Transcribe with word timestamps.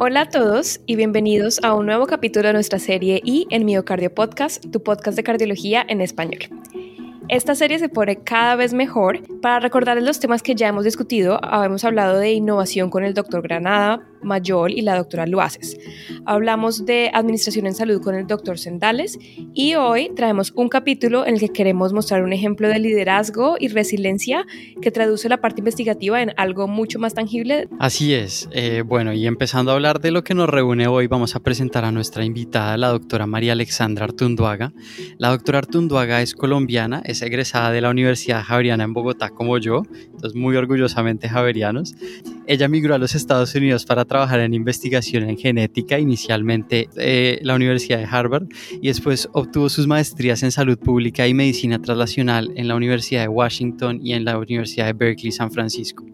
Hola 0.00 0.20
a 0.20 0.28
todos 0.28 0.78
y 0.86 0.94
bienvenidos 0.94 1.58
a 1.64 1.74
un 1.74 1.86
nuevo 1.86 2.06
capítulo 2.06 2.46
de 2.46 2.52
nuestra 2.52 2.78
serie 2.78 3.20
y 3.24 3.48
en 3.50 3.64
Miocardio 3.64 4.14
Podcast, 4.14 4.64
tu 4.70 4.80
podcast 4.80 5.16
de 5.16 5.24
cardiología 5.24 5.84
en 5.88 6.00
español. 6.00 6.38
Esta 7.26 7.56
serie 7.56 7.80
se 7.80 7.88
pone 7.88 8.14
cada 8.22 8.54
vez 8.54 8.74
mejor. 8.74 9.20
Para 9.42 9.58
recordarles 9.58 10.04
los 10.04 10.20
temas 10.20 10.44
que 10.44 10.54
ya 10.54 10.68
hemos 10.68 10.84
discutido, 10.84 11.40
hemos 11.64 11.84
hablado 11.84 12.16
de 12.16 12.30
innovación 12.30 12.90
con 12.90 13.02
el 13.02 13.12
doctor 13.12 13.42
Granada, 13.42 14.06
Mayol 14.22 14.72
y 14.72 14.82
la 14.82 14.96
doctora 14.96 15.26
Luaces. 15.26 15.76
Hablamos 16.24 16.86
de 16.86 17.10
administración 17.12 17.66
en 17.66 17.74
salud 17.74 18.00
con 18.02 18.14
el 18.14 18.26
doctor 18.26 18.58
Sendales 18.58 19.18
y 19.54 19.74
hoy 19.74 20.10
traemos 20.14 20.52
un 20.54 20.68
capítulo 20.68 21.26
en 21.26 21.34
el 21.34 21.40
que 21.40 21.48
queremos 21.48 21.92
mostrar 21.92 22.22
un 22.22 22.32
ejemplo 22.32 22.68
de 22.68 22.78
liderazgo 22.78 23.56
y 23.58 23.68
resiliencia 23.68 24.46
que 24.80 24.90
traduce 24.90 25.28
la 25.28 25.40
parte 25.40 25.60
investigativa 25.60 26.22
en 26.22 26.32
algo 26.36 26.68
mucho 26.68 26.98
más 26.98 27.14
tangible. 27.14 27.68
Así 27.78 28.14
es. 28.14 28.48
Eh, 28.52 28.82
bueno, 28.84 29.12
y 29.12 29.26
empezando 29.26 29.70
a 29.70 29.74
hablar 29.74 30.00
de 30.00 30.10
lo 30.10 30.24
que 30.24 30.34
nos 30.34 30.48
reúne 30.48 30.86
hoy, 30.86 31.06
vamos 31.06 31.36
a 31.36 31.40
presentar 31.40 31.84
a 31.84 31.92
nuestra 31.92 32.24
invitada, 32.24 32.76
la 32.76 32.88
doctora 32.88 33.26
María 33.26 33.52
Alexandra 33.52 34.04
Artunduaga. 34.04 34.72
La 35.18 35.30
doctora 35.30 35.58
Artunduaga 35.58 36.22
es 36.22 36.34
colombiana, 36.34 37.02
es 37.04 37.22
egresada 37.22 37.70
de 37.72 37.80
la 37.80 37.90
Universidad 37.90 38.42
Javeriana 38.42 38.84
en 38.84 38.92
Bogotá 38.92 39.30
como 39.30 39.58
yo, 39.58 39.82
entonces 40.04 40.34
muy 40.34 40.56
orgullosamente 40.56 41.28
javerianos. 41.28 41.94
Ella 42.48 42.66
migró 42.66 42.94
a 42.94 42.98
los 42.98 43.14
Estados 43.14 43.54
Unidos 43.54 43.84
para 43.84 44.06
trabajar 44.06 44.40
en 44.40 44.54
investigación 44.54 45.24
en 45.24 45.36
genética, 45.36 45.98
inicialmente 45.98 46.88
en 46.96 47.46
la 47.46 47.54
Universidad 47.54 47.98
de 47.98 48.06
Harvard, 48.06 48.46
y 48.80 48.88
después 48.88 49.28
obtuvo 49.34 49.68
sus 49.68 49.86
maestrías 49.86 50.42
en 50.42 50.50
salud 50.50 50.78
pública 50.78 51.28
y 51.28 51.34
medicina 51.34 51.78
translacional 51.78 52.50
en 52.56 52.66
la 52.66 52.74
Universidad 52.74 53.20
de 53.20 53.28
Washington 53.28 54.00
y 54.02 54.14
en 54.14 54.24
la 54.24 54.38
Universidad 54.38 54.86
de 54.86 54.94
Berkeley, 54.94 55.30
San 55.30 55.52
Francisco. 55.52 56.06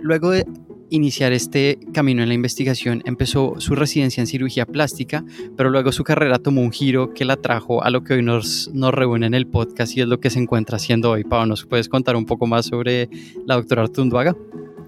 Luego 0.00 0.30
de 0.30 0.46
iniciar 0.88 1.32
este 1.32 1.78
camino 1.92 2.22
en 2.22 2.28
la 2.28 2.34
investigación, 2.34 3.02
empezó 3.04 3.56
su 3.58 3.74
residencia 3.74 4.22
en 4.22 4.28
cirugía 4.28 4.64
plástica, 4.64 5.26
pero 5.58 5.68
luego 5.68 5.92
su 5.92 6.04
carrera 6.04 6.38
tomó 6.38 6.62
un 6.62 6.72
giro 6.72 7.12
que 7.12 7.26
la 7.26 7.36
trajo 7.36 7.84
a 7.84 7.90
lo 7.90 8.02
que 8.02 8.14
hoy 8.14 8.22
nos, 8.22 8.70
nos 8.72 8.94
reúne 8.94 9.26
en 9.26 9.34
el 9.34 9.46
podcast 9.46 9.94
y 9.94 10.00
es 10.00 10.08
lo 10.08 10.20
que 10.20 10.30
se 10.30 10.38
encuentra 10.38 10.76
haciendo 10.76 11.10
hoy. 11.10 11.24
Pau, 11.24 11.44
¿nos 11.44 11.66
puedes 11.66 11.90
contar 11.90 12.16
un 12.16 12.24
poco 12.24 12.46
más 12.46 12.64
sobre 12.64 13.10
la 13.44 13.56
doctora 13.56 13.82
Artunduaga? 13.82 14.34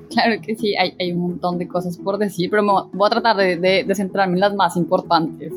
Claro 0.15 0.41
que 0.41 0.57
sí, 0.57 0.75
hay, 0.77 0.95
hay, 0.99 1.13
un 1.13 1.21
montón 1.21 1.59
de 1.59 1.69
cosas 1.69 1.99
por 1.99 2.19
decir, 2.19 2.51
pero 2.51 2.63
voy 2.93 3.07
a 3.07 3.11
tratar 3.11 3.37
de, 3.37 3.87
centrarme 3.95 4.35
en 4.35 4.41
las 4.41 4.55
más 4.55 4.77
importantes. 4.77 5.53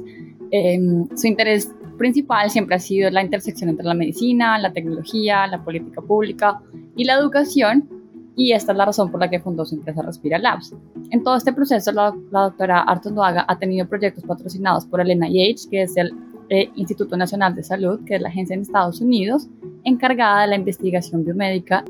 Em, 0.52 1.08
su 1.16 1.28
interés 1.28 1.72
principal 1.98 2.50
siempre 2.50 2.76
ha 2.76 2.80
sido 2.80 3.10
la 3.10 3.24
intersección 3.24 3.70
entre 3.70 3.86
la 3.86 3.94
medicina, 3.94 4.58
la 4.58 4.74
tecnología, 4.74 5.48
la 5.48 5.64
política 5.64 6.02
pública 6.02 6.60
y 6.96 7.06
la 7.06 7.14
educación, 7.14 7.88
y 8.36 8.54
esta 8.54 8.72
es 8.72 8.78
la 8.78 8.86
razón 8.86 9.12
por 9.12 9.20
la 9.20 9.30
que 9.30 9.40
fundó 9.40 9.66
su 9.66 9.76
empresa 9.76 10.02
Respira 10.02 10.38
Labs. 10.38 10.74
En 11.12 11.24
todo 11.24 11.36
este 11.36 11.54
proceso, 11.54 11.92
la, 11.92 12.14
doctora 12.32 12.82
Artunduaga 12.82 13.46
ha 13.48 13.58
tenido 13.58 13.88
proyectos 13.88 14.24
patrocinados 14.24 14.86
por 14.86 15.00
el 15.02 15.18
NIH, 15.18 15.70
que 15.70 15.84
es 15.84 15.96
el 15.96 16.12
eh, 16.50 16.70
Instituto 16.76 17.16
Nacional 17.16 17.56
de 17.56 17.64
Salud, 17.64 18.00
que 18.06 18.16
es 18.16 18.22
la 18.22 18.30
agencia 18.30 18.54
en 18.54 18.62
Estados 18.62 19.00
Unidos 19.00 19.48
encargada 19.84 20.42
de 20.42 20.48
la 20.48 20.56
investigación 20.56 21.24
biomédica, 21.24 21.84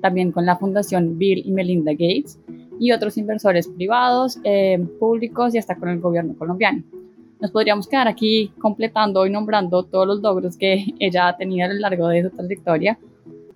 también 0.00 0.32
con 0.32 0.46
la 0.46 0.56
Fundación 0.56 1.18
Bill 1.18 1.42
y 1.44 1.52
Melinda 1.52 1.92
Gates 1.92 2.38
y 2.78 2.92
otros 2.92 3.18
inversores 3.18 3.68
privados, 3.68 4.38
eh, 4.44 4.78
públicos 4.98 5.54
y 5.54 5.58
hasta 5.58 5.76
con 5.76 5.90
el 5.90 6.00
gobierno 6.00 6.34
colombiano. 6.36 6.82
Nos 7.40 7.50
podríamos 7.50 7.86
quedar 7.86 8.08
aquí 8.08 8.52
completando 8.58 9.26
y 9.26 9.30
nombrando 9.30 9.82
todos 9.82 10.06
los 10.06 10.20
logros 10.20 10.56
que 10.56 10.86
ella 10.98 11.28
ha 11.28 11.36
tenido 11.36 11.66
a 11.66 11.72
lo 11.72 11.78
largo 11.78 12.08
de 12.08 12.22
su 12.22 12.30
trayectoria, 12.30 12.98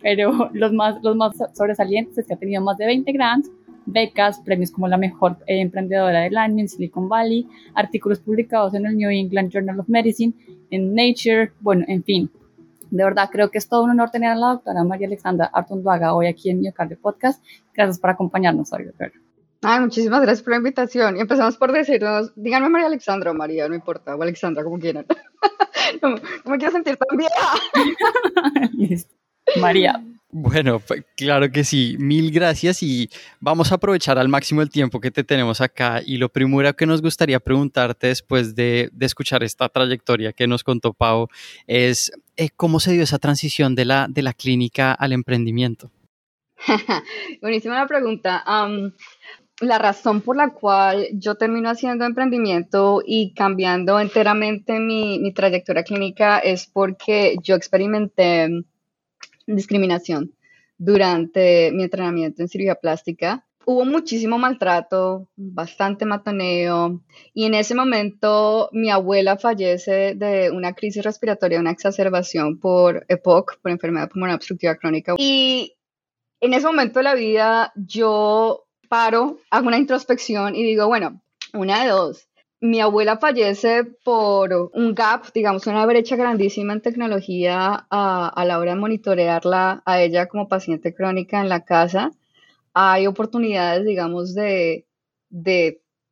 pero 0.00 0.50
los 0.52 0.72
más, 0.72 1.02
los 1.02 1.16
más 1.16 1.36
sobresalientes 1.54 2.18
es 2.18 2.26
que 2.26 2.34
ha 2.34 2.38
tenido 2.38 2.62
más 2.62 2.76
de 2.76 2.86
20 2.86 3.10
grants, 3.12 3.50
becas, 3.86 4.40
premios 4.40 4.70
como 4.70 4.88
la 4.88 4.96
mejor 4.96 5.36
eh, 5.46 5.60
emprendedora 5.60 6.20
del 6.20 6.36
año 6.36 6.60
en 6.60 6.68
Silicon 6.68 7.08
Valley, 7.08 7.46
artículos 7.74 8.20
publicados 8.20 8.74
en 8.74 8.86
el 8.86 8.96
New 8.96 9.10
England 9.10 9.50
Journal 9.50 9.80
of 9.80 9.88
Medicine, 9.88 10.32
en 10.70 10.94
Nature, 10.94 11.52
bueno, 11.60 11.84
en 11.88 12.02
fin. 12.02 12.30
De 12.94 13.02
verdad, 13.02 13.28
creo 13.30 13.50
que 13.50 13.58
es 13.58 13.68
todo 13.68 13.82
un 13.82 13.90
honor 13.90 14.10
tener 14.10 14.30
a 14.30 14.36
la 14.36 14.46
doctora 14.50 14.84
María 14.84 15.08
Alexandra 15.08 15.50
Artunduaga 15.52 16.14
hoy 16.14 16.28
aquí 16.28 16.50
en 16.50 16.60
Miocardio 16.60 16.96
Podcast. 17.00 17.42
Gracias 17.74 17.98
por 17.98 18.10
acompañarnos 18.10 18.72
hoy, 18.72 18.84
doctora. 18.84 19.10
Ay, 19.62 19.80
muchísimas 19.80 20.20
gracias 20.22 20.44
por 20.44 20.52
la 20.52 20.58
invitación. 20.58 21.16
Y 21.16 21.20
empezamos 21.20 21.56
por 21.56 21.72
decirnos, 21.72 22.32
díganme 22.36 22.68
María 22.68 22.86
Alexandra 22.86 23.32
o 23.32 23.34
María, 23.34 23.68
no 23.68 23.74
importa, 23.74 24.14
o 24.14 24.22
Alexandra, 24.22 24.62
como 24.62 24.78
quieran. 24.78 25.06
no, 26.02 26.10
no, 26.10 26.16
me 26.44 26.56
quiero 26.56 26.70
sentir 26.70 26.96
tan 26.96 27.18
vieja. 27.18 28.70
Listo. 28.74 29.12
María. 29.60 30.02
Bueno, 30.36 30.80
pues, 30.80 31.04
claro 31.16 31.52
que 31.52 31.62
sí, 31.62 31.94
mil 32.00 32.32
gracias 32.32 32.82
y 32.82 33.08
vamos 33.38 33.70
a 33.70 33.76
aprovechar 33.76 34.18
al 34.18 34.28
máximo 34.28 34.62
el 34.62 34.68
tiempo 34.68 35.00
que 35.00 35.12
te 35.12 35.22
tenemos 35.22 35.60
acá 35.60 36.02
y 36.04 36.16
lo 36.16 36.28
primero 36.28 36.74
que 36.74 36.86
nos 36.86 37.02
gustaría 37.02 37.38
preguntarte 37.38 38.08
después 38.08 38.56
de, 38.56 38.90
escuchar 38.98 39.44
esta 39.44 39.68
trayectoria 39.68 40.32
que 40.32 40.48
nos 40.48 40.64
contó 40.64 40.92
Pau 40.92 41.28
es 41.68 42.10
eh, 42.36 42.48
cómo 42.56 42.80
se 42.80 42.94
dio 42.94 43.04
esa 43.04 43.20
transición 43.20 43.76
de 43.76 43.84
la, 43.84 44.08
de 44.10 44.22
la 44.22 44.32
clínica 44.32 44.92
al 44.92 45.12
emprendimiento. 45.12 45.92
Buenísima 47.40 47.76
la 47.76 47.86
pregunta. 47.86 48.42
la 49.60 49.78
razón 49.78 50.20
por 50.20 50.36
la 50.36 50.50
cual 50.50 51.06
yo 51.12 51.36
termino 51.36 51.70
haciendo 51.70 52.06
emprendimiento 52.06 53.02
y 53.06 53.34
cambiando 53.34 54.00
enteramente 54.00 54.80
mi, 54.80 55.20
mi 55.20 55.32
trayectoria 55.32 55.84
clínica 55.84 56.40
es 56.40 56.66
porque 56.66 57.36
yo 57.40 57.54
experimenté 57.54 58.64
discriminación 59.46 60.34
durante 60.78 61.70
mi 61.72 61.84
entrenamiento 61.84 62.42
en 62.42 62.48
cirugía 62.48 62.74
plástica. 62.74 63.46
Hubo 63.66 63.86
muchísimo 63.86 64.36
maltrato, 64.36 65.26
bastante 65.36 66.04
matoneo, 66.04 67.02
y 67.32 67.44
en 67.46 67.54
ese 67.54 67.74
momento 67.74 68.68
mi 68.72 68.90
abuela 68.90 69.38
fallece 69.38 70.14
de 70.14 70.50
una 70.50 70.74
crisis 70.74 71.02
respiratoria, 71.02 71.60
una 71.60 71.70
exacerbación 71.70 72.60
por 72.60 73.06
EPOC, 73.08 73.58
por 73.62 73.70
enfermedad 73.70 74.10
pulmonar 74.10 74.36
obstructiva 74.36 74.74
crónica. 74.74 75.14
Y 75.16 75.76
en 76.40 76.52
ese 76.52 76.66
momento 76.66 76.98
de 76.98 77.04
la 77.04 77.14
vida 77.14 77.72
yo 77.74 78.66
paro, 78.90 79.38
hago 79.50 79.68
una 79.68 79.78
introspección 79.78 80.54
y 80.54 80.62
digo, 80.62 80.86
bueno, 80.86 81.22
una 81.54 81.84
de 81.84 81.90
dos, 81.90 82.28
mi 82.64 82.80
abuela 82.80 83.18
fallece 83.18 83.84
por 83.84 84.70
un 84.72 84.94
gap, 84.94 85.26
digamos, 85.34 85.66
una 85.66 85.84
brecha 85.84 86.16
grandísima 86.16 86.72
en 86.72 86.80
tecnología 86.80 87.86
a, 87.90 88.44
la 88.46 88.58
hora 88.58 88.72
de 88.72 88.80
monitorearla 88.80 89.82
a 89.84 90.00
ella 90.00 90.28
como 90.28 90.48
paciente 90.48 90.94
crónica 90.94 91.42
en 91.42 91.50
la 91.50 91.66
casa. 91.66 92.10
Hay 92.72 93.06
oportunidades, 93.06 93.84
digamos, 93.84 94.34
de, 94.34 94.86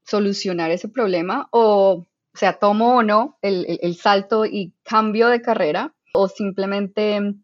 solucionar 0.04 0.70
ese 0.70 0.88
problema 0.88 1.48
o, 1.52 2.04
o 2.34 2.36
sea, 2.36 2.58
tomo 2.58 2.96
o 2.96 3.02
no 3.02 3.38
el, 3.40 3.96
salto 3.96 4.44
y 4.44 4.74
cambio 4.82 5.28
de 5.28 5.40
carrera 5.40 5.94
o 6.12 6.28
simplemente 6.28 7.34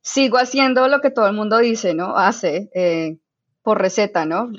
sigo 0.00 0.38
haciendo 0.38 0.88
lo 0.88 1.00
que 1.02 1.10
todo 1.10 1.26
el 1.26 1.34
mundo 1.34 1.58
dice, 1.58 1.92
¿no? 1.92 2.16
Hace 2.16 2.70
eh, 2.74 3.18
por 3.62 3.82
receta, 3.82 4.24
¿no? 4.24 4.50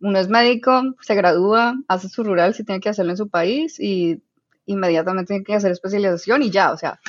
Uno 0.00 0.18
es 0.18 0.28
médico, 0.28 0.94
se 1.00 1.14
gradúa, 1.14 1.74
hace 1.88 2.08
su 2.08 2.24
rural 2.24 2.54
si 2.54 2.64
tiene 2.64 2.80
que 2.80 2.88
hacerlo 2.88 3.12
en 3.12 3.16
su 3.16 3.28
país 3.28 3.78
y 3.78 4.22
inmediatamente 4.66 5.28
tiene 5.28 5.44
que 5.44 5.54
hacer 5.54 5.72
especialización 5.72 6.42
y 6.42 6.50
ya, 6.50 6.72
o 6.72 6.78
sea. 6.78 7.00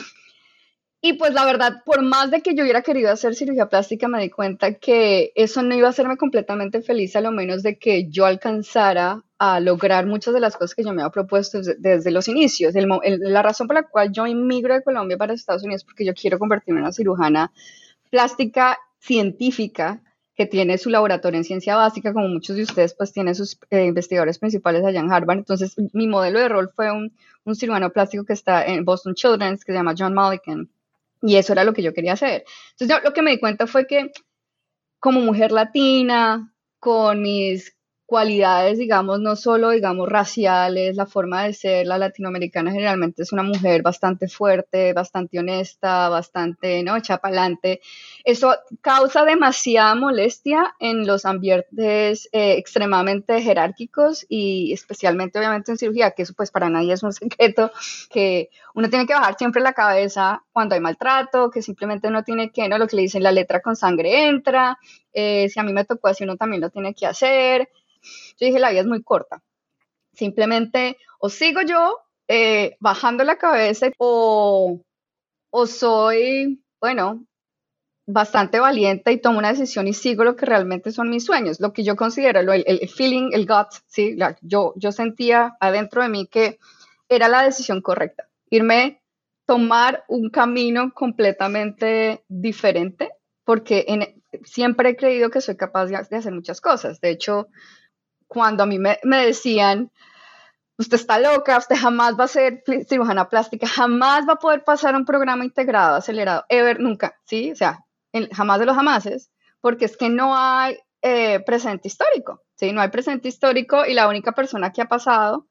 Y 1.04 1.14
pues 1.14 1.34
la 1.34 1.46
verdad, 1.46 1.82
por 1.84 2.04
más 2.04 2.30
de 2.30 2.42
que 2.42 2.54
yo 2.54 2.62
hubiera 2.62 2.84
querido 2.84 3.12
hacer 3.12 3.34
cirugía 3.34 3.70
plástica, 3.70 4.08
me 4.08 4.22
di 4.22 4.30
cuenta 4.30 4.76
que 4.76 5.32
eso 5.34 5.64
no 5.64 5.74
iba 5.74 5.88
a 5.88 5.90
hacerme 5.90 6.16
completamente 6.16 6.84
feliz, 6.84 7.16
a 7.16 7.22
lo 7.22 7.32
menos 7.32 7.64
de 7.64 7.80
que 7.80 8.08
yo 8.08 8.28
alcanzara 8.28 9.24
a 9.40 9.60
lograr 9.60 10.06
muchas 10.06 10.36
de 10.36 10.40
las 10.40 10.56
cosas 10.56 10.76
que 10.76 10.84
yo 10.84 10.94
me 10.94 11.02
había 11.02 11.12
propuesto 11.12 11.60
desde, 11.80 12.12
los 12.12 12.28
inicios. 12.28 12.76
la 12.76 13.42
razón 13.42 13.66
por 13.66 13.78
la 13.78 13.84
cual 13.84 14.12
yo 14.12 14.28
inmigro 14.28 14.76
de 14.76 14.84
Colombia 14.84 15.18
para 15.18 15.34
Estados 15.34 15.64
Unidos 15.64 15.82
es 15.82 15.86
porque 15.86 16.06
yo 16.06 16.14
quiero 16.14 16.38
convertirme 16.38 16.82
en 16.82 16.84
una 16.84 16.94
cirujana 16.94 17.52
plástica 18.12 18.78
científica 19.00 20.04
que 20.42 20.48
tiene 20.48 20.80
su 20.80 20.90
laboratorio 20.90 21.38
en 21.38 21.44
ciencia 21.44 21.76
básica, 21.76 22.14
como 22.14 22.28
muchos 22.28 22.56
de 22.56 22.64
ustedes, 22.64 22.96
pues 22.96 23.14
tiene 23.14 23.36
sus 23.36 23.60
eh, 23.70 23.86
investigadores 23.86 24.40
principales 24.40 24.84
allá 24.84 25.00
en 25.00 25.12
Harvard. 25.12 25.38
Entonces, 25.38 25.76
mi 25.94 26.08
modelo 26.08 26.40
de 26.40 26.50
rol 26.50 26.72
fue 26.76 26.92
un, 26.92 27.14
cirujano 27.54 27.92
plástico 27.92 28.24
que 28.26 28.34
está 28.34 28.66
en 28.66 28.84
Boston 28.84 29.14
Children's, 29.14 29.64
que 29.64 29.72
se 29.72 29.78
llama 29.78 29.94
John 29.96 30.16
Mulliken, 30.16 30.68
y 31.22 31.36
eso 31.36 31.54
era 31.54 31.64
lo 31.64 31.74
que 31.74 31.84
yo 31.84 31.94
quería 31.94 32.14
hacer. 32.14 32.44
Entonces, 32.72 32.98
yo, 32.98 33.04
lo 33.04 33.14
que 33.14 33.22
me 33.22 33.32
di 33.32 33.40
cuenta 33.40 33.68
fue 33.68 33.86
que 33.86 34.12
como 35.00 35.20
mujer 35.22 35.52
latina, 35.52 36.52
con 36.80 37.22
mis 37.22 37.76
cualidades, 38.12 38.78
digamos, 38.78 39.22
no 39.22 39.38
solo, 39.38 39.70
digamos, 39.70 40.10
raciales, 40.10 40.98
la 40.98 41.06
forma 41.06 41.46
de 41.46 41.54
ser, 41.54 41.88
la 41.88 41.98
latinoamericana 41.98 42.70
generalmente 42.70 43.24
es 43.24 43.32
una 43.32 43.42
mujer 43.42 43.84
bastante 43.84 44.28
fuerte, 44.28 44.92
bastante 44.92 45.40
honesta, 45.40 46.10
bastante, 46.10 46.84
¿no?, 46.84 46.98
echa 46.98 47.22
adelante. 47.24 47.80
Eso 48.26 48.54
causa 48.82 49.24
demasiada 49.24 49.96
molestia 49.96 50.76
en 50.82 51.08
los 51.08 51.24
ambientes 51.24 52.28
eh, 52.34 52.58
extremadamente 52.58 53.42
jerárquicos 53.42 54.26
y 54.28 54.74
especialmente, 54.74 55.40
obviamente, 55.40 55.72
en 55.72 55.78
cirugía, 55.78 56.12
que 56.12 56.24
eso 56.24 56.34
pues 56.36 56.52
para 56.52 56.70
nadie 56.70 56.92
es 56.92 57.04
un 57.04 57.14
secreto, 57.22 57.72
que 58.10 58.50
uno 58.76 58.90
tiene 58.90 59.08
que 59.08 59.14
bajar 59.14 59.38
siempre 59.38 59.62
la 59.62 59.72
cabeza 59.72 60.44
cuando 60.52 60.76
hay 60.76 60.82
maltrato, 60.82 61.50
que 61.50 61.62
simplemente 61.62 62.10
uno 62.10 62.26
tiene 62.26 62.52
que, 62.52 62.68
¿no?, 62.68 62.78
lo 62.78 62.88
que 62.88 62.98
le 62.98 63.04
dicen, 63.04 63.24
la 63.24 63.32
letra 63.32 63.62
con 63.62 63.78
sangre 63.78 64.28
entra, 64.28 64.78
eh, 65.14 65.48
si 65.48 65.62
a 65.62 65.64
mí 65.64 65.72
me 65.72 65.86
tocó 65.86 66.10
así, 66.10 66.26
uno 66.26 66.36
también 66.36 66.62
lo 66.62 66.70
tiene 66.70 66.94
que 66.94 67.06
hacer, 67.06 67.70
yo 68.40 68.48
dije, 68.48 68.60
la 68.60 68.70
vida 68.70 68.82
es 68.82 68.88
muy 68.88 69.04
corta. 69.04 69.42
Simplemente 70.14 70.98
o 71.20 71.30
sigo 71.30 71.62
yo 71.62 72.00
eh, 72.28 72.78
bajando 72.80 73.24
la 73.24 73.38
cabeza 73.38 73.90
o, 73.98 74.82
o 75.52 75.68
soy, 75.68 76.64
bueno, 76.80 77.26
bastante 78.08 78.60
valiente 78.60 79.12
y 79.12 79.22
tomo 79.22 79.40
una 79.40 79.54
decisión 79.54 79.88
y 79.88 79.94
sigo 79.94 80.24
lo 80.24 80.36
que 80.36 80.46
realmente 80.46 80.92
son 80.92 81.10
mis 81.10 81.26
sueños, 81.26 81.60
lo 81.60 81.74
que 81.74 81.84
yo 81.84 81.96
considero 81.96 82.40
el, 82.40 82.64
el 82.66 82.90
feeling, 82.90 83.32
el 83.34 83.46
gut, 83.46 83.68
¿sí? 83.86 84.18
yo, 84.42 84.74
yo 84.76 84.92
sentía 84.92 85.56
adentro 85.60 86.02
de 86.02 86.10
mí 86.10 86.28
que 86.28 86.60
era 87.08 87.28
la 87.28 87.44
decisión 87.44 87.82
correcta, 87.82 88.28
irme, 88.50 89.02
tomar 89.46 90.04
un 90.08 90.30
camino 90.30 90.94
completamente 90.94 92.24
diferente, 92.28 93.12
porque 93.44 93.86
en, 93.88 94.22
siempre 94.44 94.90
he 94.90 94.96
creído 94.96 95.30
que 95.30 95.42
soy 95.42 95.58
capaz 95.58 95.88
de, 95.88 95.98
hacer 95.98 96.32
muchas 96.32 96.62
cosas. 96.62 97.02
De 97.02 97.10
hecho, 97.10 97.50
cuando 98.32 98.64
a 98.64 98.66
mí 98.66 98.80
me, 98.80 98.98
me 99.04 99.26
decían, 99.26 99.92
usted 100.78 100.96
está 100.96 101.20
loca, 101.20 101.58
usted 101.58 101.76
jamás 101.76 102.18
va 102.18 102.24
a 102.24 102.30
ser 102.30 102.64
cirujana 102.88 103.28
plástica, 103.28 103.68
jamás 103.68 104.26
va 104.26 104.34
a 104.34 104.40
poder 104.40 104.64
pasar 104.64 104.96
un 104.96 105.04
programa 105.04 105.44
integrado, 105.44 105.98
acelerado, 105.98 106.46
ever, 106.48 106.80
nunca, 106.80 107.20
¿sí? 107.26 107.52
O 107.52 107.56
sea, 107.58 107.84
jamás 108.32 108.60
de 108.62 108.66
los 108.68 108.76
jamases, 108.78 109.32
porque 109.60 109.84
es 109.84 109.98
que 109.98 110.08
no 110.08 110.34
hay 110.34 110.78
eh, 111.02 111.42
presente 111.42 111.90
histórico, 111.90 112.42
¿sí? 112.56 112.72
No 112.72 112.80
hay 112.80 112.88
presente 112.88 113.28
histórico 113.28 113.86
y 113.86 113.94
la 113.94 114.08
única 114.08 114.32
persona 114.32 114.72
que 114.72 114.82
ha 114.82 114.88
pasado 114.88 115.48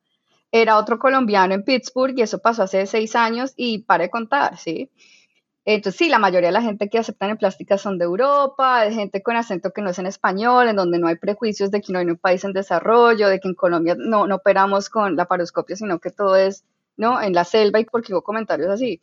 era 0.51 0.79
otro 0.79 0.99
colombiano 0.99 1.53
en 1.53 1.65
Pittsburgh 1.65 2.15
y 2.17 2.23
eso 2.23 2.39
pasó 2.39 2.63
hace 2.63 2.87
seis 2.87 3.15
años 3.15 3.53
y 3.57 3.81
para 3.81 4.05
de 4.05 4.11
contar, 4.11 4.57
¿sí? 4.57 4.91
Entonces, 5.75 5.99
sí, 5.99 6.09
la 6.09 6.19
mayoría 6.19 6.49
de 6.49 6.53
la 6.53 6.63
gente 6.63 6.89
que 6.89 6.99
aceptan 6.99 7.31
en 7.31 7.37
plástica 7.37 7.79
son 7.79 7.97
de 7.97 8.05
Europa, 8.05 8.83
de 8.83 8.93
gente 8.93 9.23
con 9.23 9.37
acento 9.37 9.73
que 9.73 9.83
no 9.83 9.91
es 9.91 9.99
en 10.01 10.07
español, 10.07 10.67
en 10.67 10.75
donde 10.75 10.99
no 10.99 11.07
hay 11.07 11.15
prejuicios 11.15 11.71
de 11.71 11.81
que 11.81 11.93
no 11.93 12.01
hay 12.01 12.07
un 12.07 12.17
país 12.17 12.43
en 12.43 12.53
desarrollo, 12.53 13.29
de 13.29 13.39
que 13.39 13.47
en 13.47 13.55
Colombia 13.55 13.95
no, 13.97 14.27
no 14.27 14.35
operamos 14.37 14.89
con 14.89 15.15
la 15.15 15.27
paroscopia, 15.27 15.77
sino 15.77 16.01
que 16.01 16.11
todo 16.11 16.35
es, 16.35 16.65
¿no? 16.97 17.23
En 17.23 17.35
la 17.35 17.45
selva 17.45 17.79
y 17.79 17.85
porque 17.85 18.13
hubo 18.13 18.23
comentarios 18.23 18.69
así. 18.69 19.01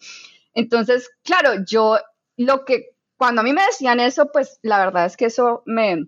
Entonces, 0.54 1.10
claro, 1.24 1.64
yo 1.66 2.00
lo 2.36 2.66
que, 2.66 2.96
cuando 3.16 3.40
a 3.40 3.44
mí 3.46 3.54
me 3.54 3.66
decían 3.66 4.02
eso, 4.02 4.30
pues 4.34 4.60
la 4.62 4.80
verdad 4.80 5.06
es 5.06 5.16
que 5.16 5.26
eso 5.26 5.64
me, 5.66 6.08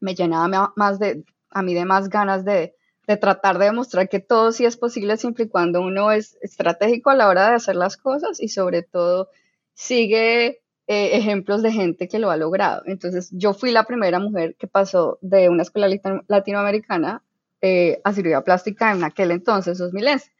me 0.00 0.16
llenaba 0.16 0.72
más 0.74 0.98
de, 0.98 1.22
a 1.50 1.62
mí 1.62 1.72
de 1.72 1.84
más 1.84 2.08
ganas 2.08 2.44
de, 2.44 2.74
de 3.06 3.16
tratar 3.16 3.58
de 3.58 3.66
demostrar 3.66 4.08
que 4.08 4.18
todo 4.18 4.50
sí 4.50 4.64
es 4.64 4.76
posible 4.76 5.16
siempre 5.18 5.44
y 5.44 5.48
cuando 5.48 5.80
uno 5.82 6.10
es 6.10 6.36
estratégico 6.42 7.10
a 7.10 7.14
la 7.14 7.28
hora 7.28 7.50
de 7.50 7.54
hacer 7.54 7.76
las 7.76 7.96
cosas 7.96 8.40
y 8.40 8.48
sobre 8.48 8.82
todo 8.82 9.28
sigue 9.74 10.60
eh, 10.86 11.16
ejemplos 11.16 11.62
de 11.62 11.70
gente 11.72 12.08
que 12.08 12.18
lo 12.18 12.30
ha 12.30 12.36
logrado. 12.36 12.82
Entonces, 12.86 13.30
yo 13.32 13.54
fui 13.54 13.70
la 13.70 13.84
primera 13.84 14.18
mujer 14.18 14.56
que 14.56 14.66
pasó 14.66 15.18
de 15.20 15.48
una 15.48 15.62
escuela 15.62 15.88
latinoamericana 16.26 17.22
eh, 17.60 18.00
a 18.02 18.12
cirugía 18.12 18.42
plástica 18.42 18.90
en 18.90 19.04
aquel 19.04 19.30
entonces, 19.30 19.78
2011. 19.78 20.32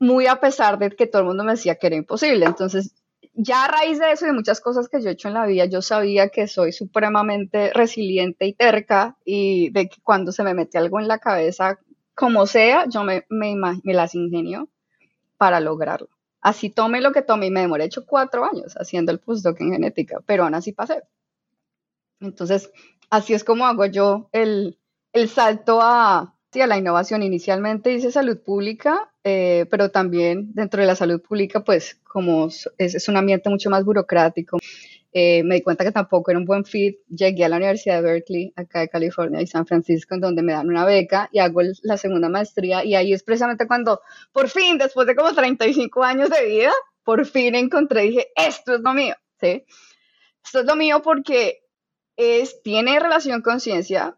Muy 0.00 0.26
a 0.26 0.40
pesar 0.40 0.78
de 0.78 0.90
que 0.90 1.06
todo 1.06 1.22
el 1.22 1.28
mundo 1.28 1.44
me 1.44 1.52
decía 1.52 1.76
que 1.76 1.86
era 1.86 1.96
imposible. 1.96 2.44
Entonces, 2.44 2.94
ya 3.34 3.66
a 3.66 3.68
raíz 3.68 3.98
de 3.98 4.10
eso 4.10 4.24
y 4.24 4.28
de 4.28 4.34
muchas 4.34 4.60
cosas 4.60 4.88
que 4.88 5.00
yo 5.00 5.10
he 5.10 5.12
hecho 5.12 5.28
en 5.28 5.34
la 5.34 5.46
vida, 5.46 5.66
yo 5.66 5.82
sabía 5.82 6.28
que 6.30 6.48
soy 6.48 6.72
supremamente 6.72 7.72
resiliente 7.72 8.46
y 8.46 8.54
terca 8.54 9.16
y 9.24 9.70
de 9.70 9.88
que 9.88 10.00
cuando 10.02 10.32
se 10.32 10.42
me 10.42 10.54
mete 10.54 10.78
algo 10.78 10.98
en 10.98 11.06
la 11.06 11.18
cabeza, 11.18 11.78
como 12.14 12.46
sea, 12.46 12.86
yo 12.88 13.04
me, 13.04 13.26
me, 13.28 13.54
me 13.56 13.94
las 13.94 14.14
ingenio 14.14 14.68
para 15.36 15.60
lograrlo. 15.60 16.15
Así 16.46 16.70
tome 16.70 17.00
lo 17.00 17.10
que 17.10 17.22
tome 17.22 17.46
y 17.46 17.50
me 17.50 17.62
demoré 17.62 17.86
hecho 17.86 18.06
cuatro 18.06 18.44
años 18.44 18.76
haciendo 18.76 19.10
el 19.10 19.18
postdoc 19.18 19.60
en 19.60 19.72
genética, 19.72 20.20
pero 20.26 20.44
aún 20.44 20.54
así 20.54 20.70
pasé. 20.70 21.02
Entonces, 22.20 22.70
así 23.10 23.34
es 23.34 23.42
como 23.42 23.66
hago 23.66 23.84
yo 23.86 24.28
el, 24.30 24.78
el 25.12 25.28
salto 25.28 25.80
a, 25.82 26.36
a 26.54 26.66
la 26.68 26.78
innovación. 26.78 27.24
Inicialmente 27.24 27.92
hice 27.92 28.12
salud 28.12 28.38
pública, 28.44 29.12
eh, 29.28 29.66
pero 29.68 29.90
también 29.90 30.52
dentro 30.54 30.80
de 30.80 30.86
la 30.86 30.94
salud 30.94 31.20
pública, 31.20 31.64
pues 31.64 31.96
como 32.04 32.46
es, 32.46 32.68
es 32.78 33.08
un 33.08 33.16
ambiente 33.16 33.50
mucho 33.50 33.68
más 33.70 33.84
burocrático, 33.84 34.56
eh, 35.12 35.42
me 35.42 35.56
di 35.56 35.62
cuenta 35.62 35.82
que 35.82 35.90
tampoco 35.90 36.30
era 36.30 36.38
un 36.38 36.44
buen 36.44 36.64
fit. 36.64 36.98
Llegué 37.08 37.44
a 37.44 37.48
la 37.48 37.56
Universidad 37.56 37.96
de 37.96 38.02
Berkeley, 38.02 38.52
acá 38.54 38.80
de 38.80 38.88
California 38.88 39.42
y 39.42 39.48
San 39.48 39.66
Francisco, 39.66 40.14
en 40.14 40.20
donde 40.20 40.42
me 40.42 40.52
dan 40.52 40.68
una 40.68 40.84
beca 40.84 41.28
y 41.32 41.40
hago 41.40 41.60
la 41.82 41.96
segunda 41.96 42.28
maestría. 42.28 42.84
Y 42.84 42.94
ahí 42.94 43.12
es 43.12 43.24
precisamente 43.24 43.66
cuando, 43.66 44.00
por 44.30 44.48
fin, 44.48 44.78
después 44.78 45.08
de 45.08 45.16
como 45.16 45.32
35 45.32 46.04
años 46.04 46.30
de 46.30 46.46
vida, 46.46 46.72
por 47.02 47.26
fin 47.26 47.56
encontré, 47.56 48.02
dije, 48.02 48.28
esto 48.36 48.76
es 48.76 48.80
lo 48.80 48.94
mío, 48.94 49.16
¿sí? 49.40 49.64
Esto 50.44 50.60
es 50.60 50.66
lo 50.66 50.76
mío 50.76 51.02
porque 51.02 51.62
es, 52.16 52.62
tiene 52.62 53.00
relación 53.00 53.42
con 53.42 53.58
ciencia, 53.58 54.16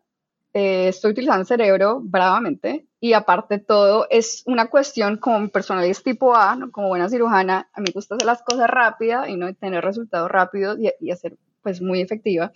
eh, 0.55 0.89
estoy 0.89 1.13
utilizando 1.13 1.45
cerebro 1.45 2.01
bravamente 2.03 2.87
y 3.01 3.13
aparte 3.13 3.59
todo 3.59 4.07
es 4.11 4.43
una 4.47 4.69
cuestión 4.69 5.19
como 5.19 5.49
personalidad 5.49 5.97
tipo 6.03 6.35
A, 6.35 6.57
¿no? 6.57 6.71
como 6.71 6.89
buena 6.89 7.09
cirujana, 7.09 7.69
a 7.73 7.81
mí 7.81 7.87
me 7.89 7.93
gusta 7.93 8.15
hacer 8.15 8.27
las 8.27 8.43
cosas 8.43 8.69
rápidas 8.69 9.29
y 9.29 9.37
no 9.37 9.55
tener 9.55 9.85
resultados 9.85 10.31
rápidos 10.31 10.79
y, 10.79 11.11
hacer 11.11 11.37
pues 11.63 11.81
muy 11.81 12.01
efectiva. 12.01 12.53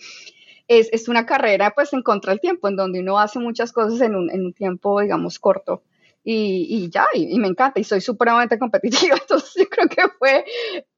Es, 0.69 0.89
es, 0.93 1.09
una 1.09 1.27
carrera 1.27 1.73
pues 1.75 1.93
en 1.93 2.03
contra 2.03 2.33
del 2.33 2.41
tiempo, 2.41 2.69
en 2.69 2.77
donde 2.77 3.01
uno 3.01 3.19
hace 3.19 3.39
muchas 3.39 3.73
cosas 3.73 4.01
en 4.01 4.15
un, 4.15 4.31
en 4.31 4.47
un 4.47 4.53
tiempo, 4.53 5.01
digamos, 5.01 5.39
corto. 5.39 5.83
Y, 6.25 6.67
y 6.71 6.89
ya, 6.89 7.07
y, 7.13 7.39
me 7.39 7.49
encanta, 7.49 7.81
y 7.81 7.85
soy 7.85 8.01
supremamente 8.01 8.59
competitiva, 8.59 9.17
entonces 9.21 9.53
yo 9.57 9.69
creo 9.69 9.89
que 9.89 10.03
fue 10.19 10.45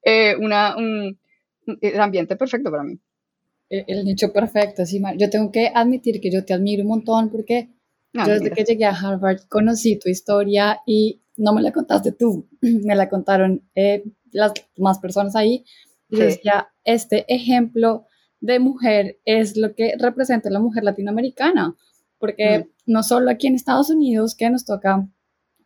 eh, 0.03 0.37
un, 0.39 0.53
ambiente 1.99 2.37
perfecto 2.37 2.71
para 2.71 2.83
mí. 2.83 2.99
Eh, 3.71 3.85
el 3.89 4.05
nicho 4.05 4.33
perfecto, 4.33 4.85
sí, 4.85 5.01
yo 5.19 5.31
tengo 5.31 5.51
que 5.51 5.71
admitir 5.75 6.21
que 6.21 6.31
yo 6.31 6.45
te 6.45 6.53
admiro 6.53 6.83
un 6.83 6.89
montón 6.89 7.31
porque 7.31 7.71
yo 8.13 8.33
desde 8.33 8.51
que 8.51 8.63
llegué 8.63 8.85
a 8.85 8.95
Harvard 8.95 9.41
conocí 9.49 9.99
tu 9.99 10.09
historia 10.09 10.81
y 10.87 11.23
no 11.37 11.53
me 11.53 11.63
la 11.63 11.73
contaste 11.73 12.13
tú, 12.13 12.49
me 12.61 12.95
la 12.95 13.09
contaron 13.09 13.69
eh, 13.75 14.05
las 14.31 14.53
más 14.77 14.99
personas 14.99 15.35
ahí. 15.35 15.65
Y 16.09 16.19
yo 16.19 16.25
decía, 16.25 16.69
este 16.85 17.25
ejemplo 17.35 18.07
de 18.41 18.59
mujer 18.61 19.19
es 19.25 19.57
lo 19.57 19.75
que 19.75 19.95
representa 19.99 20.51
la 20.51 20.61
mujer 20.61 20.85
latinoamericana, 20.85 21.75
porque 22.19 22.69
no 22.87 23.03
solo 23.03 23.31
aquí 23.31 23.47
en 23.47 23.55
Estados 23.55 23.91
Unidos 23.91 24.37
que 24.37 24.51
nos 24.51 24.65
toca, 24.65 25.09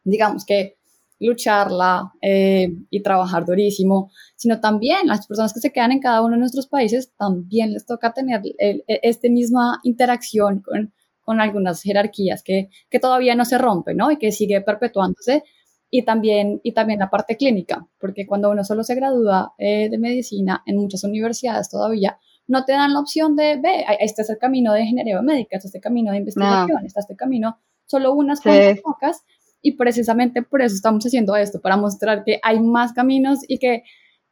digamos 0.05 0.47
que 0.47 0.77
lucharla 1.20 2.12
eh, 2.23 2.73
y 2.91 3.03
trabajar 3.03 3.44
durísimo, 3.44 4.11
sino 4.37 4.61
también 4.61 5.06
las 5.06 5.26
personas 5.26 5.53
que 5.53 5.61
se 5.61 5.73
quedan 5.73 5.93
en 5.93 6.00
cada 6.00 6.23
uno 6.23 6.35
de 6.35 6.41
nuestros 6.41 6.67
países, 6.67 7.12
también 7.17 7.73
les 7.73 7.87
toca 7.87 8.12
tener 8.12 8.43
esta 8.59 9.29
misma 9.29 9.81
interacción 9.82 10.61
con, 10.61 10.93
con 11.29 11.43
algunas 11.43 11.82
jerarquías 11.82 12.43
que, 12.43 12.70
que, 12.88 12.99
todavía 12.99 13.35
no 13.35 13.44
se 13.44 13.59
rompen, 13.59 13.99
¿no? 13.99 14.11
Y 14.11 14.17
que 14.17 14.32
sigue 14.32 14.62
perpetuándose. 14.62 15.43
Y 15.91 16.03
también, 16.03 16.61
y 16.62 16.73
también 16.73 17.00
la 17.00 17.11
parte 17.11 17.37
clínica, 17.37 17.87
porque 17.99 18.26
cuando 18.26 18.50
uno 18.50 18.64
solo 18.64 18.83
se 18.83 18.95
gradúa 18.95 19.52
eh, 19.59 19.90
de 19.90 19.99
medicina 19.99 20.62
en 20.64 20.76
muchas 20.76 21.04
universidades 21.04 21.69
todavía, 21.69 22.19
no 22.47 22.64
te 22.64 22.73
dan 22.73 22.95
la 22.95 23.00
opción 23.00 23.37
de, 23.37 23.59
ve, 23.62 23.85
este 24.00 24.23
es 24.23 24.31
el 24.31 24.38
camino 24.38 24.73
de 24.73 24.81
ingeniería 24.81 25.21
médica, 25.21 25.57
este 25.57 25.69
es 25.69 25.75
el 25.75 25.83
camino 25.83 26.12
de 26.12 26.19
investigación, 26.19 26.87
este 26.87 27.00
es 27.00 27.11
el 27.11 27.16
camino, 27.16 27.59
solo 27.85 28.14
unas 28.14 28.40
pocas, 28.83 29.23
y 29.62 29.73
precisamente 29.73 30.43
por 30.43 30.62
eso 30.62 30.75
estamos 30.75 31.05
haciendo 31.05 31.37
esto, 31.37 31.61
para 31.61 31.77
mostrar 31.77 32.25
que 32.25 32.41
hay 32.43 32.61
más 32.61 32.93
caminos 32.93 33.41
y 33.47 33.59
que, 33.59 33.83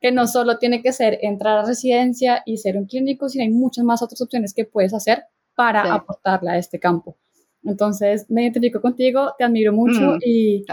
que 0.00 0.12
no 0.12 0.26
solo 0.26 0.58
tiene 0.58 0.82
que 0.82 0.92
ser 0.92 1.18
entrar 1.22 1.58
a 1.58 1.66
residencia 1.66 2.42
y 2.46 2.58
ser 2.58 2.76
un 2.76 2.86
clínico, 2.86 3.28
sino 3.28 3.44
hay 3.44 3.50
muchas 3.50 3.84
más 3.84 4.02
otras 4.02 4.20
opciones 4.20 4.54
que 4.54 4.64
puedes 4.64 4.94
hacer 4.94 5.24
para 5.54 5.94
aportarle 5.94 6.50
a 6.50 6.58
este 6.58 6.78
campo. 6.78 7.16
Entonces, 7.64 8.26
me 8.28 8.42
identifico 8.42 8.80
contigo, 8.80 9.32
te 9.36 9.44
admiro 9.44 9.72
mucho 9.72 10.16
mm, 10.16 10.18
y, 10.24 10.64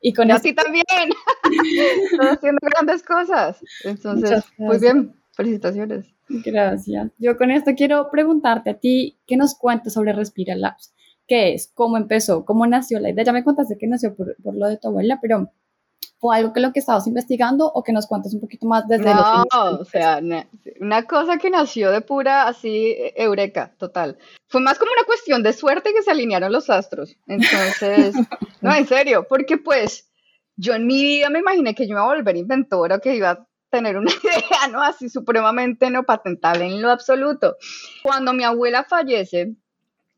y 0.00 0.12
con 0.12 0.30
a 0.30 0.40
ti 0.40 0.54
también. 0.54 0.84
Estás 2.12 2.38
haciendo 2.38 2.60
grandes 2.62 3.02
cosas. 3.02 3.60
Entonces, 3.84 4.44
muy 4.56 4.78
bien, 4.78 5.14
felicitaciones. 5.32 6.06
Gracias. 6.28 7.10
Yo 7.18 7.36
con 7.36 7.50
esto 7.50 7.72
quiero 7.76 8.08
preguntarte 8.10 8.70
a 8.70 8.78
ti, 8.78 9.18
¿qué 9.26 9.36
nos 9.36 9.54
cuentas 9.54 9.92
sobre 9.92 10.14
Respira 10.14 10.56
Labs? 10.56 10.94
Qué 11.26 11.54
es, 11.54 11.70
cómo 11.74 11.96
empezó, 11.96 12.44
cómo 12.44 12.66
nació 12.66 13.00
la 13.00 13.10
idea. 13.10 13.24
Ya 13.24 13.32
me 13.32 13.44
contaste 13.44 13.76
que 13.78 13.86
nació 13.86 14.14
por, 14.14 14.36
por 14.42 14.54
lo 14.54 14.68
de 14.68 14.76
tu 14.76 14.88
abuela, 14.88 15.18
pero 15.20 15.50
¿fue 16.18 16.36
algo 16.36 16.52
que 16.52 16.60
lo 16.60 16.72
que 16.72 16.80
estabas 16.80 17.06
investigando 17.06 17.70
o 17.70 17.82
que 17.82 17.92
nos 17.92 18.06
cuentas 18.06 18.32
un 18.34 18.40
poquito 18.40 18.66
más 18.66 18.88
desde 18.88 19.14
no, 19.14 19.44
o 19.52 19.84
sea, 19.84 20.20
una 20.80 21.02
cosa 21.04 21.36
que 21.36 21.50
nació 21.50 21.90
de 21.90 22.00
pura 22.00 22.48
así 22.48 22.94
eureka, 23.14 23.74
total. 23.78 24.16
Fue 24.48 24.60
más 24.60 24.78
como 24.78 24.92
una 24.92 25.04
cuestión 25.04 25.42
de 25.42 25.52
suerte 25.52 25.92
que 25.92 26.02
se 26.02 26.10
alinearon 26.10 26.52
los 26.52 26.70
astros. 26.70 27.16
Entonces, 27.26 28.14
no, 28.62 28.74
en 28.74 28.86
serio, 28.86 29.26
porque 29.28 29.58
pues 29.58 30.10
yo 30.56 30.74
en 30.74 30.86
mi 30.86 31.02
vida 31.02 31.30
me 31.30 31.40
imaginé 31.40 31.74
que 31.74 31.86
yo 31.86 31.92
iba 31.92 32.02
a 32.02 32.14
volver 32.14 32.36
inventora, 32.36 33.00
que 33.00 33.16
iba 33.16 33.30
a 33.30 33.46
tener 33.70 33.98
una 33.98 34.10
idea, 34.22 34.68
¿no? 34.70 34.82
Así 34.82 35.08
supremamente 35.08 35.90
no 35.90 36.04
patentable 36.04 36.64
en 36.64 36.80
lo 36.80 36.90
absoluto. 36.90 37.56
Cuando 38.02 38.32
mi 38.32 38.44
abuela 38.44 38.84
fallece, 38.84 39.56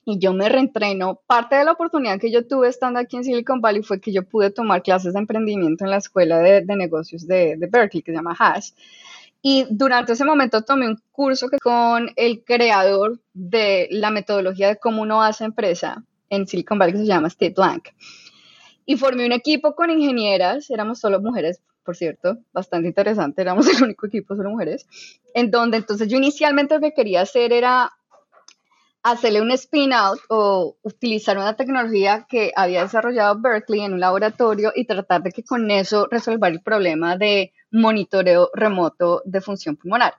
y 0.08 0.20
yo 0.20 0.32
me 0.32 0.48
reentreno. 0.48 1.20
Parte 1.26 1.56
de 1.56 1.64
la 1.64 1.72
oportunidad 1.72 2.20
que 2.20 2.30
yo 2.30 2.46
tuve 2.46 2.68
estando 2.68 3.00
aquí 3.00 3.16
en 3.16 3.24
Silicon 3.24 3.60
Valley 3.60 3.82
fue 3.82 4.00
que 4.00 4.12
yo 4.12 4.22
pude 4.22 4.50
tomar 4.50 4.82
clases 4.82 5.12
de 5.12 5.18
emprendimiento 5.18 5.84
en 5.84 5.90
la 5.90 5.96
escuela 5.96 6.38
de, 6.38 6.64
negocios 6.64 7.26
de, 7.26 7.58
Berkeley, 7.68 8.02
que 8.02 8.12
se 8.12 8.16
llama 8.16 8.36
Hash. 8.38 8.70
Y 9.42 9.66
durante 9.68 10.12
ese 10.12 10.24
momento 10.24 10.62
tomé 10.62 10.86
un 10.88 11.02
curso 11.10 11.48
que 11.48 11.58
con 11.58 12.08
el 12.14 12.44
creador 12.44 13.18
de 13.34 13.88
la 13.90 14.12
metodología 14.12 14.68
de 14.68 14.76
cómo 14.76 15.02
uno 15.02 15.22
hace 15.22 15.44
empresa 15.44 16.04
en 16.30 16.46
Silicon 16.46 16.78
Valley, 16.78 16.92
que 16.94 17.00
se 17.00 17.06
llama 17.06 17.28
Steve 17.28 17.54
Blank. 17.56 17.88
y 18.86 18.96
formé 18.96 19.26
un 19.26 19.32
equipo 19.32 19.74
con 19.74 19.90
ingenieras, 19.90 20.70
éramos 20.70 21.00
solo 21.00 21.20
mujeres, 21.20 21.60
por 21.84 21.96
cierto, 21.96 22.38
bastante 22.52 22.86
interesante, 22.86 23.42
éramos 23.42 23.66
el 23.68 23.82
único 23.82 24.06
equipo 24.06 24.36
solo 24.36 24.50
mujeres, 24.50 24.86
en 25.34 25.50
donde 25.50 25.78
entonces 25.78 26.06
yo 26.06 26.16
inicialmente 26.16 26.76
lo 26.76 26.80
que 26.80 26.94
quería 26.94 27.22
hacer 27.22 27.52
era 27.52 27.90
hacerle 29.10 29.40
un 29.40 29.52
spin-out 29.52 30.18
o 30.28 30.76
utilizar 30.82 31.38
una 31.38 31.54
tecnología 31.54 32.26
que 32.28 32.50
había 32.56 32.82
desarrollado 32.82 33.40
Berkeley 33.40 33.82
en 33.82 33.92
un 33.92 34.00
laboratorio 34.00 34.72
y 34.74 34.84
tratar 34.84 35.22
de 35.22 35.30
que 35.30 35.44
con 35.44 35.70
eso 35.70 36.08
resolver 36.10 36.52
el 36.52 36.60
problema 36.60 37.16
de 37.16 37.52
monitoreo 37.70 38.50
remoto 38.52 39.22
de 39.24 39.40
función 39.40 39.76
pulmonar. 39.76 40.14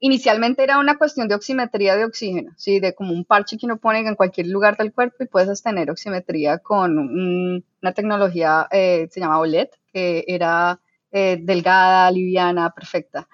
Inicialmente 0.00 0.64
era 0.64 0.78
una 0.78 0.98
cuestión 0.98 1.28
de 1.28 1.36
oximetría 1.36 1.94
de 1.94 2.04
oxígeno, 2.04 2.52
¿sí? 2.56 2.80
de 2.80 2.96
como 2.96 3.12
un 3.12 3.24
parche 3.24 3.56
que 3.58 3.66
uno 3.66 3.76
pone 3.76 4.00
en 4.00 4.16
cualquier 4.16 4.48
lugar 4.48 4.76
del 4.76 4.92
cuerpo 4.92 5.22
y 5.22 5.26
puedes 5.26 5.62
tener 5.62 5.88
oximetría 5.88 6.58
con 6.58 6.98
una 6.98 7.92
tecnología, 7.94 8.66
eh, 8.72 9.08
se 9.08 9.20
llama 9.20 9.38
OLED, 9.38 9.68
que 9.92 10.24
era 10.26 10.80
eh, 11.12 11.38
delgada, 11.40 12.10
liviana, 12.10 12.70
perfecta. 12.70 13.28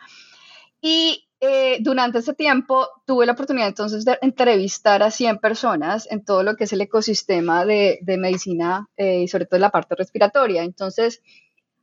Y 0.82 1.24
eh, 1.44 1.78
durante 1.80 2.18
ese 2.18 2.34
tiempo 2.34 2.86
tuve 3.04 3.26
la 3.26 3.32
oportunidad 3.32 3.66
entonces 3.66 4.04
de 4.04 4.16
entrevistar 4.22 5.02
a 5.02 5.10
100 5.10 5.38
personas 5.38 6.06
en 6.08 6.24
todo 6.24 6.44
lo 6.44 6.54
que 6.54 6.64
es 6.64 6.72
el 6.72 6.80
ecosistema 6.82 7.66
de, 7.66 7.98
medicina 8.16 8.88
eh, 8.96 9.22
y 9.22 9.28
sobre 9.28 9.46
todo 9.46 9.58
la 9.58 9.70
parte 9.70 9.96
respiratoria. 9.96 10.62
Entonces, 10.62 11.20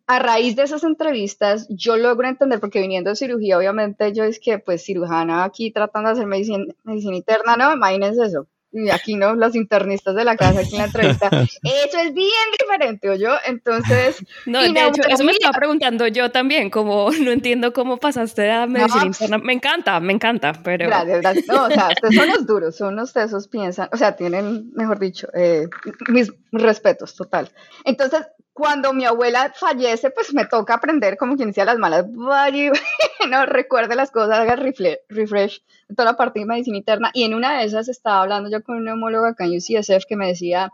a 0.07 0.19
raíz 0.19 0.55
de 0.55 0.63
esas 0.63 0.85
entrevistas, 0.85 1.67
yo 1.69 1.97
logro 1.97 2.29
entender, 2.29 2.61
porque 2.61 2.79
viniendo 2.79 3.09
de 3.09 3.17
cirugía, 3.17 3.57
obviamente 3.57 4.13
yo 4.13 4.23
es 4.23 4.39
que, 4.39 4.59
pues, 4.59 4.81
cirujana 4.85 5.43
aquí 5.43 5.71
tratando 5.71 6.07
de 6.07 6.13
hacer 6.13 6.27
medicina, 6.27 6.73
medicina 6.83 7.17
interna, 7.17 7.57
¿no? 7.57 7.73
Imagínense 7.73 8.25
eso 8.25 8.47
aquí 8.91 9.15
no, 9.15 9.35
los 9.35 9.55
internistas 9.55 10.15
de 10.15 10.23
la 10.23 10.35
casa 10.35 10.59
aquí 10.59 10.73
en 10.73 10.79
la 10.79 10.85
entrevista, 10.85 11.29
eso 11.31 11.97
es 11.99 12.13
bien 12.13 12.29
diferente, 12.57 13.09
¿o 13.09 13.15
yo? 13.15 13.35
Entonces... 13.45 14.23
No, 14.45 14.61
de 14.61 14.69
hecho, 14.69 15.01
eso 15.07 15.23
me 15.23 15.31
estaba 15.31 15.53
preguntando 15.53 16.07
yo 16.07 16.31
también, 16.31 16.69
como 16.69 17.09
no 17.21 17.31
entiendo 17.31 17.73
cómo 17.73 17.97
pasaste 17.97 18.49
a 18.51 18.67
medicina 18.67 19.05
interna. 19.05 19.37
Me 19.39 19.53
encanta, 19.53 19.99
me 19.99 20.13
encanta, 20.13 20.53
pero... 20.63 20.87
Gracias, 20.87 21.21
gracias. 21.21 21.47
No, 21.47 21.65
o 21.65 21.69
sea, 21.69 21.89
ustedes 22.03 22.15
son 22.15 22.27
los 22.29 22.45
duros, 22.45 22.75
son 22.75 22.95
los 22.95 23.13
tesos, 23.13 23.47
piensan, 23.47 23.89
o 23.91 23.97
sea, 23.97 24.15
tienen, 24.15 24.71
mejor 24.73 24.99
dicho, 24.99 25.27
eh, 25.33 25.67
mis 26.07 26.31
respetos, 26.51 27.15
total. 27.15 27.51
Entonces, 27.85 28.27
cuando 28.59 28.91
mi 28.93 29.05
abuela 29.05 29.53
fallece, 29.55 30.11
pues 30.11 30.33
me 30.33 30.45
toca 30.45 30.73
aprender 30.73 31.15
como 31.15 31.37
quien 31.37 31.49
decía 31.49 31.63
las 31.63 31.77
malas, 31.77 32.05
no 33.29 33.45
recuerde 33.45 33.95
las 33.95 34.11
cosas, 34.11 34.37
haga 34.37 34.57
refresh 34.57 35.63
de 35.87 35.95
toda 35.95 36.11
la 36.11 36.17
parte 36.17 36.41
de 36.41 36.45
medicina 36.45 36.77
interna. 36.77 37.09
Y 37.13 37.23
en 37.23 37.33
una 37.33 37.57
de 37.57 37.65
esas 37.65 37.87
estaba 37.87 38.21
hablando 38.21 38.49
yo 38.51 38.61
con 38.61 38.75
un 38.75 38.83
neumólogo 38.83 39.25
acá 39.25 39.45
en 39.45 39.55
UCSF 39.55 40.05
que 40.07 40.17
me 40.17 40.27
decía, 40.27 40.73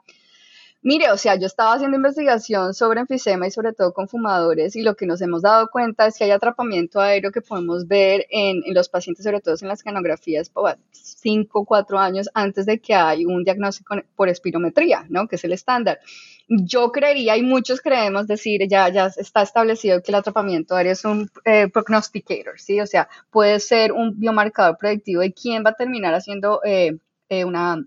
Mire, 0.87 1.09
o 1.11 1.17
sea, 1.17 1.33
yo 1.35 1.47
estaba 1.47 1.73
haciendo 1.73 1.97
investigación 1.97 2.75
sobre 2.75 2.99
enfisema 2.99 3.47
y 3.47 3.51
sobre 3.51 3.73
todo 3.73 3.91
con 3.91 4.07
fumadores 4.07 4.75
y 4.75 4.83
lo 4.83 4.95
que 4.95 5.07
nos 5.07 5.19
hemos 5.19 5.41
dado 5.41 5.67
cuenta 5.71 6.05
es 6.05 6.15
que 6.15 6.25
hay 6.25 6.29
atrapamiento 6.29 7.01
aéreo 7.01 7.31
que 7.31 7.41
podemos 7.41 7.87
ver 7.87 8.27
en, 8.29 8.61
los 8.67 8.87
pacientes, 8.87 9.23
sobre 9.25 9.41
todo 9.41 9.55
en 9.59 9.67
las 9.67 9.81
canografías, 9.81 10.51
5 10.91 11.59
o 11.59 11.65
4 11.65 11.97
años 11.97 12.29
antes 12.35 12.67
de 12.67 12.79
que 12.79 12.93
hay 12.93 13.25
un 13.25 13.43
diagnóstico 13.43 13.95
por 14.15 14.29
espirometría, 14.29 15.07
¿no? 15.09 15.27
Que 15.27 15.37
es 15.37 15.43
el 15.43 15.53
estándar. 15.53 15.99
Yo 16.47 16.91
creería, 16.91 17.35
y 17.35 17.41
muchos 17.41 17.81
creemos 17.81 18.27
decir, 18.27 18.61
ya, 18.69 18.87
ya 18.89 19.07
está 19.07 19.41
establecido 19.41 20.03
que 20.03 20.11
el 20.11 20.15
atrapamiento 20.15 20.75
aéreo 20.75 20.93
es 20.93 21.03
un 21.03 21.31
eh, 21.45 21.67
prognosticator, 21.67 22.59
¿sí? 22.59 22.79
O 22.79 22.85
sea, 22.85 23.09
puede 23.31 23.59
ser 23.59 23.91
un 23.91 24.19
biomarcador 24.19 24.77
predictivo 24.77 25.21
de 25.21 25.33
quién 25.33 25.63
va 25.65 25.71
a 25.71 25.73
terminar 25.73 26.13
haciendo 26.13 26.61
eh, 26.63 26.99
eh, 27.29 27.43
una 27.43 27.83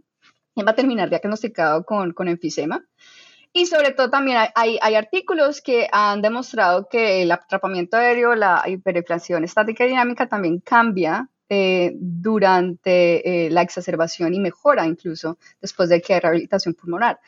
va 0.65 0.73
a 0.73 0.77
terminar 0.77 1.09
diagnosticado 1.11 1.85
con, 1.85 2.13
con 2.13 2.29
enfisema. 2.29 2.85
Y 3.53 3.67
sobre 3.67 3.93
todo 3.93 4.11
también 4.11 4.39
hay, 4.55 4.79
hay, 4.81 4.95
artículos 4.95 5.63
que 5.63 5.89
han 5.91 6.21
demostrado 6.21 6.89
que 6.89 7.23
el 7.23 7.33
atrapamiento 7.33 7.97
aéreo, 7.97 8.35
la 8.35 8.63
hiperinflación 8.67 9.43
estática 9.43 9.85
y 9.85 9.89
dinámica 9.89 10.29
también 10.29 10.61
cambia 10.61 11.29
eh, 11.49 11.93
durante 11.95 13.47
eh, 13.47 13.51
la 13.51 13.63
exacerbación 13.63 14.35
y 14.35 14.39
mejora 14.39 14.87
incluso 14.87 15.39
después 15.63 15.89
de 15.89 16.03
que 16.03 16.15
hay 16.15 16.21
rehabilitación 16.21 16.75
pulmonar. 16.75 17.21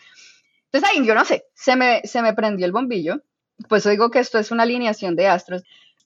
Entonces 0.66 0.90
ahí 0.90 1.06
yo 1.06 1.14
no 1.14 1.24
sé, 1.24 1.46
se 1.54 1.74
me, 1.74 2.02
se 2.04 2.20
me 2.20 2.34
prendió 2.34 2.66
el 2.66 2.72
bombillo, 2.72 3.22
pues 3.66 3.88
digo 3.88 4.10
que 4.10 4.18
esto 4.18 4.38
es 4.38 4.50
una 4.50 4.64
alineación 4.64 5.16
de 5.16 5.26
astros. 5.26 5.62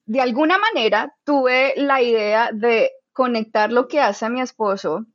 De 0.06 0.20
alguna 0.20 0.58
manera 0.58 1.14
tuve 1.24 1.74
la 1.76 2.02
idea 2.02 2.50
de 2.52 2.92
conectar 3.12 3.72
lo 3.72 3.88
que 3.88 4.00
hace 4.00 4.30
mi 4.30 4.40
esposo 4.40 5.06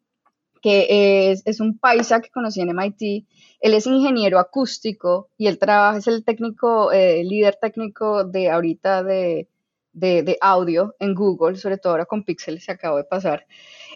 que 0.61 1.31
es, 1.31 1.41
es, 1.45 1.59
un 1.59 1.77
paisa 1.77 2.21
que 2.21 2.29
conocí 2.29 2.61
en 2.61 2.69
MIT. 2.69 3.25
Él 3.61 3.73
es 3.73 3.87
ingeniero 3.87 4.39
acústico 4.39 5.29
y 5.37 5.47
él 5.47 5.59
trabaja, 5.59 5.97
es 5.97 6.07
el 6.07 6.23
técnico, 6.23 6.91
eh, 6.91 7.23
líder 7.23 7.57
técnico 7.61 8.23
de 8.23 8.49
ahorita 8.49 9.03
de, 9.03 9.47
de, 9.93 10.23
de, 10.23 10.37
audio 10.41 10.95
en 10.99 11.13
Google, 11.13 11.57
sobre 11.57 11.77
todo 11.77 11.93
ahora 11.93 12.05
con 12.05 12.23
Pixel, 12.23 12.61
se 12.61 12.71
acabó 12.71 12.97
de 12.97 13.03
pasar. 13.03 13.45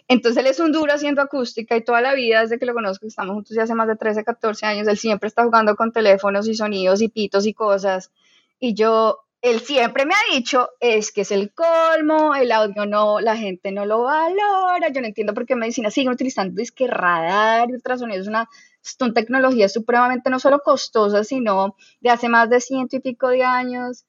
Entonces 0.08 0.42
él 0.42 0.50
es 0.50 0.60
un 0.60 0.72
duro 0.72 0.92
haciendo 0.92 1.22
acústica 1.22 1.76
y 1.76 1.84
toda 1.84 2.00
la 2.00 2.14
vida, 2.14 2.42
desde 2.42 2.58
que 2.58 2.66
lo 2.66 2.74
conozco, 2.74 3.06
estamos 3.06 3.34
juntos 3.34 3.56
ya 3.56 3.62
hace 3.62 3.74
más 3.74 3.88
de 3.88 3.96
13, 3.96 4.24
14 4.24 4.66
años, 4.66 4.88
él 4.88 4.98
siempre 4.98 5.28
está 5.28 5.44
jugando 5.44 5.76
con 5.76 5.92
teléfonos 5.92 6.46
y 6.48 6.54
sonidos 6.54 7.00
y 7.00 7.08
pitos 7.08 7.46
y 7.46 7.54
cosas. 7.54 8.12
Y 8.60 8.74
yo 8.74 9.23
él 9.44 9.60
siempre 9.60 10.06
me 10.06 10.14
ha 10.14 10.34
dicho, 10.34 10.70
es 10.80 11.12
que 11.12 11.20
es 11.20 11.30
el 11.30 11.52
colmo, 11.52 12.34
el 12.34 12.50
audio 12.50 12.86
no, 12.86 13.20
la 13.20 13.36
gente 13.36 13.72
no 13.72 13.84
lo 13.84 14.04
valora, 14.04 14.88
yo 14.90 15.02
no 15.02 15.06
entiendo 15.06 15.34
por 15.34 15.44
qué 15.44 15.54
medicina 15.54 15.90
siguen 15.90 16.14
utilizando 16.14 16.54
disque 16.54 16.86
radar. 16.86 17.68
Y 17.68 17.74
ultrasonido, 17.74 18.22
es 18.22 18.26
una, 18.26 18.48
son 18.80 19.12
tecnologías 19.12 19.70
supremamente 19.70 20.30
no 20.30 20.40
solo 20.40 20.60
costosas, 20.60 21.28
sino 21.28 21.76
de 22.00 22.08
hace 22.08 22.30
más 22.30 22.48
de 22.48 22.58
ciento 22.58 22.96
y 22.96 23.00
pico 23.00 23.28
de 23.28 23.44
años, 23.44 24.06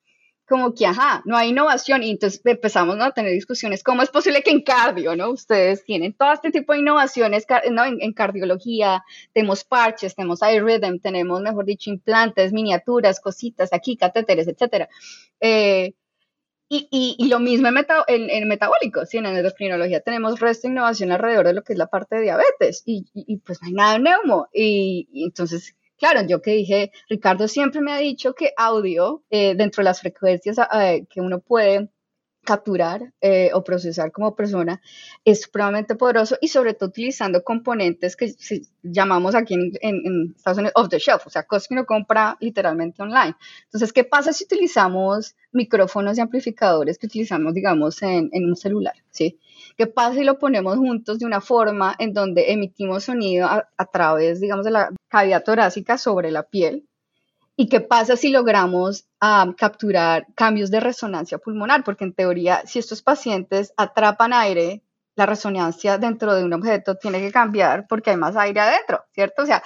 como 0.47 0.73
que, 0.73 0.85
ajá, 0.85 1.23
no 1.25 1.35
hay 1.37 1.49
innovación 1.49 2.03
y 2.03 2.11
entonces 2.11 2.41
empezamos 2.45 2.97
a 2.99 3.11
tener 3.11 3.31
discusiones, 3.31 3.83
¿cómo 3.83 4.03
es 4.03 4.09
posible 4.09 4.43
que 4.43 4.51
en 4.51 4.61
cardio, 4.61 5.15
¿no? 5.15 5.31
Ustedes 5.31 5.83
tienen 5.83 6.13
todo 6.13 6.33
este 6.33 6.51
tipo 6.51 6.73
de 6.73 6.79
innovaciones, 6.79 7.45
¿no? 7.71 7.83
En, 7.83 8.13
cardiología, 8.13 9.03
tenemos 9.33 9.63
parches, 9.63 10.15
tenemos 10.15 10.39
iRhythm, 10.41 10.99
tenemos, 10.99 11.41
mejor 11.41 11.65
dicho, 11.65 11.89
implantes, 11.89 12.53
miniaturas, 12.53 13.19
cositas, 13.19 13.73
aquí, 13.73 13.97
catéteres, 13.97 14.47
etcétera. 14.47 14.87
Eh, 15.39 15.93
y, 16.67 17.15
y, 17.19 17.27
lo 17.27 17.39
mismo 17.39 17.67
en, 17.67 18.29
en, 18.29 18.47
metabólicos, 18.47 19.09
¿sí? 19.09 19.17
en 19.17 19.27
endocrinología 19.27 20.01
tenemos 20.01 20.39
resto 20.39 20.67
de 20.67 20.73
innovación 20.73 21.11
alrededor 21.11 21.45
de 21.45 21.53
lo 21.53 21.63
que 21.63 21.73
es 21.73 21.79
la 21.79 21.87
parte 21.87 22.15
de 22.15 22.23
diabetes 22.23 22.81
y, 22.85 23.05
y 23.13 23.37
pues 23.37 23.61
no 23.61 23.67
hay 23.67 23.73
nada 23.73 23.93
de 23.93 23.99
neumo. 23.99 24.47
y 24.51 25.23
entonces 25.23 25.75
Claro, 25.99 26.21
yo 26.27 26.41
que 26.41 26.51
dije, 26.51 26.91
Ricardo 27.09 27.47
siempre 27.47 27.79
me 27.81 27.93
ha 27.93 27.97
dicho 27.99 28.33
que 28.33 28.51
audio, 28.57 29.23
eh, 29.29 29.55
dentro 29.55 29.81
de 29.81 29.85
las 29.85 30.01
frecuencias 30.01 30.57
eh, 30.73 31.05
que 31.09 31.21
uno 31.21 31.39
puede 31.39 31.89
capturar 32.45 33.11
eh, 33.19 33.49
o 33.53 33.63
procesar 33.63 34.11
como 34.11 34.35
persona 34.35 34.81
es 35.25 35.41
supremamente 35.41 35.95
poderoso 35.95 36.37
y 36.39 36.47
sobre 36.47 36.73
todo 36.73 36.89
utilizando 36.89 37.43
componentes 37.43 38.15
que 38.15 38.33
llamamos 38.83 39.35
aquí 39.35 39.55
en, 39.55 40.33
Estados 40.35 40.59
Unidos 40.59 40.73
off 40.75 40.89
the 40.89 40.99
shelf, 40.99 41.27
o 41.27 41.29
sea, 41.29 41.43
cosas 41.43 41.67
que 41.67 41.73
uno 41.73 41.85
compra 41.85 42.37
literalmente 42.39 43.01
online. 43.01 43.35
Entonces, 43.65 43.91
¿qué 43.91 44.03
pasa 44.03 44.31
si 44.31 44.45
utilizamos 44.45 45.35
micrófonos 45.51 46.17
y 46.17 46.21
amplificadores 46.21 46.97
que 46.97 47.07
utilizamos, 47.07 47.53
digamos, 47.53 48.01
en, 48.01 48.29
en 48.31 48.45
un 48.45 48.55
celular? 48.55 48.95
¿sí? 49.09 49.39
¿Qué 49.77 49.87
pasa 49.87 50.15
si 50.15 50.23
lo 50.23 50.39
ponemos 50.39 50.77
juntos 50.77 51.19
de 51.19 51.25
una 51.25 51.41
forma 51.41 51.95
en 51.99 52.13
donde 52.13 52.51
emitimos 52.53 53.03
sonido 53.03 53.47
a, 53.47 53.85
través, 53.91 54.39
digamos, 54.39 54.63
de 54.63 54.71
la 54.71 54.89
cavidad 55.09 55.43
torácica 55.43 55.97
sobre 55.97 56.31
la 56.31 56.43
piel? 56.43 56.87
¿Y 57.57 57.69
qué 57.69 57.79
pasa 57.79 58.17
si 58.17 58.29
logramos 58.29 59.07
capturar 59.57 60.27
cambios 60.35 60.71
de 60.71 60.81
resonancia 60.81 61.37
pulmonar? 61.37 61.83
Porque 61.83 62.03
en 62.03 62.13
teoría, 62.13 62.63
si 62.65 62.79
estos 62.79 63.01
pacientes 63.01 63.73
atrapan 63.77 64.33
aire, 64.33 64.83
la 65.15 65.25
resonancia 65.25 65.97
dentro 65.97 66.35
de 66.35 66.43
un 66.43 66.51
objeto 66.51 66.95
tiene 66.95 67.21
que 67.21 67.31
cambiar 67.31 67.87
porque 67.87 68.09
hay 68.09 68.17
más 68.17 68.35
aire 68.35 68.59
adentro, 68.59 69.05
¿cierto? 69.13 69.43
O 69.43 69.45
sea, 69.45 69.63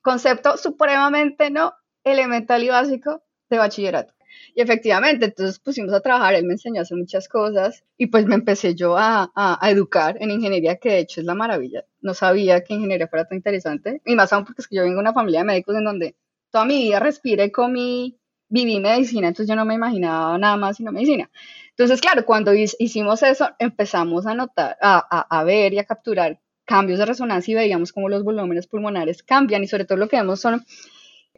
concepto 0.00 0.56
supremamente 0.56 1.50
no 1.50 1.74
elemental 2.04 2.62
y 2.62 2.68
básico 2.68 3.24
de 3.50 3.58
bachillerato. 3.58 4.14
Y 4.54 4.60
efectivamente, 4.60 5.26
entonces 5.26 5.58
pusimos 5.58 5.92
a 5.92 6.00
trabajar, 6.00 6.34
él 6.34 6.44
me 6.44 6.52
enseñó 6.52 6.80
a 6.80 6.82
hacer 6.82 6.96
muchas 6.96 7.28
cosas 7.28 7.82
y 7.96 8.06
pues 8.06 8.26
me 8.26 8.36
empecé 8.36 8.76
yo 8.76 8.96
a, 8.96 9.32
a, 9.34 9.70
educar 9.70 10.16
en 10.20 10.30
ingeniería, 10.30 10.76
que 10.76 10.90
de 10.90 10.98
hecho 11.00 11.20
es 11.20 11.26
la 11.26 11.34
maravilla. 11.34 11.84
No 12.00 12.14
sabía 12.14 12.62
que 12.62 12.74
ingeniería 12.74 13.08
fuera 13.08 13.26
tan 13.26 13.38
interesante, 13.38 14.00
y 14.04 14.14
más 14.14 14.32
aún 14.32 14.44
porque 14.44 14.62
es 14.62 14.68
que 14.68 14.76
yo 14.76 14.82
vengo 14.82 14.96
de 14.96 15.00
una 15.00 15.12
familia 15.12 15.40
de 15.40 15.46
médicos 15.46 15.76
en 15.76 15.84
donde 15.84 16.14
toda 16.54 16.66
mi 16.66 16.84
vida 16.84 17.00
respiré, 17.00 17.50
comí, 17.50 18.16
viví 18.48 18.78
medicina, 18.78 19.26
entonces 19.26 19.48
yo 19.48 19.56
no 19.56 19.64
me 19.64 19.74
imaginaba 19.74 20.38
nada 20.38 20.56
más 20.56 20.76
sino 20.76 20.92
medicina. 20.92 21.28
Entonces, 21.70 22.00
claro, 22.00 22.24
cuando 22.24 22.54
hicimos 22.54 23.24
eso, 23.24 23.48
empezamos 23.58 24.24
a 24.24 24.36
notar, 24.36 24.76
a, 24.80 25.42
ver 25.42 25.72
y 25.72 25.80
a 25.80 25.84
capturar 25.84 26.38
cambios 26.64 27.00
de 27.00 27.06
resonancia 27.06 27.50
y 27.50 27.56
veíamos 27.56 27.92
cómo 27.92 28.08
los 28.08 28.22
volúmenes 28.22 28.68
pulmonares 28.68 29.24
cambian 29.24 29.64
y 29.64 29.66
sobre 29.66 29.84
todo 29.84 29.98
lo 29.98 30.06
que 30.06 30.14
vemos 30.14 30.38
son 30.40 30.64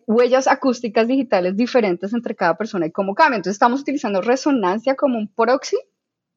huellas 0.06 0.48
acústicas 0.48 1.08
digitales 1.08 1.56
diferentes 1.56 2.12
entre 2.12 2.36
cada 2.36 2.58
persona 2.58 2.84
y 2.84 2.92
cómo 2.92 3.14
cambia. 3.14 3.36
Entonces 3.36 3.54
estamos 3.54 3.80
utilizando 3.80 4.20
resonancia 4.20 4.96
como 4.96 5.16
un 5.16 5.28
proxy 5.28 5.78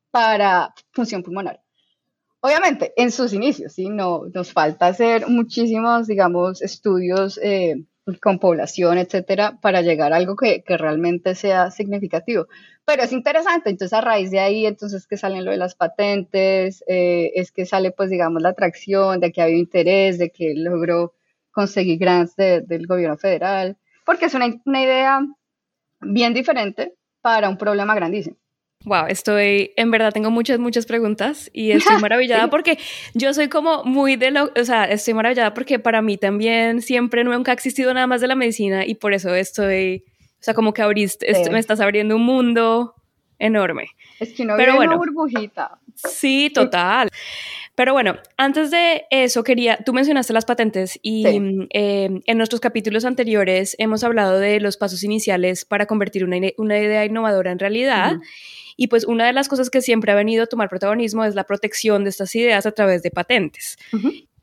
para 0.09 0.73
función 0.93 1.21
pulmonar. 1.21 1.59
Obviamente, 2.39 2.93
en 2.95 3.11
sus 3.11 3.33
inicios, 3.33 3.73
¿sí? 3.73 3.89
No, 3.89 4.23
nos 4.33 4.53
falta 4.53 4.87
hacer 4.87 5.27
muchísimos, 5.27 6.07
digamos, 6.07 6.61
estudios 6.61 7.37
eh, 7.43 7.83
con 8.21 8.39
población, 8.39 8.97
etcétera, 8.97 9.59
para 9.61 9.81
llegar 9.81 10.13
a 10.13 10.17
algo 10.17 10.35
que, 10.35 10.63
que, 10.63 10.77
realmente 10.77 11.35
sea 11.35 11.71
significativo. 11.71 12.47
Pero 12.85 13.03
es 13.03 13.11
interesante, 13.11 13.69
entonces 13.69 13.97
a 13.97 14.01
raíz 14.01 14.31
de 14.31 14.39
ahí, 14.39 14.65
entonces 14.65 15.07
que 15.07 15.17
salen 15.17 15.45
lo 15.45 15.51
de 15.51 15.57
las 15.57 15.75
patentes, 15.75 16.83
eh, 16.87 17.31
es 17.35 17.51
que 17.51 17.65
sale, 17.65 17.91
pues, 17.91 18.09
digamos, 18.09 18.41
la 18.41 18.49
atracción 18.49 19.19
de 19.19 19.31
que 19.31 19.41
había 19.41 19.57
interés, 19.57 20.17
de 20.17 20.31
que 20.31 20.53
logró 20.55 21.13
conseguir 21.51 21.99
grants 21.99 22.35
del 22.35 22.87
gobierno 22.87 23.17
federal, 23.17 23.77
porque 24.05 24.25
es 24.25 24.33
una, 24.33 24.47
una 24.65 24.83
idea 24.83 25.21
bien 26.01 26.33
diferente 26.33 26.95
para 27.21 27.49
un 27.49 27.57
problema 27.57 27.95
grandísimo. 27.95 28.37
Wow, 28.85 29.07
estoy, 29.07 29.73
en 29.75 29.91
verdad 29.91 30.13
tengo 30.13 30.31
muchas, 30.31 30.57
muchas 30.57 30.85
preguntas 30.85 31.49
y 31.51 31.71
estoy 31.71 31.97
maravillada 32.01 32.49
porque 32.49 32.77
yo 33.13 33.33
soy 33.33 33.49
como 33.49 33.83
muy 33.83 34.15
de 34.15 34.31
lo, 34.31 34.51
o 34.55 34.63
sea, 34.63 34.85
estoy 34.85 35.13
maravillada 35.13 35.53
porque 35.53 35.79
para 35.79 36.01
mí 36.01 36.17
también 36.17 36.81
siempre 36.81 37.25
nunca 37.25 37.51
ha 37.51 37.55
existido 37.55 37.93
nada 37.93 38.07
más 38.07 38.21
de 38.21 38.27
la 38.27 38.35
medicina 38.35 38.85
y 38.85 38.95
por 38.95 39.13
eso 39.13 39.35
estoy, 39.35 40.05
o 40.39 40.43
sea, 40.43 40.53
como 40.53 40.73
que 40.73 40.81
abriste, 40.81 41.27
me 41.51 41.59
estás 41.59 41.81
abriendo 41.81 42.15
un 42.15 42.23
mundo 42.23 42.95
enorme. 43.37 43.87
Es 44.19 44.33
que 44.33 44.45
no 44.45 44.55
Pero 44.55 44.75
bueno, 44.75 44.91
una 44.91 44.97
burbujita. 44.97 45.79
Sí, 45.95 46.49
total. 46.53 47.09
Pero 47.75 47.93
bueno, 47.93 48.17
antes 48.35 48.71
de 48.71 49.05
eso 49.09 49.43
quería, 49.43 49.77
tú 49.85 49.93
mencionaste 49.93 50.33
las 50.33 50.43
patentes 50.45 50.99
y 51.01 51.25
em, 51.25 51.67
en 52.25 52.37
nuestros 52.37 52.59
capítulos 52.59 53.05
anteriores 53.05 53.75
hemos 53.79 54.03
hablado 54.03 54.37
de 54.37 54.59
los 54.59 54.75
pasos 54.75 55.03
iniciales 55.03 55.63
para 55.63 55.85
convertir 55.85 56.25
una, 56.25 56.37
una 56.57 56.77
idea 56.77 57.05
innovadora 57.05 57.51
en 57.51 57.59
realidad. 57.59 58.17
Y 58.81 58.87
pues 58.87 59.03
una 59.03 59.25
de 59.25 59.33
las 59.33 59.49
cosas 59.49 59.69
que 59.69 59.81
siempre 59.81 60.13
ha 60.13 60.15
venido 60.15 60.45
a 60.45 60.47
tomar 60.47 60.69
protagonismo 60.69 61.25
es 61.25 61.35
la 61.35 61.43
protección 61.43 62.05
de 62.05 62.11
estas 62.11 62.33
ideas 62.33 62.65
a 62.65 62.71
través 62.71 63.03
de 63.03 63.11
patentes. 63.11 63.75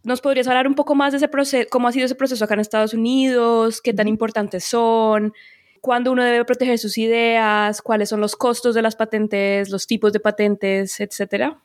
¿Nos 0.03 0.21
podrías 0.21 0.47
hablar 0.47 0.69
un 0.69 0.75
poco 0.75 0.95
más 0.95 1.13
de 1.13 1.17
ese 1.17 1.29
proceso, 1.29 1.67
cómo 1.71 1.89
ha 1.89 1.93
sido 1.93 2.05
ese 2.05 2.17
proceso 2.17 2.45
acá 2.45 2.53
en 2.53 2.61
Estados 2.61 2.93
Unidos, 2.93 3.81
qué 3.81 3.95
tan 3.95 4.09
importantes 4.09 4.67
son, 4.67 5.33
cuándo 5.81 6.13
uno 6.13 6.23
debe 6.23 6.45
proteger 6.45 6.79
sus 6.79 6.99
ideas, 6.99 7.81
cuáles 7.81 8.11
son 8.11 8.21
los 8.21 8.37
costos 8.37 8.75
de 8.75 8.83
las 8.83 8.95
patentes, 8.95 9.71
los 9.71 9.87
tipos 9.87 10.13
de 10.13 10.21
patentes, 10.21 11.01
etcétera? 11.01 11.59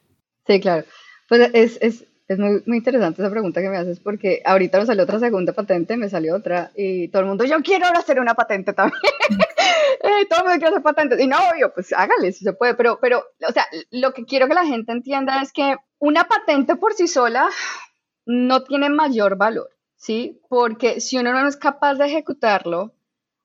Sí, 0.48 0.62
claro. 0.62 0.86
Pues 1.28 1.50
es, 1.54 1.78
es, 1.82 2.06
es 2.32 2.40
muy, 2.40 2.64
muy, 2.66 2.78
interesante 2.78 3.22
esa 3.22 3.32
pregunta 3.32 3.62
que 3.62 3.70
me 3.70 3.78
haces 3.78 4.00
porque 4.00 4.42
ahorita 4.46 4.80
me 4.80 4.86
salió 4.86 5.04
otra 5.04 5.20
segunda 5.20 5.54
patente, 5.54 5.98
me 5.98 6.10
salió 6.10 6.36
otra 6.36 6.72
y 6.76 7.10
todo 7.10 7.24
el 7.24 7.28
mundo, 7.28 7.44
yo 7.44 7.62
quiero 7.62 7.86
ahora 7.86 8.00
hacer 8.00 8.20
una 8.20 8.36
patente 8.36 8.74
también. 8.74 9.02
eh, 10.04 10.26
todo 10.30 10.40
el 10.40 10.46
mundo 10.46 10.60
quiere 10.60 10.68
hacer 10.68 10.82
patentes. 10.82 11.20
Y 11.20 11.28
no, 11.28 11.38
yo, 11.60 11.74
pues 11.74 11.94
hágale 11.94 12.32
si 12.32 12.44
se 12.44 12.54
puede. 12.54 12.76
Pero, 12.76 13.00
pero, 13.02 13.24
o 13.48 13.52
sea, 13.52 13.66
lo 13.92 14.14
que 14.14 14.26
quiero 14.26 14.48
que 14.48 14.54
la 14.54 14.66
gente 14.66 14.92
entienda 14.92 15.42
es 15.42 15.52
que 15.52 15.76
una 16.00 16.26
patente 16.26 16.76
por 16.76 16.94
sí 16.94 17.08
sola 17.08 17.50
no 18.26 18.64
tiene 18.64 18.90
mayor 18.90 19.36
valor, 19.36 19.70
¿sí? 19.96 20.40
Porque 20.50 21.02
si 21.02 21.18
uno 21.18 21.34
no 21.34 21.48
es 21.48 21.58
capaz 21.58 21.96
de 21.96 22.06
ejecutarlo 22.06 22.94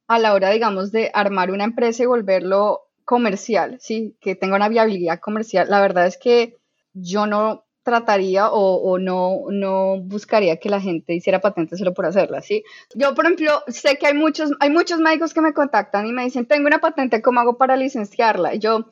a 0.07 0.19
la 0.19 0.35
hora, 0.35 0.50
digamos, 0.50 0.93
de 0.93 1.11
armar 1.12 1.50
una 1.50 1.64
empresa 1.64 2.02
y 2.02 2.07
volverlo 2.07 2.88
comercial, 3.05 3.78
¿sí? 3.81 4.16
Que 4.21 4.37
tenga 4.37 4.57
una 4.57 4.69
viabilidad 4.69 5.21
comercial, 5.21 5.69
la 5.69 5.81
verdad 5.81 6.07
es 6.07 6.16
que 6.16 6.57
yo 6.93 7.26
no 7.26 7.65
trataría 7.87 8.50
o, 8.50 8.99
no, 8.99 9.45
no 9.49 10.00
buscaría 10.00 10.57
que 10.57 10.69
la 10.69 10.81
gente 10.81 11.14
hiciera 11.14 11.40
patentes 11.40 11.78
solo 11.78 11.95
por 11.95 12.05
hacerla, 12.05 12.43
¿sí? 12.43 12.64
Yo, 12.97 13.14
por 13.14 13.26
ejemplo, 13.26 13.62
sé 13.69 13.97
que 13.97 14.09
hay 14.09 14.14
muchos, 14.14 14.50
hay 14.59 14.71
muchos 14.71 14.99
médicos 14.99 15.33
que 15.33 15.40
me 15.40 15.55
contactan 15.55 16.05
y 16.05 16.12
me 16.12 16.25
dicen, 16.25 16.47
tengo 16.47 16.66
una 16.66 16.81
patente, 16.81 17.23
¿cómo 17.23 17.38
hago 17.38 17.57
para 17.57 17.76
licenciarla? 17.76 18.57
Y 18.57 18.59
yo, 18.59 18.87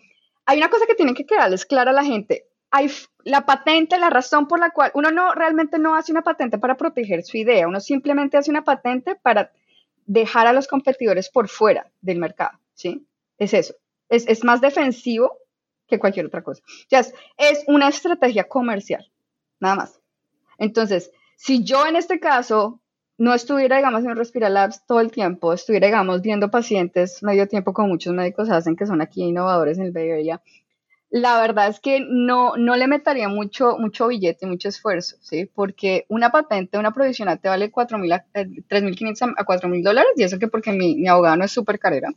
hay 0.47 0.59
una 0.59 0.71
cosa 0.71 0.87
que 0.87 0.95
tienen 0.95 1.17
que 1.17 1.27
quedarles 1.27 1.67
clara 1.67 1.91
a 1.91 1.95
la 1.95 2.05
gente. 2.05 2.47
Hay 2.71 2.89
la 3.25 3.45
patente, 3.45 3.99
la 3.99 4.11
razón 4.11 4.47
por 4.47 4.61
la 4.61 4.71
cual 4.71 4.93
uno 4.95 5.11
no 5.11 5.35
realmente 5.35 5.81
no 5.81 5.97
hace 5.97 6.13
una 6.13 6.23
patente 6.23 6.59
para 6.59 6.77
proteger 6.77 7.25
su 7.25 7.37
idea, 7.37 7.67
uno 7.67 7.81
simplemente 7.81 8.37
hace 8.37 8.53
una 8.53 8.63
patente 8.63 9.17
para 9.17 9.51
dejar 10.07 10.47
a 10.47 10.53
los 10.53 10.69
competidores 10.69 11.31
por 11.31 11.49
fuera 11.49 11.91
del 12.01 12.21
mercado, 12.21 12.61
¿sí? 12.75 13.05
Es 13.39 13.55
eso. 13.55 13.75
Es, 14.09 14.29
es 14.29 14.45
más 14.45 14.61
defensivo 14.61 15.37
que 15.87 15.99
cualquier 15.99 16.27
otra 16.27 16.43
cosa. 16.43 16.63
Ya 16.91 17.01
es, 17.01 17.15
es 17.37 17.65
una 17.67 17.89
estrategia 17.89 18.45
comercial, 18.45 19.11
nada 19.61 19.77
más. 19.77 20.01
Entonces, 20.59 21.11
si 21.37 21.65
yo 21.65 21.87
en 21.87 21.97
este 21.97 22.21
caso 22.21 22.81
no 23.17 23.33
estuviera, 23.35 23.77
digamos, 23.77 24.05
en 24.05 24.17
Respira 24.17 24.49
Labs 24.49 24.85
todo 24.87 25.01
el 25.01 25.11
tiempo, 25.11 25.53
estuviera, 25.53 25.87
digamos, 25.87 26.21
viendo 26.21 26.51
pacientes 26.51 27.23
medio 27.23 27.47
tiempo 27.47 27.73
como 27.73 27.89
muchos 27.89 28.13
médicos 28.13 28.51
hacen, 28.51 28.77
que 28.77 28.87
son 28.87 29.01
aquí 29.01 29.23
innovadores 29.23 29.79
en 29.79 29.85
el 29.85 29.93
Bay 29.93 30.11
Area, 30.11 30.43
la 31.11 31.41
verdad 31.41 31.69
es 31.69 31.79
que 31.79 32.01
no, 32.01 32.57
no 32.57 32.75
le 32.75 32.89
metería 32.89 33.29
mucho, 33.29 33.79
mucho 33.79 34.09
billete, 34.09 34.47
mucho 34.47 34.69
esfuerzo, 34.69 35.17
¿sí? 35.21 35.47
Porque 35.47 36.07
una 36.09 36.33
patente, 36.33 36.77
una 36.77 36.93
provisional 36.93 37.39
te 37.39 37.49
vale 37.49 37.71
4.000 37.71 38.25
3.500 38.69 39.35
a 39.37 39.45
4.000 39.45 39.83
dólares, 39.85 40.11
y 40.17 40.25
eso 40.25 40.41
que 40.41 40.49
porque 40.49 40.73
mi, 40.73 40.97
mi 40.97 41.07
abogado 41.07 41.37
no 41.37 41.45
es 41.45 41.53
súper 41.53 41.79
carrera. 41.79 42.09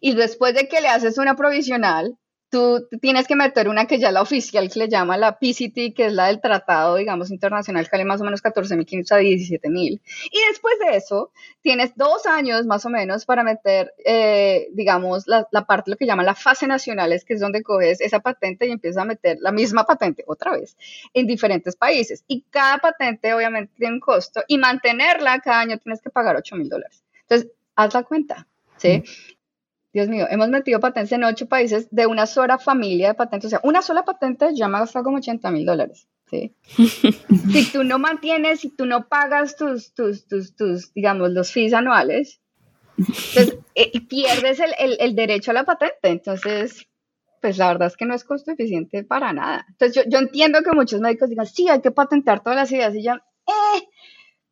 Y 0.00 0.14
después 0.14 0.54
de 0.54 0.68
que 0.68 0.82
le 0.82 0.88
haces 0.88 1.16
una 1.16 1.34
provisional, 1.34 2.18
tú 2.50 2.88
tienes 3.00 3.26
que 3.26 3.36
meter 3.36 3.68
una 3.68 3.86
que 3.86 3.98
ya 3.98 4.10
la 4.10 4.22
oficial, 4.22 4.70
que 4.70 4.78
le 4.78 4.88
llama 4.88 5.16
la 5.16 5.38
PCT, 5.38 5.94
que 5.94 6.06
es 6.06 6.12
la 6.12 6.26
del 6.26 6.40
tratado, 6.40 6.96
digamos, 6.96 7.30
internacional, 7.30 7.84
que 7.84 7.90
vale 7.92 8.04
más 8.04 8.20
o 8.20 8.24
menos 8.24 8.42
14.500 8.42 9.12
a 9.12 9.20
17.000. 9.20 10.00
Y 10.30 10.48
después 10.48 10.78
de 10.78 10.96
eso, 10.96 11.32
tienes 11.60 11.94
dos 11.96 12.26
años 12.26 12.66
más 12.66 12.84
o 12.86 12.90
menos 12.90 13.26
para 13.26 13.44
meter, 13.44 13.92
eh, 14.04 14.68
digamos, 14.72 15.26
la, 15.26 15.46
parte, 15.66 15.90
lo 15.90 15.96
que 15.96 16.06
llama 16.06 16.22
la 16.22 16.34
fase 16.34 16.66
nacionales, 16.66 17.24
que 17.24 17.34
es 17.34 17.40
donde 17.40 17.62
coges 17.62 18.00
esa 18.00 18.20
patente 18.20 18.66
y 18.66 18.70
empiezas 18.70 19.02
a 19.02 19.06
meter 19.06 19.38
la 19.40 19.52
misma 19.52 19.84
patente 19.84 20.24
otra 20.26 20.52
vez 20.52 20.76
en 21.12 21.26
diferentes 21.26 21.76
países. 21.76 22.24
Y 22.28 22.44
cada 22.50 22.78
patente 22.78 23.34
obviamente 23.34 23.72
tiene 23.76 23.94
un 23.94 24.00
costo 24.00 24.42
y 24.48 24.58
mantenerla 24.58 25.40
cada 25.40 25.60
año 25.60 25.78
tienes 25.78 26.00
que 26.00 26.10
pagar 26.10 26.36
8.000 26.36 26.68
dólares. 26.68 27.02
Entonces, 27.22 27.50
haz 27.76 27.94
la 27.94 28.02
cuenta. 28.02 28.46
¿sí? 28.78 29.02
Dios 29.92 30.08
mío, 30.08 30.26
hemos 30.28 30.48
metido 30.48 30.80
patentes 30.80 31.12
en 31.12 31.24
ocho 31.24 31.48
países 31.48 31.88
de 31.90 32.06
una 32.06 32.26
sola 32.26 32.58
familia 32.58 33.08
de 33.08 33.14
patentes. 33.14 33.46
O 33.46 33.50
sea, 33.50 33.60
una 33.62 33.82
sola 33.82 34.04
patente 34.04 34.54
ya 34.54 34.68
me 34.68 34.76
ha 34.76 34.80
gastado 34.80 35.04
como 35.04 35.16
80 35.18 35.50
mil 35.50 35.64
dólares. 35.64 36.08
¿sí? 36.30 36.54
si 37.52 37.72
tú 37.72 37.84
no 37.84 37.98
mantienes, 37.98 38.60
si 38.60 38.68
tú 38.68 38.86
no 38.86 39.08
pagas 39.08 39.56
tus, 39.56 39.94
tus, 39.94 40.26
tus, 40.26 40.54
tus 40.54 40.92
digamos, 40.92 41.30
los 41.30 41.52
fees 41.52 41.72
anuales, 41.72 42.40
pues 42.96 43.56
eh, 43.74 44.00
pierdes 44.06 44.60
el, 44.60 44.74
el, 44.78 44.96
el, 45.00 45.14
derecho 45.14 45.52
a 45.52 45.54
la 45.54 45.64
patente. 45.64 46.08
Entonces, 46.08 46.86
pues 47.40 47.56
la 47.56 47.68
verdad 47.68 47.88
es 47.88 47.96
que 47.96 48.04
no 48.04 48.14
es 48.14 48.24
costo 48.24 48.50
eficiente 48.50 49.04
para 49.04 49.32
nada. 49.32 49.64
Entonces, 49.68 49.96
yo, 49.96 50.10
yo 50.10 50.18
entiendo 50.18 50.62
que 50.62 50.72
muchos 50.72 51.00
médicos 51.00 51.30
digan, 51.30 51.46
sí, 51.46 51.68
hay 51.68 51.80
que 51.80 51.92
patentar 51.92 52.42
todas 52.42 52.56
las 52.56 52.72
ideas 52.72 52.94
y 52.94 53.02
ya, 53.02 53.14
eh, 53.46 53.88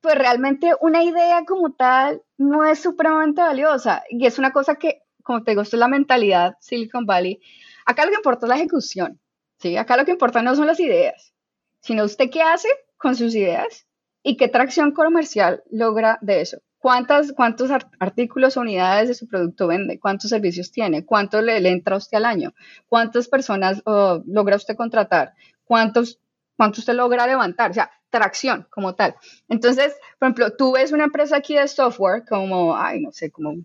pues 0.00 0.16
realmente 0.16 0.72
una 0.80 1.02
idea 1.02 1.44
como 1.44 1.74
tal 1.74 2.22
no 2.38 2.64
es 2.64 2.78
supremamente 2.78 3.40
valiosa 3.40 4.04
y 4.08 4.24
es 4.26 4.38
una 4.38 4.52
cosa 4.52 4.76
que 4.76 5.02
como 5.26 5.42
te 5.42 5.50
digo, 5.50 5.62
esto 5.62 5.74
es 5.76 5.80
la 5.80 5.88
mentalidad 5.88 6.54
Silicon 6.60 7.04
Valley. 7.04 7.40
Acá 7.84 8.04
lo 8.04 8.12
que 8.12 8.16
importa 8.16 8.46
es 8.46 8.48
la 8.48 8.56
ejecución, 8.56 9.20
¿sí? 9.58 9.76
Acá 9.76 9.96
lo 9.96 10.04
que 10.04 10.12
importa 10.12 10.40
no 10.40 10.54
son 10.54 10.68
las 10.68 10.78
ideas, 10.78 11.34
sino 11.80 12.04
usted 12.04 12.30
qué 12.30 12.42
hace 12.42 12.68
con 12.96 13.16
sus 13.16 13.34
ideas 13.34 13.86
y 14.22 14.36
qué 14.36 14.46
tracción 14.46 14.92
comercial 14.92 15.64
logra 15.68 16.18
de 16.22 16.42
eso. 16.42 16.58
¿Cuántas, 16.78 17.32
¿Cuántos 17.32 17.70
artículos 17.98 18.56
o 18.56 18.60
unidades 18.60 19.08
de 19.08 19.14
su 19.14 19.26
producto 19.26 19.66
vende? 19.66 19.98
¿Cuántos 19.98 20.30
servicios 20.30 20.70
tiene? 20.70 21.04
¿Cuánto 21.04 21.42
le, 21.42 21.56
entra 21.68 21.96
a 21.96 21.98
usted 21.98 22.18
al 22.18 22.24
año? 22.24 22.54
¿Cuántas 22.86 23.26
personas 23.26 23.82
logra 23.84 24.54
usted 24.54 24.76
contratar? 24.76 25.32
¿Cuántos, 25.64 26.20
¿Cuánto 26.56 26.80
usted 26.80 26.94
logra 26.94 27.26
levantar? 27.26 27.72
O 27.72 27.74
sea, 27.74 27.90
tracción 28.10 28.68
como 28.70 28.94
tal. 28.94 29.16
Entonces, 29.48 29.96
por 30.20 30.28
ejemplo, 30.28 30.56
tú 30.56 30.72
ves 30.72 30.92
una 30.92 31.04
empresa 31.04 31.38
aquí 31.38 31.56
de 31.56 31.66
software 31.66 32.24
como, 32.28 32.76
ay, 32.76 33.00
no 33.00 33.10
sé, 33.10 33.32
como 33.32 33.56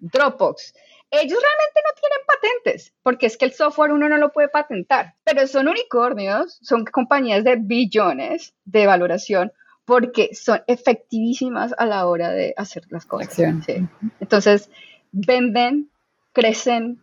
Dropbox, 0.00 0.72
ellos 1.10 1.38
realmente 1.42 1.80
no 1.84 2.00
tienen 2.00 2.18
patentes, 2.26 2.94
porque 3.02 3.26
es 3.26 3.36
que 3.36 3.44
el 3.44 3.52
software 3.52 3.92
uno 3.92 4.08
no 4.08 4.16
lo 4.16 4.32
puede 4.32 4.48
patentar, 4.48 5.14
pero 5.24 5.46
son 5.46 5.68
unicornios, 5.68 6.58
son 6.62 6.84
compañías 6.84 7.42
de 7.44 7.56
billones 7.56 8.54
de 8.64 8.86
valoración, 8.86 9.52
porque 9.84 10.34
son 10.34 10.62
efectivísimas 10.68 11.74
a 11.76 11.86
la 11.86 12.06
hora 12.06 12.30
de 12.30 12.54
hacer 12.56 12.84
las 12.90 13.06
cosas. 13.06 13.36
Entonces, 14.20 14.70
venden, 15.10 15.90
crecen, 16.32 17.00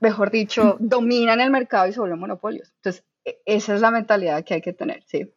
mejor 0.00 0.30
dicho, 0.30 0.76
dominan 0.78 1.40
el 1.40 1.50
mercado 1.50 1.88
y 1.88 1.92
se 1.92 2.00
vuelven 2.00 2.18
monopolios. 2.18 2.70
Entonces, 2.76 3.04
e, 3.24 3.40
esa 3.46 3.74
es 3.74 3.80
la 3.80 3.90
mentalidad 3.90 4.44
que 4.44 4.54
hay 4.54 4.60
que 4.60 4.74
tener, 4.74 5.02
¿sí? 5.06 5.32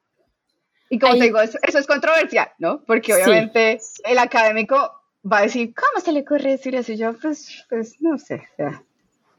Y 0.90 1.00
como 1.00 1.18
te 1.18 1.24
digo, 1.24 1.40
eso, 1.40 1.58
es 1.64 1.88
controversial, 1.88 2.52
¿no? 2.60 2.84
Porque 2.86 3.14
obviamente 3.14 3.80
el 4.04 4.18
académico 4.20 5.03
va 5.30 5.40
a 5.40 5.42
decir, 5.44 5.74
¿cómo 5.74 6.04
se 6.04 6.12
le 6.12 6.22
ocurre 6.22 6.52
decir 6.52 6.76
eso? 6.76 6.92
Y 6.92 6.98
yo, 6.98 7.14
pues, 7.14 7.66
pues 7.70 7.96
no 8.00 8.18
sé. 8.18 8.44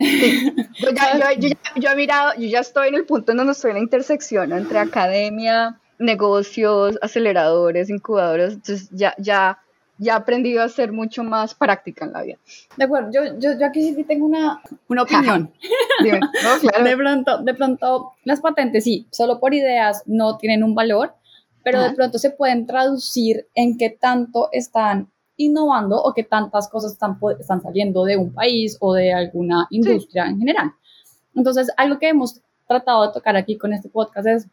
Yo, 0.01 0.91
ya, 0.91 1.33
yo, 1.39 1.49
yo, 1.77 1.91
he 1.91 1.95
mirado, 1.97 2.33
yo 2.35 2.49
ya 2.49 2.59
estoy 2.59 2.89
en 2.89 2.97
el 2.97 3.07
punto 3.07 3.31
en 3.31 3.39
donde 3.39 3.53
estoy 3.53 3.71
en 3.71 3.77
la 3.77 3.83
intersección 3.83 4.53
entre 4.53 4.81
academia, 4.81 5.81
negocios, 6.01 6.99
aceleradores, 7.01 7.89
incubadores, 7.89 8.55
entonces 8.55 8.89
ya, 8.91 9.15
ya, 9.19 9.61
ya 9.99 10.15
he 10.15 10.17
aprendido 10.17 10.63
a 10.63 10.69
ser 10.69 10.93
mucho 10.93 11.23
más 11.23 11.55
práctica 11.55 12.05
en 12.05 12.13
la 12.13 12.23
vida. 12.23 12.39
De 12.77 12.85
acuerdo, 12.85 13.11
yo, 13.13 13.39
yo, 13.39 13.57
yo 13.59 13.67
aquí 13.67 13.95
sí 13.95 14.05
tengo 14.05 14.27
una, 14.27 14.61
una 14.89 15.03
opinión. 15.05 15.53
de, 16.03 16.97
pronto, 16.97 17.39
de 17.39 17.55
pronto, 17.55 18.13
las 18.25 18.41
patentes 18.41 18.85
sí, 18.85 19.07
solo 19.13 19.39
por 19.39 19.55
ideas 19.55 20.03
no 20.07 20.39
tienen 20.39 20.65
un 20.65 20.75
valor, 20.75 21.15
pero 21.63 21.81
de 21.83 21.93
pronto 21.93 22.19
se 22.19 22.31
pueden 22.31 22.67
traducir 22.67 23.47
en 23.55 23.79
qué 23.79 23.91
tanto 23.91 24.49
están 24.53 25.09
innovando 25.37 26.01
o 26.01 26.13
qué 26.15 26.25
tantas 26.25 26.69
cosas 26.69 26.93
están, 26.93 27.19
están 27.39 27.61
saliendo 27.63 28.05
de 28.05 28.17
un 28.17 28.33
país 28.33 28.77
o 28.81 28.95
de 28.95 29.13
alguna 29.13 29.67
industria 29.71 30.27
en 30.27 30.39
general. 30.39 30.73
Entonces, 31.35 31.71
algo 31.77 31.99
que 31.99 32.09
hemos 32.09 32.41
tratado 32.67 33.07
de 33.07 33.13
tocar 33.13 33.37
aquí 33.37 33.57
con 33.59 33.73
este 33.73 33.89
podcast 33.89 34.27
es, 34.27 34.49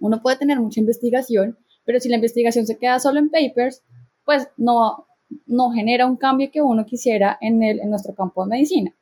uno 0.00 0.20
puede 0.20 0.36
tener 0.36 0.58
mucha 0.58 0.80
investigación, 0.80 1.56
pero 1.84 2.00
si 2.00 2.08
la 2.08 2.16
investigación 2.16 2.66
se 2.66 2.76
queda 2.76 2.98
solo 2.98 3.20
en 3.20 3.30
papers, 3.30 3.82
pues 4.24 4.48
no, 4.56 5.06
no 5.46 5.70
genera 5.70 6.06
un 6.06 6.16
cambio 6.16 6.50
que 6.50 6.60
uno 6.60 6.84
quisiera 6.84 7.38
en, 7.40 7.62
el, 7.62 7.80
en 7.80 7.90
nuestro 7.90 8.14
campo 8.14 8.44
de 8.44 8.50
medicina. 8.50 8.92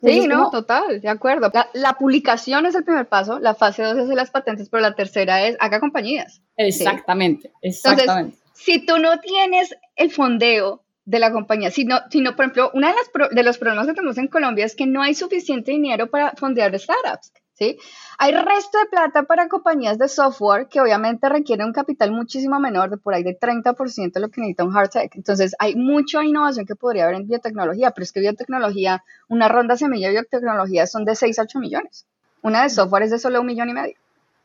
sí, 0.00 0.26
no, 0.28 0.50
total, 0.50 1.00
de 1.00 1.08
acuerdo. 1.08 1.50
La, 1.74 1.94
publicación 1.94 2.66
es 2.66 2.74
el 2.76 2.84
primer 2.84 3.08
paso, 3.08 3.40
la 3.40 3.54
fase 3.54 3.82
2 3.82 3.98
es 3.98 4.08
las 4.08 4.30
patentes, 4.30 4.68
pero 4.68 4.80
la 4.80 4.94
tercera 4.94 5.44
es 5.46 5.56
haga 5.60 5.80
compañías. 5.80 6.40
Exactamente, 6.56 7.52
exactamente. 7.62 8.41
Si 8.64 8.84
tú 8.86 8.98
no 8.98 9.18
tienes 9.20 9.74
el 9.96 10.10
fondeo 10.10 10.82
de 11.04 11.18
la 11.18 11.32
compañía, 11.32 11.70
sino, 11.70 11.98
sino 12.10 12.36
por 12.36 12.44
ejemplo, 12.44 12.70
uno 12.74 12.86
de, 12.86 12.94
las 12.94 13.30
de 13.34 13.42
los 13.42 13.58
problemas 13.58 13.86
que 13.86 13.94
tenemos 13.94 14.18
en 14.18 14.28
Colombia 14.28 14.64
es 14.64 14.76
que 14.76 14.86
no 14.86 15.02
hay 15.02 15.14
suficiente 15.14 15.72
dinero 15.72 16.08
para 16.08 16.32
fondear 16.32 16.78
startups. 16.78 17.32
¿Sí? 17.54 17.76
Hay 18.18 18.32
resto 18.32 18.78
de 18.78 18.86
plata 18.86 19.24
para 19.24 19.46
compañías 19.46 19.98
de 19.98 20.08
software 20.08 20.68
que 20.68 20.80
obviamente 20.80 21.28
requieren 21.28 21.66
un 21.66 21.72
capital 21.72 22.10
muchísimo 22.10 22.58
menor, 22.58 22.88
de 22.88 22.96
por 22.96 23.14
ahí 23.14 23.22
de 23.22 23.38
30% 23.38 24.12
de 24.12 24.20
lo 24.20 24.30
que 24.30 24.40
necesita 24.40 24.64
un 24.64 24.74
hard 24.74 24.88
tech. 24.88 25.14
Entonces, 25.14 25.54
hay 25.58 25.76
mucha 25.76 26.24
innovación 26.24 26.64
que 26.64 26.74
podría 26.74 27.04
haber 27.04 27.16
en 27.16 27.28
biotecnología, 27.28 27.90
pero 27.90 28.04
es 28.04 28.12
que 28.12 28.20
biotecnología, 28.20 29.04
una 29.28 29.48
ronda 29.48 29.76
semilla 29.76 30.08
de 30.08 30.14
biotecnología 30.14 30.86
son 30.86 31.04
de 31.04 31.14
6 31.14 31.38
a 31.38 31.42
8 31.42 31.58
millones. 31.58 32.06
Una 32.40 32.62
de 32.62 32.70
software 32.70 33.02
es 33.02 33.10
de 33.10 33.18
solo 33.18 33.40
un 33.40 33.46
millón 33.46 33.68
y 33.68 33.74
medio. 33.74 33.96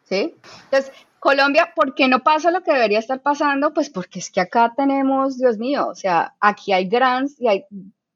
¿Sí? 0.03 0.36
Entonces, 0.65 0.91
Colombia, 1.19 1.73
¿por 1.75 1.95
qué 1.95 2.08
no 2.08 2.19
pasa 2.23 2.51
lo 2.51 2.62
que 2.62 2.73
debería 2.73 2.99
estar 2.99 3.21
pasando? 3.21 3.73
Pues 3.73 3.89
porque 3.89 4.19
es 4.19 4.30
que 4.30 4.41
acá 4.41 4.73
tenemos, 4.75 5.38
Dios 5.38 5.58
mío, 5.58 5.88
o 5.88 5.95
sea, 5.95 6.36
aquí 6.39 6.73
hay 6.73 6.88
grants 6.88 7.39
y 7.39 7.47
hay 7.47 7.65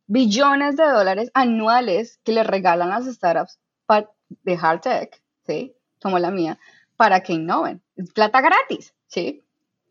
billones 0.07 0.75
de 0.75 0.85
dólares 0.85 1.31
anuales 1.33 2.19
que 2.23 2.31
le 2.31 2.43
regalan 2.43 2.89
las 2.89 3.05
startups 3.05 3.59
de 4.43 4.57
hard 4.61 4.81
tech, 4.81 5.21
¿sí? 5.45 5.73
Como 6.01 6.19
la 6.19 6.31
mía, 6.31 6.57
para 6.95 7.21
que 7.21 7.33
innoven. 7.33 7.81
Es 7.95 8.11
plata 8.13 8.41
gratis, 8.41 8.93
¿sí? 9.07 9.43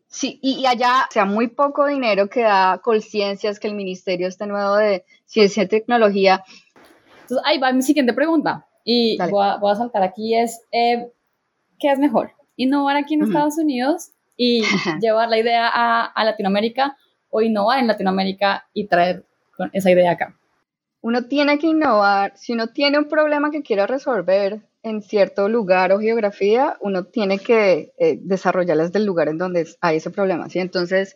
Sí, 0.07 0.39
y, 0.41 0.65
allá, 0.65 1.05
o 1.09 1.11
sea, 1.11 1.23
muy 1.23 1.47
poco 1.47 1.85
dinero 1.85 2.27
que 2.27 2.41
da 2.41 2.81
Colciencias, 2.83 3.59
que 3.59 3.67
el 3.67 3.75
ministerio 3.75 4.27
este 4.27 4.45
nuevo 4.45 4.75
de 4.75 5.05
Ciencia 5.25 5.63
y 5.63 5.67
Tecnología. 5.67 6.43
Entonces, 7.21 7.45
ahí 7.45 7.59
va 7.59 7.71
mi 7.71 7.81
siguiente 7.81 8.11
pregunta. 8.11 8.67
Y 8.83 9.17
voy 9.29 9.41
a, 9.41 9.75
saltar 9.75 10.03
aquí, 10.03 10.35
es, 10.35 10.61
eh, 10.71 11.11
¿qué 11.79 11.91
es 11.91 11.99
mejor? 11.99 12.33
Innovar 12.55 12.97
aquí 12.97 13.15
en 13.15 13.23
Estados 13.23 13.57
Unidos 13.57 14.11
y 14.37 14.61
llevar 15.01 15.29
la 15.29 15.37
idea 15.37 15.69
a, 15.73 16.23
Latinoamérica 16.23 16.97
o 17.29 17.41
innovar 17.41 17.79
en 17.79 17.87
Latinoamérica 17.87 18.67
y 18.73 18.87
traer 18.87 19.25
esa 19.73 19.91
idea 19.91 20.11
acá. 20.11 20.37
Uno 21.01 21.23
tiene 21.25 21.57
que 21.57 21.67
innovar, 21.67 22.33
si 22.35 22.53
uno 22.53 22.67
tiene 22.67 22.99
un 22.99 23.07
problema 23.07 23.51
que 23.51 23.63
quiera 23.63 23.87
resolver 23.87 24.61
en 24.83 25.01
cierto 25.01 25.49
lugar 25.49 25.91
o 25.91 25.99
geografía, 25.99 26.77
uno 26.81 27.05
tiene 27.05 27.39
que 27.39 27.93
eh, 27.97 28.19
desarrollarlas 28.21 28.91
del 28.91 29.05
lugar 29.05 29.29
en 29.29 29.37
donde 29.37 29.67
hay 29.81 29.97
ese 29.97 30.11
problema. 30.11 30.49
¿sí? 30.49 30.59
Entonces, 30.59 31.15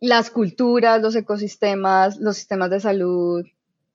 las 0.00 0.30
culturas, 0.30 1.02
los 1.02 1.16
ecosistemas, 1.16 2.18
los 2.18 2.36
sistemas 2.36 2.70
de 2.70 2.80
salud, 2.80 3.44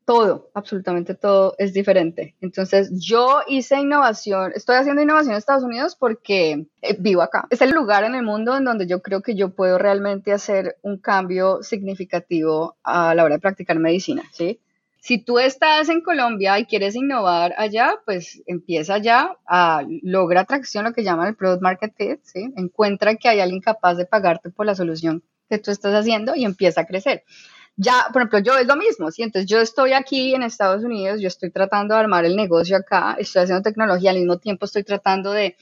todo, 0.05 0.49
absolutamente 0.53 1.15
todo 1.15 1.55
es 1.57 1.73
diferente. 1.73 2.35
Entonces, 2.41 2.91
yo 2.99 3.41
hice 3.47 3.79
innovación, 3.79 4.51
estoy 4.55 4.77
haciendo 4.77 5.01
innovación 5.01 5.33
en 5.33 5.37
Estados 5.37 5.63
Unidos 5.63 5.95
porque 5.95 6.67
eh, 6.81 6.97
vivo 6.99 7.21
acá. 7.21 7.47
Es 7.49 7.61
el 7.61 7.71
lugar 7.71 8.03
en 8.03 8.15
el 8.15 8.23
mundo 8.23 8.57
en 8.57 8.65
donde 8.65 8.87
yo 8.87 9.01
creo 9.01 9.21
que 9.21 9.35
yo 9.35 9.53
puedo 9.53 9.77
realmente 9.77 10.33
hacer 10.33 10.77
un 10.81 10.97
cambio 10.97 11.63
significativo 11.63 12.75
a 12.83 13.15
la 13.15 13.23
hora 13.23 13.35
de 13.35 13.41
practicar 13.41 13.79
medicina, 13.79 14.23
¿sí? 14.31 14.59
Si 14.99 15.17
tú 15.17 15.39
estás 15.39 15.89
en 15.89 16.01
Colombia 16.01 16.59
y 16.59 16.65
quieres 16.65 16.95
innovar 16.95 17.55
allá, 17.57 17.95
pues 18.05 18.43
empieza 18.45 18.99
ya 18.99 19.35
a 19.47 19.83
lograr 20.03 20.43
atracción, 20.43 20.83
lo 20.85 20.93
que 20.93 21.03
llaman 21.03 21.29
el 21.29 21.35
Product 21.35 21.63
Market 21.63 21.93
Fit, 21.97 22.19
¿sí? 22.23 22.53
Encuentra 22.55 23.15
que 23.15 23.27
hay 23.27 23.39
alguien 23.39 23.61
capaz 23.61 23.95
de 23.95 24.05
pagarte 24.05 24.51
por 24.51 24.67
la 24.67 24.75
solución 24.75 25.23
que 25.49 25.57
tú 25.57 25.71
estás 25.71 25.95
haciendo 25.95 26.35
y 26.35 26.45
empieza 26.45 26.81
a 26.81 26.85
crecer 26.85 27.23
ya, 27.81 28.07
por 28.13 28.21
ejemplo, 28.21 28.39
yo 28.39 28.57
es 28.57 28.67
lo 28.67 28.75
mismo, 28.75 29.09
¿sí? 29.09 29.23
Entonces 29.23 29.49
yo 29.49 29.59
estoy 29.59 29.93
aquí 29.93 30.35
en 30.35 30.43
Estados 30.43 30.83
Unidos, 30.83 31.19
yo 31.19 31.27
estoy 31.27 31.49
tratando 31.49 31.95
de 31.95 32.01
armar 32.01 32.25
el 32.25 32.35
negocio 32.35 32.77
acá, 32.77 33.15
estoy 33.17 33.41
haciendo 33.41 33.63
tecnología, 33.63 34.11
al 34.11 34.17
mismo 34.17 34.37
tiempo 34.37 34.65
estoy 34.65 34.83
tratando 34.83 35.31
de 35.31 35.55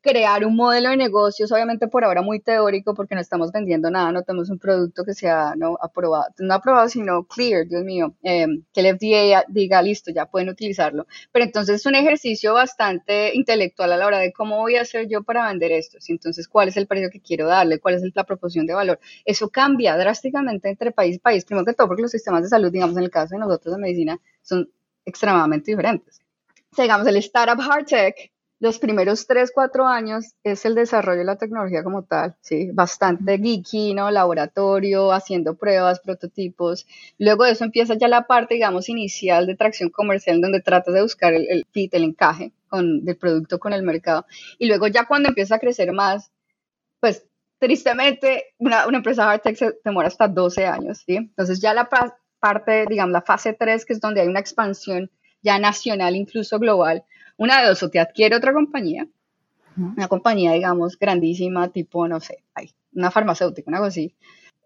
crear 0.00 0.44
un 0.46 0.56
modelo 0.56 0.90
de 0.90 0.96
negocios, 0.96 1.52
obviamente 1.52 1.88
por 1.88 2.04
ahora 2.04 2.22
muy 2.22 2.40
teórico 2.40 2.94
porque 2.94 3.14
no 3.14 3.20
estamos 3.20 3.52
vendiendo 3.52 3.90
nada, 3.90 4.12
no 4.12 4.22
tenemos 4.22 4.50
un 4.50 4.58
producto 4.58 5.04
que 5.04 5.14
sea 5.14 5.54
no 5.56 5.76
aprobado, 5.80 6.26
no 6.38 6.54
aprobado, 6.54 6.88
sino 6.88 7.24
clear, 7.24 7.66
Dios 7.66 7.84
mío, 7.84 8.14
eh, 8.22 8.46
que 8.72 8.80
el 8.80 8.96
FDA 8.96 9.44
diga, 9.48 9.82
listo, 9.82 10.10
ya 10.10 10.26
pueden 10.26 10.48
utilizarlo. 10.48 11.06
Pero 11.32 11.44
entonces 11.44 11.76
es 11.76 11.86
un 11.86 11.94
ejercicio 11.94 12.54
bastante 12.54 13.34
intelectual 13.34 13.92
a 13.92 13.96
la 13.96 14.06
hora 14.06 14.18
de 14.18 14.32
cómo 14.32 14.58
voy 14.58 14.76
a 14.76 14.82
hacer 14.82 15.06
yo 15.08 15.22
para 15.22 15.46
vender 15.48 15.72
esto, 15.72 15.98
entonces 16.08 16.48
cuál 16.48 16.68
es 16.68 16.76
el 16.76 16.86
precio 16.86 17.10
que 17.10 17.20
quiero 17.20 17.46
darle, 17.46 17.78
cuál 17.78 17.94
es 17.96 18.02
la 18.14 18.24
proporción 18.24 18.66
de 18.66 18.74
valor. 18.74 19.00
Eso 19.24 19.50
cambia 19.50 19.96
drásticamente 19.96 20.68
entre 20.70 20.92
país 20.92 21.16
y 21.16 21.18
país, 21.18 21.44
primero 21.44 21.66
que 21.66 21.74
todo 21.74 21.88
porque 21.88 22.02
los 22.02 22.10
sistemas 22.10 22.42
de 22.42 22.48
salud, 22.48 22.72
digamos 22.72 22.96
en 22.96 23.04
el 23.04 23.10
caso 23.10 23.34
de 23.34 23.40
nosotros 23.40 23.74
de 23.74 23.80
medicina, 23.80 24.20
son 24.42 24.70
extremadamente 25.04 25.70
diferentes. 25.70 26.20
digamos, 26.76 27.06
el 27.06 27.16
startup 27.16 27.60
hard 27.60 27.86
tech 27.86 28.32
los 28.60 28.78
primeros 28.78 29.26
3, 29.26 29.50
4 29.54 29.86
años 29.86 30.34
es 30.44 30.66
el 30.66 30.74
desarrollo 30.74 31.20
de 31.20 31.24
la 31.24 31.36
tecnología 31.36 31.82
como 31.82 32.04
tal, 32.04 32.36
¿sí? 32.42 32.70
Bastante 32.72 33.38
geeky, 33.38 33.94
¿no? 33.94 34.10
Laboratorio, 34.10 35.12
haciendo 35.12 35.56
pruebas, 35.56 36.00
prototipos. 36.00 36.86
Luego 37.18 37.44
de 37.44 37.52
eso 37.52 37.64
empieza 37.64 37.94
ya 37.94 38.06
la 38.06 38.26
parte, 38.26 38.54
digamos, 38.54 38.90
inicial 38.90 39.46
de 39.46 39.56
tracción 39.56 39.88
comercial, 39.88 40.42
donde 40.42 40.60
tratas 40.60 40.92
de 40.92 41.00
buscar 41.00 41.32
el, 41.32 41.64
fit, 41.72 41.94
el 41.94 42.04
encaje 42.04 42.52
con, 42.68 43.02
del 43.02 43.16
producto 43.16 43.58
con 43.58 43.72
el 43.72 43.82
mercado. 43.82 44.26
Y 44.58 44.66
luego 44.68 44.88
ya 44.88 45.06
cuando 45.06 45.30
empieza 45.30 45.54
a 45.54 45.58
crecer 45.58 45.92
más, 45.92 46.30
pues 47.00 47.26
tristemente 47.58 48.54
una, 48.58 48.86
una 48.86 48.98
empresa 48.98 49.30
hard 49.30 49.40
tech 49.40 49.56
se 49.56 49.78
demora 49.82 50.08
hasta 50.08 50.28
12 50.28 50.66
años, 50.66 51.02
¿sí? 51.06 51.16
Entonces 51.16 51.62
ya 51.62 51.72
la 51.72 51.88
parte, 52.38 52.84
digamos, 52.90 53.12
la 53.12 53.22
fase 53.22 53.54
3, 53.54 53.86
que 53.86 53.94
es 53.94 54.00
donde 54.00 54.20
hay 54.20 54.28
una 54.28 54.40
expansión 54.40 55.10
ya 55.40 55.58
nacional, 55.58 56.14
incluso 56.14 56.58
global, 56.58 57.04
una 57.40 57.62
de 57.62 57.68
dos, 57.68 57.82
o 57.82 57.88
te 57.88 57.98
adquiere 57.98 58.36
otra 58.36 58.52
compañía, 58.52 59.08
una 59.74 60.08
compañía, 60.08 60.52
digamos, 60.52 60.98
grandísima, 60.98 61.68
tipo, 61.68 62.06
no 62.06 62.20
sé, 62.20 62.44
una 62.92 63.10
farmacéutica, 63.10 63.70
una 63.70 63.78
cosa 63.78 63.88
así, 63.88 64.14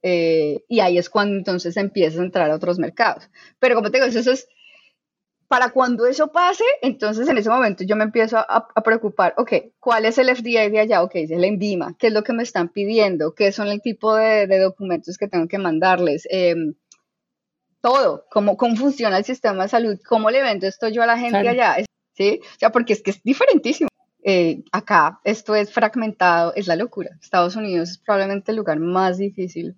eh, 0.03 0.65
y 0.69 0.81
ahí 0.81 0.99
es 0.99 1.09
cuando 1.09 1.37
entonces 1.37 1.77
empiezas 1.77 2.19
a 2.19 2.25
entrar 2.25 2.51
a 2.51 2.57
otros 2.57 2.81
mercados. 2.81 3.31
Pero 3.61 3.77
como 3.77 3.93
te 3.93 3.99
digo, 3.99 4.07
eso 4.09 4.33
es, 4.33 4.49
para 5.47 5.71
cuando 5.71 6.05
eso 6.07 6.33
pase, 6.33 6.65
entonces 6.83 7.29
en 7.29 7.39
ese 7.39 7.49
momento 7.49 7.85
yo 7.85 7.95
me 7.95 8.03
empiezo 8.03 8.39
a, 8.39 8.67
preocupar, 8.83 9.35
ok, 9.37 9.53
¿cuál 9.79 10.05
es 10.05 10.19
el 10.19 10.35
FDA 10.35 10.69
de 10.69 10.81
allá? 10.81 11.05
Ok, 11.05 11.13
es 11.15 11.31
el 11.31 11.45
ENVIMA, 11.45 11.95
¿qué 11.97 12.09
es 12.09 12.13
lo 12.13 12.25
que 12.25 12.33
me 12.33 12.43
están 12.43 12.71
pidiendo? 12.71 13.37
¿Qué 13.37 13.53
son 13.53 13.69
el 13.69 13.83
tipo 13.83 14.17
de, 14.17 14.59
documentos 14.59 15.17
que 15.17 15.29
tengo 15.29 15.47
que 15.47 15.59
mandarles? 15.59 16.27
Em, 16.29 16.75
todo, 17.81 18.27
cómo, 18.33 18.57
cómo 18.57 18.75
funciona 18.75 19.17
el 19.17 19.25
sistema 19.25 19.63
de 19.63 19.69
salud, 19.69 20.01
cómo 20.09 20.33
le 20.33 20.43
vendo 20.43 20.67
esto 20.67 20.89
yo 20.89 21.05
a 21.05 21.07
la 21.07 21.19
gente 21.19 21.49
allá. 21.49 21.77
¿Sí? 22.15 22.41
O 22.43 22.59
sea, 22.59 22.71
porque 22.71 22.93
es 22.95 23.03
que 23.03 23.11
es 23.11 23.23
diferentísimo. 23.23 23.89
Eh, 24.27 24.63
acá 24.73 25.21
esto 25.23 25.55
es 25.55 25.71
fragmentado, 25.71 26.55
es 26.57 26.67
la 26.67 26.77
locura. 26.77 27.11
Estados 27.21 27.57
Unidos 27.57 27.91
es 27.91 27.99
probablemente 27.99 28.53
el 28.53 28.57
lugar 28.57 28.81
más 28.81 29.19
difícil, 29.19 29.77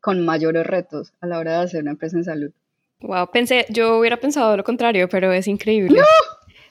con 0.00 0.24
mayores 0.24 0.66
retos 0.66 1.12
a 1.20 1.26
la 1.26 1.38
hora 1.38 1.58
de 1.58 1.64
hacer 1.64 1.82
una 1.82 1.90
empresa 1.90 2.16
en 2.16 2.24
salud. 2.24 2.52
Wow, 3.00 3.30
pensé, 3.32 3.66
yo 3.68 3.98
hubiera 3.98 4.16
pensado 4.18 4.56
lo 4.56 4.64
contrario, 4.64 5.08
pero 5.08 5.32
es 5.32 5.46
increíble. 5.46 6.00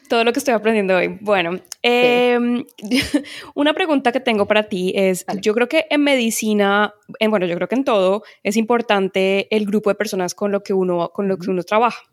Todo 0.10 0.24
lo 0.24 0.32
que 0.32 0.40
estoy 0.40 0.54
aprendiendo 0.54 0.96
hoy. 0.96 1.18
Bueno, 1.20 1.60
em, 1.82 2.64
una 3.56 3.74
pregunta 3.74 4.14
que 4.14 4.22
tengo 4.22 4.46
para 4.46 4.64
ti 4.64 4.94
es, 4.96 5.26
yo 5.42 5.54
creo 5.54 5.68
que 5.68 5.86
en 5.90 6.04
medicina, 6.04 6.94
en, 7.20 7.30
bueno, 7.30 7.46
yo 7.46 7.56
creo 7.56 7.68
que 7.68 7.76
en 7.76 7.84
todo 7.84 8.24
es 8.44 8.56
importante 8.56 9.54
el 9.54 9.66
grupo 9.66 9.90
de 9.90 9.96
personas 9.96 10.34
con 10.34 10.52
lo 10.52 10.64
que 10.64 10.74
uno, 10.74 11.10
con 11.10 11.28
lo 11.28 11.38
que 11.38 11.50
uno 11.50 11.64
trabaja. 11.64 12.04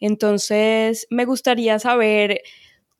Entonces, 0.00 1.06
me 1.10 1.24
gustaría 1.24 1.78
saber 1.78 2.42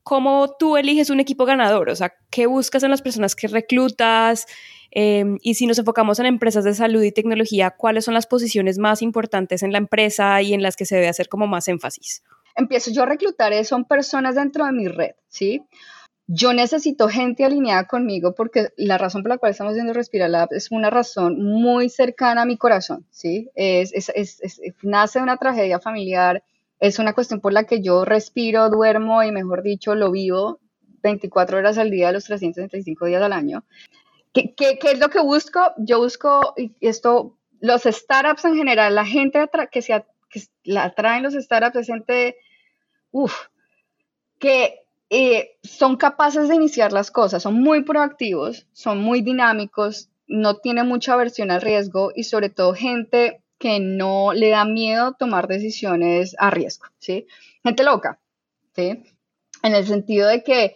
cómo 0.05 0.55
tú 0.59 0.77
eliges 0.77 1.09
un 1.09 1.19
equipo 1.19 1.45
ganador, 1.45 1.89
o 1.89 1.95
sea, 1.95 2.13
qué 2.29 2.45
buscas 2.45 2.83
en 2.83 2.91
las 2.91 3.01
personas 3.01 3.35
que 3.35 3.47
reclutas 3.47 4.45
em, 4.91 5.39
y 5.41 5.55
si 5.55 5.65
nos 5.65 5.79
enfocamos 5.79 6.19
en 6.19 6.27
empresas 6.27 6.63
de 6.63 6.75
salud 6.75 7.01
y 7.01 7.11
tecnología, 7.11 7.71
cuáles 7.71 8.05
son 8.05 8.13
las 8.13 8.27
posiciones 8.27 8.77
más 8.77 9.01
importantes 9.01 9.63
en 9.63 9.71
la 9.71 9.79
empresa 9.79 10.41
y 10.43 10.53
en 10.53 10.61
las 10.61 10.75
que 10.75 10.85
se 10.85 10.95
debe 10.95 11.07
hacer 11.07 11.27
como 11.27 11.47
más 11.47 11.67
énfasis. 11.67 12.23
Empiezo 12.55 12.91
yo 12.91 13.01
a 13.01 13.07
reclutar, 13.07 13.51
eh, 13.51 13.63
son 13.63 13.85
personas 13.85 14.35
dentro 14.35 14.65
de 14.65 14.73
mi 14.73 14.87
red, 14.87 15.15
¿sí? 15.27 15.65
Yo 16.27 16.53
necesito 16.53 17.09
gente 17.09 17.43
alineada 17.43 17.85
conmigo 17.85 18.35
porque 18.35 18.69
la 18.77 18.99
razón 18.99 19.23
por 19.23 19.31
la 19.31 19.37
cual 19.39 19.51
estamos 19.51 19.71
haciendo 19.71 19.93
Respira 19.93 20.27
Lab 20.27 20.49
es 20.51 20.69
una 20.69 20.91
razón 20.91 21.43
muy 21.43 21.89
cercana 21.89 22.43
a 22.43 22.45
mi 22.45 22.57
corazón, 22.57 23.07
¿sí? 23.09 23.49
Es, 23.55 23.91
es, 23.91 24.11
es, 24.13 24.61
nace 24.83 25.17
de 25.19 25.23
una 25.23 25.37
tragedia 25.37 25.79
familiar 25.79 26.43
es 26.79 26.99
una 26.99 27.13
cuestión 27.13 27.39
por 27.39 27.53
la 27.53 27.65
que 27.65 27.81
yo 27.81 28.05
respiro, 28.05 28.69
duermo 28.69 29.23
y 29.23 29.31
mejor 29.31 29.63
dicho 29.63 29.95
lo 29.95 30.11
vivo 30.11 30.59
24 31.01 31.57
horas 31.57 31.77
al 31.77 31.91
día, 31.91 32.11
los 32.11 32.25
365 32.25 33.05
días 33.05 33.21
al 33.21 33.33
año. 33.33 33.63
¿Qué, 34.33 34.53
qué, 34.55 34.77
qué 34.79 34.91
es 34.91 34.99
lo 34.99 35.09
que 35.09 35.21
busco? 35.21 35.61
Yo 35.77 35.99
busco, 35.99 36.55
esto 36.81 37.37
los 37.61 37.83
startups 37.83 38.45
en 38.45 38.55
general, 38.55 38.95
la 38.95 39.05
gente 39.05 39.47
que, 39.71 39.81
se 39.81 40.05
que 40.29 40.41
la 40.63 40.85
atraen 40.85 41.23
los 41.23 41.33
startups 41.33 41.77
es 41.77 41.87
gente, 41.87 42.37
uff, 43.11 43.47
que 44.39 44.85
eh, 45.09 45.57
son 45.63 45.95
capaces 45.95 46.49
de 46.49 46.55
iniciar 46.55 46.91
las 46.91 47.11
cosas, 47.11 47.43
son 47.43 47.61
muy 47.61 47.83
proactivos, 47.83 48.67
son 48.73 48.99
muy 48.99 49.21
dinámicos, 49.21 50.09
no 50.27 50.57
tienen 50.57 50.87
mucha 50.87 51.13
aversión 51.13 51.51
al 51.51 51.61
riesgo 51.61 52.11
y 52.15 52.23
sobre 52.23 52.49
todo 52.49 52.73
gente 52.73 53.41
que 53.57 53.79
no 53.79 54.33
le 54.33 54.49
da 54.49 54.65
miedo 54.65 55.13
tomar 55.13 55.47
decisiones 55.47 56.35
a 56.39 56.49
riesgo, 56.49 56.85
¿sí? 56.99 57.27
Gente 57.63 57.83
loca, 57.83 58.19
¿sí? 58.75 59.03
En 59.63 59.75
el 59.75 59.85
sentido 59.87 60.27
de 60.27 60.43
que 60.43 60.75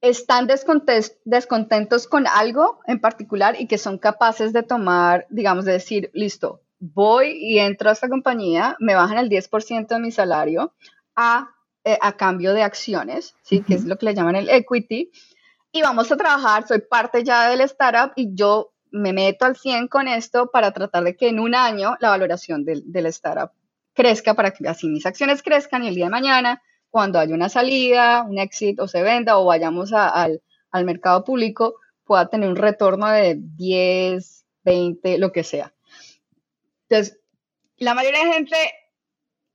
están 0.00 0.46
descontentos 0.46 2.06
con 2.06 2.26
algo 2.26 2.80
en 2.86 3.00
particular 3.00 3.58
y 3.58 3.66
que 3.66 3.78
son 3.78 3.98
capaces 3.98 4.52
de 4.52 4.62
tomar, 4.62 5.26
digamos, 5.30 5.64
de 5.64 5.72
decir, 5.72 6.10
listo, 6.12 6.60
voy 6.78 7.38
y 7.40 7.58
entro 7.58 7.88
a 7.88 7.94
esta 7.94 8.08
compañía, 8.08 8.76
me 8.80 8.94
bajan 8.94 9.16
el 9.16 9.30
10% 9.30 9.86
de 9.88 10.00
mi 10.00 10.10
salario 10.10 10.74
a, 11.16 11.48
eh, 11.84 11.98
a 12.02 12.16
cambio 12.18 12.52
de 12.52 12.62
acciones, 12.62 13.34
¿sí? 13.42 13.62
Que 13.62 13.74
es 13.74 13.84
lo 13.84 13.96
que 13.96 14.06
le 14.06 14.14
llaman 14.14 14.36
el 14.36 14.50
equity. 14.50 15.10
Y 15.72 15.80
vamos 15.80 16.12
a 16.12 16.16
trabajar, 16.18 16.68
soy 16.68 16.80
parte 16.80 17.24
ya 17.24 17.48
del 17.48 17.62
startup 17.62 18.12
y 18.14 18.34
yo 18.34 18.73
me 18.94 19.12
meto 19.12 19.44
al 19.44 19.56
100 19.56 19.88
con 19.88 20.08
esto 20.08 20.50
para 20.50 20.72
tratar 20.72 21.04
de 21.04 21.16
que 21.16 21.28
en 21.28 21.40
un 21.40 21.54
año 21.54 21.96
la 22.00 22.10
valoración 22.10 22.64
del, 22.64 22.82
del 22.90 23.06
startup 23.06 23.50
crezca 23.92 24.34
para 24.34 24.52
que 24.52 24.68
así 24.68 24.88
mis 24.88 25.06
acciones 25.06 25.42
crezcan 25.42 25.84
y 25.84 25.88
el 25.88 25.94
día 25.94 26.06
de 26.06 26.10
mañana 26.10 26.62
cuando 26.94 27.18
haya 27.18 27.34
una 27.34 27.48
salida, 27.48 28.22
un 28.22 28.38
éxito 28.38 28.84
o 28.84 28.88
se 28.88 29.02
venda 29.02 29.36
o 29.38 29.46
vayamos 29.46 29.92
al, 29.92 30.40
al 30.70 30.84
mercado 30.84 31.24
público, 31.24 31.74
pueda 32.04 32.28
tener 32.28 32.48
un 32.48 32.54
retorno 32.54 33.08
de 33.08 33.36
10, 33.36 34.46
20, 34.62 35.18
lo 35.18 35.32
que 35.32 35.42
sea. 35.42 35.74
Entonces, 36.88 37.18
la 37.78 37.94
mayoría 37.94 38.24
de 38.24 38.32
gente 38.34 38.56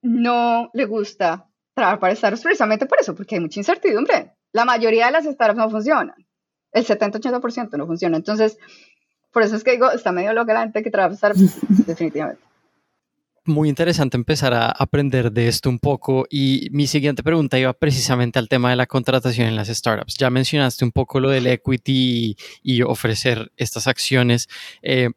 no 0.01 0.69
le 0.73 0.83
gusta 0.83 1.47
trabajar 1.73 1.99
para 1.99 2.15
startups 2.15 2.43
precisamente 2.43 2.85
por 2.87 2.99
eso, 2.99 3.15
porque 3.15 3.35
hay 3.35 3.41
mucha 3.41 3.61
incertidumbre. 3.61 4.33
La 4.51 4.65
mayoría 4.65 5.05
de 5.05 5.13
las 5.13 5.23
startups 5.23 5.57
no 5.57 5.69
funcionan. 5.69 6.27
El 6.73 6.85
70-80% 6.85 7.77
no 7.77 7.87
funciona. 7.87 8.17
Entonces, 8.17 8.57
por 9.31 9.43
eso 9.43 9.55
es 9.55 9.63
que 9.63 9.71
digo, 9.71 9.91
está 9.91 10.11
medio 10.11 10.33
loca 10.33 10.53
la 10.53 10.61
gente 10.61 10.83
que 10.83 10.91
trabaja 10.91 11.15
startups, 11.15 11.59
definitivamente 11.87 12.49
muy 13.49 13.67
interesante 13.67 14.15
empezar 14.15 14.53
a 14.53 14.69
aprender 14.69 15.31
de 15.31 15.47
esto 15.47 15.69
un 15.69 15.79
poco 15.79 16.25
y 16.29 16.69
mi 16.71 16.87
siguiente 16.87 17.23
pregunta 17.23 17.59
iba 17.59 17.73
precisamente 17.73 18.39
al 18.39 18.47
tema 18.47 18.69
de 18.69 18.75
la 18.77 18.85
contratación 18.85 19.47
en 19.47 19.55
las 19.55 19.67
startups. 19.67 20.15
Ya 20.15 20.29
mencionaste 20.29 20.85
un 20.85 20.91
poco 20.91 21.19
lo 21.19 21.29
del 21.29 21.47
equity 21.47 22.37
y, 22.63 22.81
ofrecer 22.83 23.51
estas 23.57 23.87
acciones. 23.87 24.47
Eh, 24.81 25.09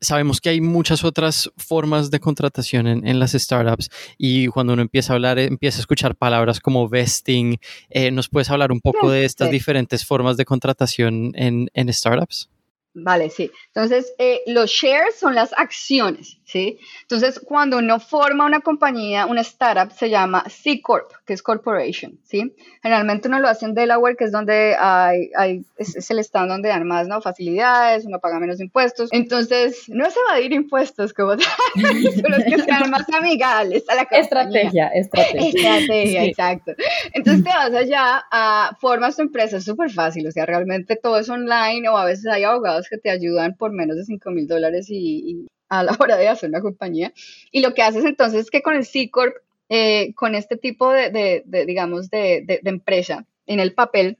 sabemos 0.00 0.40
que 0.40 0.48
hay 0.48 0.60
muchas 0.60 1.04
otras 1.04 1.50
formas 1.56 2.10
de 2.10 2.20
contratación 2.20 2.86
en, 2.86 3.18
las 3.18 3.32
startups 3.32 3.88
y 4.18 4.48
cuando 4.48 4.72
uno 4.72 4.82
empieza 4.82 5.12
a 5.12 5.16
hablar, 5.16 5.38
empieza 5.38 5.78
a 5.78 5.82
escuchar 5.82 6.16
palabras 6.16 6.58
como 6.58 6.88
vesting. 6.88 7.58
Eh, 7.90 8.10
¿Nos 8.10 8.28
puedes 8.28 8.50
hablar 8.50 8.72
un 8.72 8.80
poco 8.80 9.10
de 9.10 9.24
estas 9.24 9.50
diferentes 9.50 10.04
formas 10.04 10.36
de 10.36 10.44
contratación 10.44 11.32
en, 11.34 11.70
en 11.74 11.92
startups? 11.92 12.51
Vale, 12.94 13.30
sí. 13.30 13.50
Entonces, 13.68 14.12
eh, 14.18 14.42
los 14.46 14.70
shares 14.70 15.18
son 15.18 15.34
las 15.34 15.54
acciones, 15.54 16.38
¿sí? 16.44 16.78
Entonces, 17.02 17.40
cuando 17.40 17.78
uno 17.78 17.98
forma 17.98 18.44
una 18.44 18.60
compañía, 18.60 19.24
una 19.24 19.40
startup, 19.40 19.90
se 19.96 20.10
llama 20.10 20.44
C 20.50 20.82
Corp, 20.82 21.10
que 21.24 21.32
es 21.32 21.42
corporation, 21.42 22.18
¿sí? 22.22 22.54
Generalmente 22.82 23.28
uno 23.28 23.40
lo 23.40 23.48
hace 23.48 23.64
en 23.64 23.72
Delaware, 23.72 24.14
que 24.14 24.24
es 24.24 24.32
donde 24.32 24.76
hay, 24.78 25.30
hay 25.34 25.64
es, 25.78 26.10
el 26.10 26.18
estado 26.18 26.48
donde 26.48 26.68
dan 26.68 26.86
más, 26.86 27.08
¿no? 27.08 27.22
Facilidades, 27.22 28.04
uno 28.04 28.18
paga 28.20 28.38
menos 28.38 28.60
impuestos. 28.60 29.08
Entonces, 29.10 29.84
no 29.88 30.06
es 30.06 30.14
evadir 30.28 30.52
impuestos, 30.52 31.14
como 31.14 31.32
son 31.38 32.30
los 32.30 32.44
que 32.44 32.58
sean 32.58 32.90
más 32.90 33.06
amigables 33.14 33.88
a 33.88 33.94
la 33.94 34.04
compañía. 34.04 34.20
Estrategia, 34.20 34.88
estrategia. 34.88 35.48
Estrategia, 35.48 36.24
exacto. 36.24 36.72
Entonces, 37.14 37.42
te 37.42 37.50
vas 37.50 37.72
allá, 37.72 38.22
a, 38.30 38.76
formas 38.78 39.16
tu 39.16 39.22
empresa, 39.22 39.56
es 39.56 39.64
súper 39.64 39.90
fácil, 39.90 40.26
o 40.26 40.30
sea, 40.30 40.44
realmente 40.44 40.96
todo 40.96 41.18
es 41.18 41.30
online 41.30 41.88
o 41.88 41.96
a 41.96 42.04
veces 42.04 42.26
hay 42.26 42.44
abogados 42.44 42.81
que 42.88 42.98
te 42.98 43.10
ayudan 43.10 43.56
por 43.56 43.72
menos 43.72 43.96
de 43.96 44.04
5 44.04 44.30
mil 44.30 44.46
dólares 44.46 44.86
y, 44.90 45.46
a 45.68 45.82
la 45.82 45.96
hora 45.98 46.16
de 46.16 46.28
hacer 46.28 46.50
una 46.50 46.60
compañía. 46.60 47.12
Y 47.50 47.60
lo 47.60 47.74
que 47.74 47.82
haces 47.82 48.04
entonces 48.04 48.42
es 48.42 48.50
que 48.50 48.62
con 48.62 48.74
el 48.74 48.84
C 48.84 49.10
Corp, 49.10 49.34
eh, 49.68 50.12
con 50.14 50.34
este 50.34 50.56
tipo 50.56 50.90
de, 50.90 51.44
digamos, 51.66 52.10
de, 52.10 52.60
empresa 52.64 53.26
en 53.46 53.58
el 53.58 53.72
papel, 53.72 54.18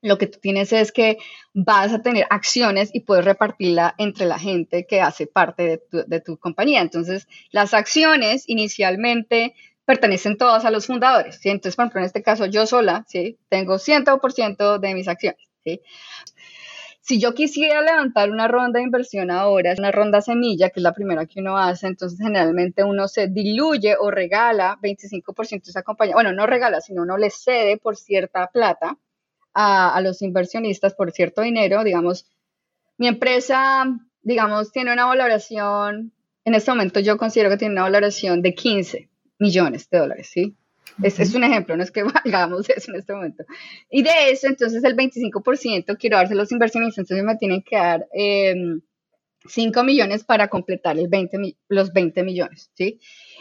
lo 0.00 0.18
que 0.18 0.26
tú 0.26 0.38
tienes 0.40 0.72
es 0.72 0.92
que 0.92 1.18
vas 1.54 1.92
a 1.92 2.02
tener 2.02 2.26
acciones 2.30 2.90
y 2.92 3.00
puedes 3.00 3.24
repartirla 3.24 3.94
entre 3.98 4.26
la 4.26 4.38
gente 4.38 4.86
que 4.86 5.00
hace 5.00 5.26
parte 5.26 5.80
de 5.90 6.20
tu, 6.20 6.38
compañía. 6.38 6.80
Entonces, 6.82 7.28
las 7.50 7.72
acciones 7.74 8.44
inicialmente 8.48 9.54
pertenecen 9.84 10.36
todas 10.36 10.64
a 10.64 10.70
los 10.70 10.86
fundadores. 10.86 11.40
Entonces, 11.44 11.76
por 11.76 11.84
ejemplo, 11.84 12.00
en 12.00 12.06
este 12.06 12.22
caso, 12.22 12.46
yo 12.46 12.66
sola, 12.66 13.04
¿sí? 13.08 13.38
Tengo 13.48 13.78
100% 13.78 14.78
de 14.78 14.94
mis 14.94 15.08
acciones, 15.08 15.40
¿sí? 15.64 15.80
Si 17.04 17.20
yo 17.20 17.34
quisiera 17.34 17.82
levantar 17.82 18.30
una 18.30 18.46
ronda 18.46 18.78
de 18.78 18.84
inversión 18.84 19.32
ahora, 19.32 19.72
es 19.72 19.78
una 19.80 19.90
ronda 19.90 20.20
semilla, 20.20 20.70
que 20.70 20.78
es 20.78 20.84
la 20.84 20.92
primera 20.92 21.26
que 21.26 21.40
uno 21.40 21.58
hace, 21.58 21.88
entonces 21.88 22.16
generalmente 22.20 22.84
uno 22.84 23.08
se 23.08 23.26
diluye 23.26 23.96
o 23.98 24.12
regala 24.12 24.78
25% 24.80 25.64
de 25.64 25.70
esa 25.70 25.82
compañía. 25.82 26.14
Bueno, 26.14 26.32
no 26.32 26.46
regala, 26.46 26.80
sino 26.80 27.02
uno 27.02 27.18
le 27.18 27.30
cede 27.30 27.76
por 27.76 27.96
cierta 27.96 28.46
plata 28.52 28.96
a, 29.52 29.96
a 29.96 30.00
los 30.00 30.22
inversionistas 30.22 30.94
por 30.94 31.10
cierto 31.10 31.42
dinero. 31.42 31.82
Digamos, 31.82 32.30
mi 32.98 33.08
empresa, 33.08 33.84
digamos, 34.22 34.70
tiene 34.70 34.92
una 34.92 35.06
valoración, 35.06 36.12
en 36.44 36.54
este 36.54 36.70
momento 36.70 37.00
yo 37.00 37.16
considero 37.16 37.50
que 37.50 37.56
tiene 37.56 37.74
una 37.74 37.82
valoración 37.82 38.42
de 38.42 38.54
15 38.54 39.10
millones 39.40 39.90
de 39.90 39.98
dólares, 39.98 40.30
¿sí? 40.32 40.56
Es, 41.02 41.18
es, 41.18 41.34
un 41.34 41.44
ejemplo, 41.44 41.76
no 41.76 41.82
es 41.82 41.90
que 41.90 42.02
valgamos 42.24 42.68
eso 42.68 42.90
en 42.90 42.98
este 42.98 43.14
momento. 43.14 43.44
Y 43.90 44.02
de 44.02 44.30
eso, 44.30 44.46
entonces 44.46 44.82
el 44.84 44.96
25% 44.96 45.96
quiero 45.98 46.16
darse 46.16 46.34
los 46.34 46.52
inversionistas, 46.52 46.98
entonces 46.98 47.24
me 47.24 47.36
tienen 47.36 47.62
que 47.62 47.76
dar 47.76 48.06
5 48.12 49.80
em, 49.80 49.86
millones 49.86 50.24
para 50.24 50.48
completar 50.48 50.98
el 50.98 51.08
20, 51.08 51.56
los 51.68 51.92
20 51.92 52.22
millones, 52.22 52.70
¿sí? 52.74 53.00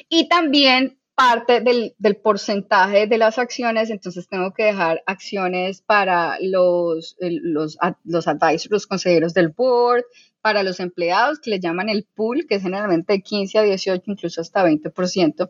Y 0.10 0.27
también 0.30 0.97
parte 1.13 1.62
del, 1.62 1.93
del, 1.99 2.15
porcentaje 2.15 3.06
de 3.06 3.17
las 3.17 3.38
acciones, 3.38 3.89
entonces 3.89 4.27
tengo 4.27 4.54
que 4.54 4.63
dejar 4.63 5.04
acciones 5.06 5.82
para 5.82 6.38
los, 6.41 7.15
los, 7.19 7.77
los 8.06 8.27
advisors, 8.27 8.71
los 8.71 8.88
consejeros 8.88 9.34
del 9.34 9.49
board, 9.49 10.04
para 10.41 10.63
los 10.63 10.80
empleados, 10.80 11.39
que 11.39 11.51
le 11.51 11.60
llaman 11.60 11.89
el 11.89 12.04
pool, 12.04 12.45
que 12.47 12.56
es 12.56 12.63
generalmente 12.63 13.13
de 13.13 13.21
15 13.21 13.60
a 13.60 13.62
18, 13.63 14.04
incluso 14.08 14.41
hasta 14.41 14.65
20%. 14.65 15.49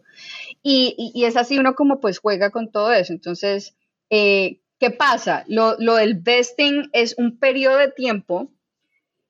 Y, 0.62 1.12
y, 1.15 1.25
es 1.25 1.38
así 1.38 1.58
uno 1.58 1.75
como 1.75 1.99
pues 1.99 2.19
juega 2.19 2.51
con 2.51 2.71
todo 2.71 2.91
eso. 2.91 3.13
Entonces, 3.13 3.75
eh, 4.10 4.60
¿qué 4.80 4.91
pasa? 4.91 5.45
Lo, 5.47 5.75
lo 5.80 5.95
del 5.95 6.15
vesting 6.15 6.89
es 6.93 7.15
un 7.17 7.39
periodo 7.39 7.77
de 7.77 7.91
tiempo. 7.91 8.51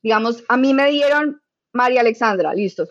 Digamos, 0.02 0.44
a 0.50 0.58
mí 0.58 0.74
me 0.74 0.90
dieron, 0.90 1.42
María 1.74 2.02
Alexandra, 2.02 2.54
listo, 2.54 2.88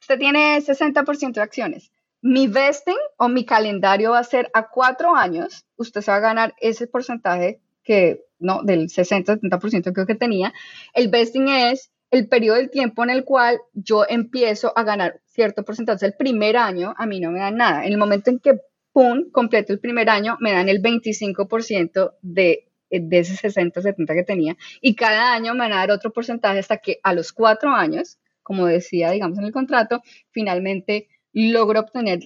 usted 0.00 0.18
tiene 0.18 0.60
60% 0.60 1.32
de 1.32 1.42
acciones. 1.42 1.92
Mi 2.22 2.48
vesting 2.48 2.96
o 3.16 3.28
mi 3.28 3.44
calendario 3.44 4.12
va 4.12 4.18
a 4.18 4.24
ser 4.24 4.50
a 4.54 4.68
cuatro 4.68 5.14
años. 5.14 5.64
Usted 5.76 6.00
se 6.00 6.10
va 6.10 6.18
a 6.18 6.20
ganar 6.20 6.54
ese 6.60 6.86
porcentaje 6.86 7.60
que 7.82 8.24
¿no? 8.40 8.62
Del 8.62 8.88
60-70% 8.88 9.92
creo 9.92 10.06
que 10.06 10.14
tenía. 10.14 10.52
El 10.94 11.08
vesting 11.08 11.48
es 11.48 11.92
el 12.10 12.26
periodo 12.28 12.56
del 12.56 12.70
tiempo 12.70 13.04
en 13.04 13.10
el 13.10 13.24
cual 13.24 13.60
yo 13.72 14.04
empiezo 14.08 14.72
a 14.76 14.82
ganar 14.82 15.20
cierto 15.26 15.64
porcentaje. 15.64 16.06
El 16.06 16.14
primer 16.14 16.56
año 16.56 16.94
a 16.96 17.06
mí 17.06 17.20
no 17.20 17.30
me 17.30 17.38
dan 17.38 17.56
nada. 17.56 17.84
En 17.84 17.92
el 17.92 17.98
momento 17.98 18.30
en 18.30 18.40
que, 18.40 18.58
¡pum!, 18.92 19.30
completo 19.30 19.72
el 19.72 19.78
primer 19.78 20.10
año, 20.10 20.36
me 20.40 20.52
dan 20.52 20.68
el 20.68 20.82
25% 20.82 22.14
de, 22.22 22.68
de 22.90 23.18
ese 23.18 23.48
60-70 23.48 24.14
que 24.14 24.24
tenía. 24.24 24.56
Y 24.80 24.96
cada 24.96 25.32
año 25.34 25.52
me 25.54 25.60
van 25.60 25.72
a 25.72 25.76
dar 25.76 25.92
otro 25.92 26.12
porcentaje 26.12 26.58
hasta 26.58 26.78
que 26.78 26.98
a 27.02 27.14
los 27.14 27.32
cuatro 27.32 27.70
años, 27.70 28.18
como 28.42 28.66
decía, 28.66 29.10
digamos, 29.12 29.38
en 29.38 29.44
el 29.44 29.52
contrato, 29.52 30.02
finalmente 30.30 31.08
logro 31.32 31.80
obtener 31.80 32.20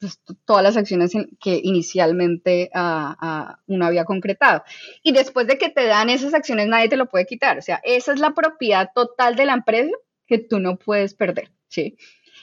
pues, 0.00 0.20
todas 0.44 0.62
las 0.62 0.76
acciones 0.76 1.12
que 1.40 1.60
inicialmente 1.62 2.70
ah, 2.74 3.58
uno 3.66 3.86
había 3.86 4.04
concretado. 4.04 4.62
Y 5.02 5.12
después 5.12 5.46
de 5.46 5.58
que 5.58 5.68
te 5.68 5.86
dan 5.86 6.10
esas 6.10 6.34
acciones, 6.34 6.68
nadie 6.68 6.88
te 6.88 6.96
lo 6.96 7.06
puede 7.06 7.26
quitar. 7.26 7.58
O 7.58 7.62
sea, 7.62 7.80
esa 7.84 8.12
es 8.12 8.20
la 8.20 8.34
propiedad 8.34 8.90
total 8.94 9.36
de 9.36 9.46
la 9.46 9.54
empresa 9.54 9.92
que 10.26 10.38
tú 10.38 10.58
no 10.58 10.76
puedes 10.78 11.14
perder. 11.14 11.50
¿sí? 11.68 11.96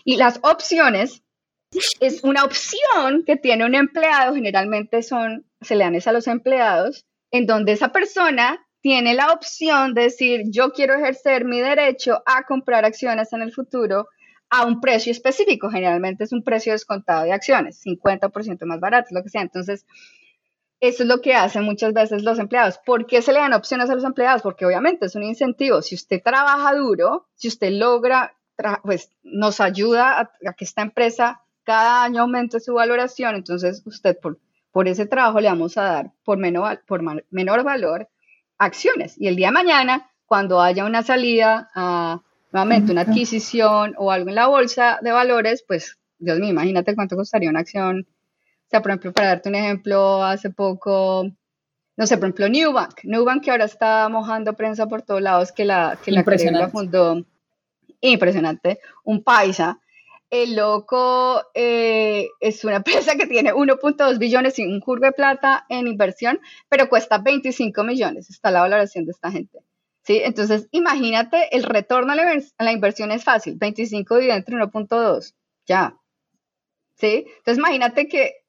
Y 0.03 0.17
las 0.17 0.39
opciones 0.43 1.23
es 1.99 2.23
una 2.23 2.43
opción 2.43 3.23
que 3.25 3.35
tiene 3.35 3.65
un 3.65 3.73
empleado, 3.73 4.35
generalmente 4.35 5.01
son, 5.01 5.45
se 5.61 5.75
le 5.75 5.83
dan 5.83 5.97
a 6.05 6.11
los 6.11 6.27
empleados, 6.27 7.05
en 7.31 7.47
donde 7.47 7.71
esa 7.71 7.91
persona 7.91 8.63
tiene 8.81 9.13
la 9.15 9.31
opción 9.31 9.93
de 9.93 10.03
decir, 10.03 10.43
yo 10.49 10.71
quiero 10.71 10.93
ejercer 10.93 11.45
mi 11.45 11.61
derecho 11.61 12.21
a 12.25 12.43
comprar 12.43 12.85
acciones 12.85 13.33
en 13.33 13.41
el 13.41 13.51
futuro 13.51 14.07
a 14.53 14.67
un 14.67 14.79
precio 14.79 15.11
específico. 15.11 15.71
Generalmente 15.71 16.23
es 16.23 16.31
un 16.31 16.43
precio 16.43 16.73
descontado 16.73 17.23
de 17.23 17.33
acciones, 17.33 17.83
50% 17.83 18.65
más 18.65 18.79
barato, 18.79 19.07
lo 19.09 19.23
que 19.23 19.29
sea. 19.29 19.41
Entonces, 19.41 19.87
eso 20.79 21.01
es 21.01 21.09
lo 21.09 21.21
que 21.21 21.33
hacen 21.33 21.63
muchas 21.63 21.91
veces 21.93 22.21
los 22.21 22.37
empleados. 22.37 22.77
¿Por 22.85 23.07
qué 23.07 23.23
se 23.23 23.33
le 23.33 23.39
dan 23.39 23.53
opciones 23.53 23.89
a 23.89 23.95
los 23.95 24.03
empleados? 24.03 24.43
Porque 24.43 24.67
obviamente 24.67 25.07
es 25.07 25.15
un 25.15 25.23
incentivo. 25.23 25.81
Si 25.81 25.95
usted 25.95 26.21
trabaja 26.23 26.75
duro, 26.75 27.25
si 27.33 27.47
usted 27.47 27.71
logra 27.71 28.35
pues, 28.83 29.09
nos 29.23 29.59
ayuda 29.59 30.19
a, 30.19 30.53
que 30.53 30.65
esta 30.65 30.83
empresa 30.83 31.41
cada 31.63 32.03
año 32.03 32.21
aumente 32.21 32.59
su 32.59 32.75
valoración, 32.75 33.33
entonces 33.33 33.81
usted 33.87 34.19
por, 34.19 34.37
por 34.71 34.87
ese 34.87 35.07
trabajo 35.07 35.39
le 35.41 35.47
vamos 35.47 35.79
a 35.79 35.83
dar 35.83 36.11
por 36.23 36.37
menor, 36.37 36.83
por 36.85 37.01
menor 37.31 37.63
valor 37.63 38.07
acciones. 38.59 39.19
Y 39.19 39.27
el 39.27 39.35
día 39.35 39.47
de 39.47 39.53
mañana, 39.53 40.11
cuando 40.27 40.61
haya 40.61 40.85
una 40.85 41.01
salida, 41.01 41.71
a, 41.73 42.21
nuevamente 42.53 42.93
una 42.93 43.01
adquisición 43.01 43.95
o 43.97 44.11
algo 44.11 44.29
en 44.29 44.35
la 44.35 44.47
bolsa 44.47 44.99
de 45.01 45.11
valores, 45.11 45.65
pues, 45.67 45.97
Dios 46.19 46.39
mío, 46.39 46.51
imagínate 46.51 46.95
cuánto 46.95 47.17
costaría 47.17 47.49
una 47.49 47.59
acción. 47.59 48.07
O 48.07 48.69
sea, 48.69 48.81
por 48.81 48.91
ejemplo, 48.91 49.11
para 49.11 49.27
darte 49.27 49.49
un 49.49 49.55
ejemplo, 49.55 50.23
hace 50.23 50.49
poco 50.49 51.29
no 51.95 52.07
sé, 52.07 52.17
por 52.17 52.25
ejemplo, 52.25 52.49
Newbank, 52.49 53.03
Newbank 53.03 53.43
que 53.43 53.51
ahora 53.51 53.65
está 53.65 54.09
mojando 54.09 54.53
prensa 54.53 54.87
por 54.87 55.03
todos 55.03 55.21
lados, 55.21 55.51
que 55.51 55.63
la, 55.63 55.97
que 56.03 56.11
la, 56.11 56.23
la 56.23 56.69
fundó, 56.69 57.23
impresionante, 58.01 58.79
un 59.03 59.23
paisa. 59.23 59.79
El 60.29 60.55
loco 60.55 61.43
eh, 61.53 62.29
es 62.39 62.63
una 62.65 62.77
empresa 62.77 63.15
que 63.15 63.27
tiene 63.27 63.53
1.2 63.53 64.17
billones 64.17 64.57
y 64.57 64.65
un 64.65 64.79
curvo 64.79 65.05
de 65.05 65.11
plata 65.11 65.65
en 65.69 65.87
inversión, 65.87 66.39
pero 66.67 66.89
cuesta 66.89 67.19
25 67.19 67.83
millones, 67.83 68.29
está 68.31 68.49
la 68.49 68.61
valoración 68.61 69.05
de 69.05 69.11
esta 69.11 69.29
gente. 69.31 69.59
¿Sí? 70.03 70.21
Entonces, 70.23 70.67
imagínate, 70.71 71.55
el 71.55 71.63
retorno 71.63 72.11
a 72.11 72.15
la, 72.15 72.71
inversión 72.71 73.11
es 73.11 73.23
fácil, 73.23 73.55
25 73.57 74.15
dividido 74.15 74.35
entre 74.37 74.55
1.2, 74.57 75.33
ya. 75.65 75.97
¿Sí? 76.95 77.25
Entonces, 77.37 77.57
imagínate 77.57 78.07
que 78.07 78.43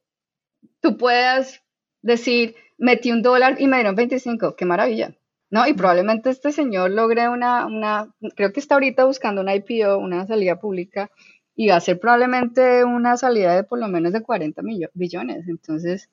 tú 0.81 0.97
puedas 0.97 1.62
decir, 2.03 2.57
metí 2.79 3.12
un 3.12 3.23
dólar 3.23 3.57
y 3.61 3.69
me 3.69 3.77
dieron 3.77 3.95
25, 3.95 4.57
qué 4.57 4.64
maravilla. 4.64 5.17
¿no? 5.51 5.67
Y 5.69 5.75
probablemente 5.75 6.31
este 6.31 6.51
señor 6.51 6.90
logre 6.90 7.29
una, 7.29 7.67
una, 7.67 8.12
creo 8.35 8.53
que 8.53 8.59
está 8.59 8.75
ahorita 8.75 9.05
buscando 9.05 9.40
una 9.40 9.55
IPO, 9.55 9.99
una 9.99 10.27
salida 10.27 10.59
pública, 10.59 11.11
y 11.55 11.69
va 11.69 11.77
a 11.77 11.81
ser 11.81 12.01
probablemente 12.01 12.85
una 12.85 13.17
salida 13.17 13.55
de 13.55 13.62
por 13.62 13.79
lo 13.79 13.87
menos 13.88 14.12
de 14.12 14.23
40 14.23 14.62
billones. 14.95 15.47
Entonces, 15.49 16.11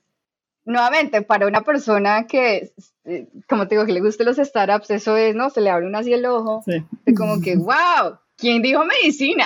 nuevamente, 0.65 1.21
para 1.21 1.47
una 1.47 1.61
persona 1.61 2.27
que, 2.27 2.73
eh, 3.05 3.27
como 3.47 3.67
te 3.67 3.75
digo, 3.75 3.85
que 3.85 3.93
le 3.93 4.01
guste 4.01 4.23
los 4.23 4.37
startups, 4.37 4.91
eso 4.91 5.17
es, 5.17 5.35
¿no? 5.35 5.49
Se 5.49 5.61
le 5.61 5.69
abre 5.69 5.85
un 5.85 5.95
así 5.95 6.13
el 6.13 6.25
ojo, 6.25 6.63
de 6.65 7.13
como 7.13 7.41
que, 7.41 7.55
wow, 7.55 8.17
¿quién 8.37 8.61
dijo 8.61 8.83
medicina? 8.85 9.45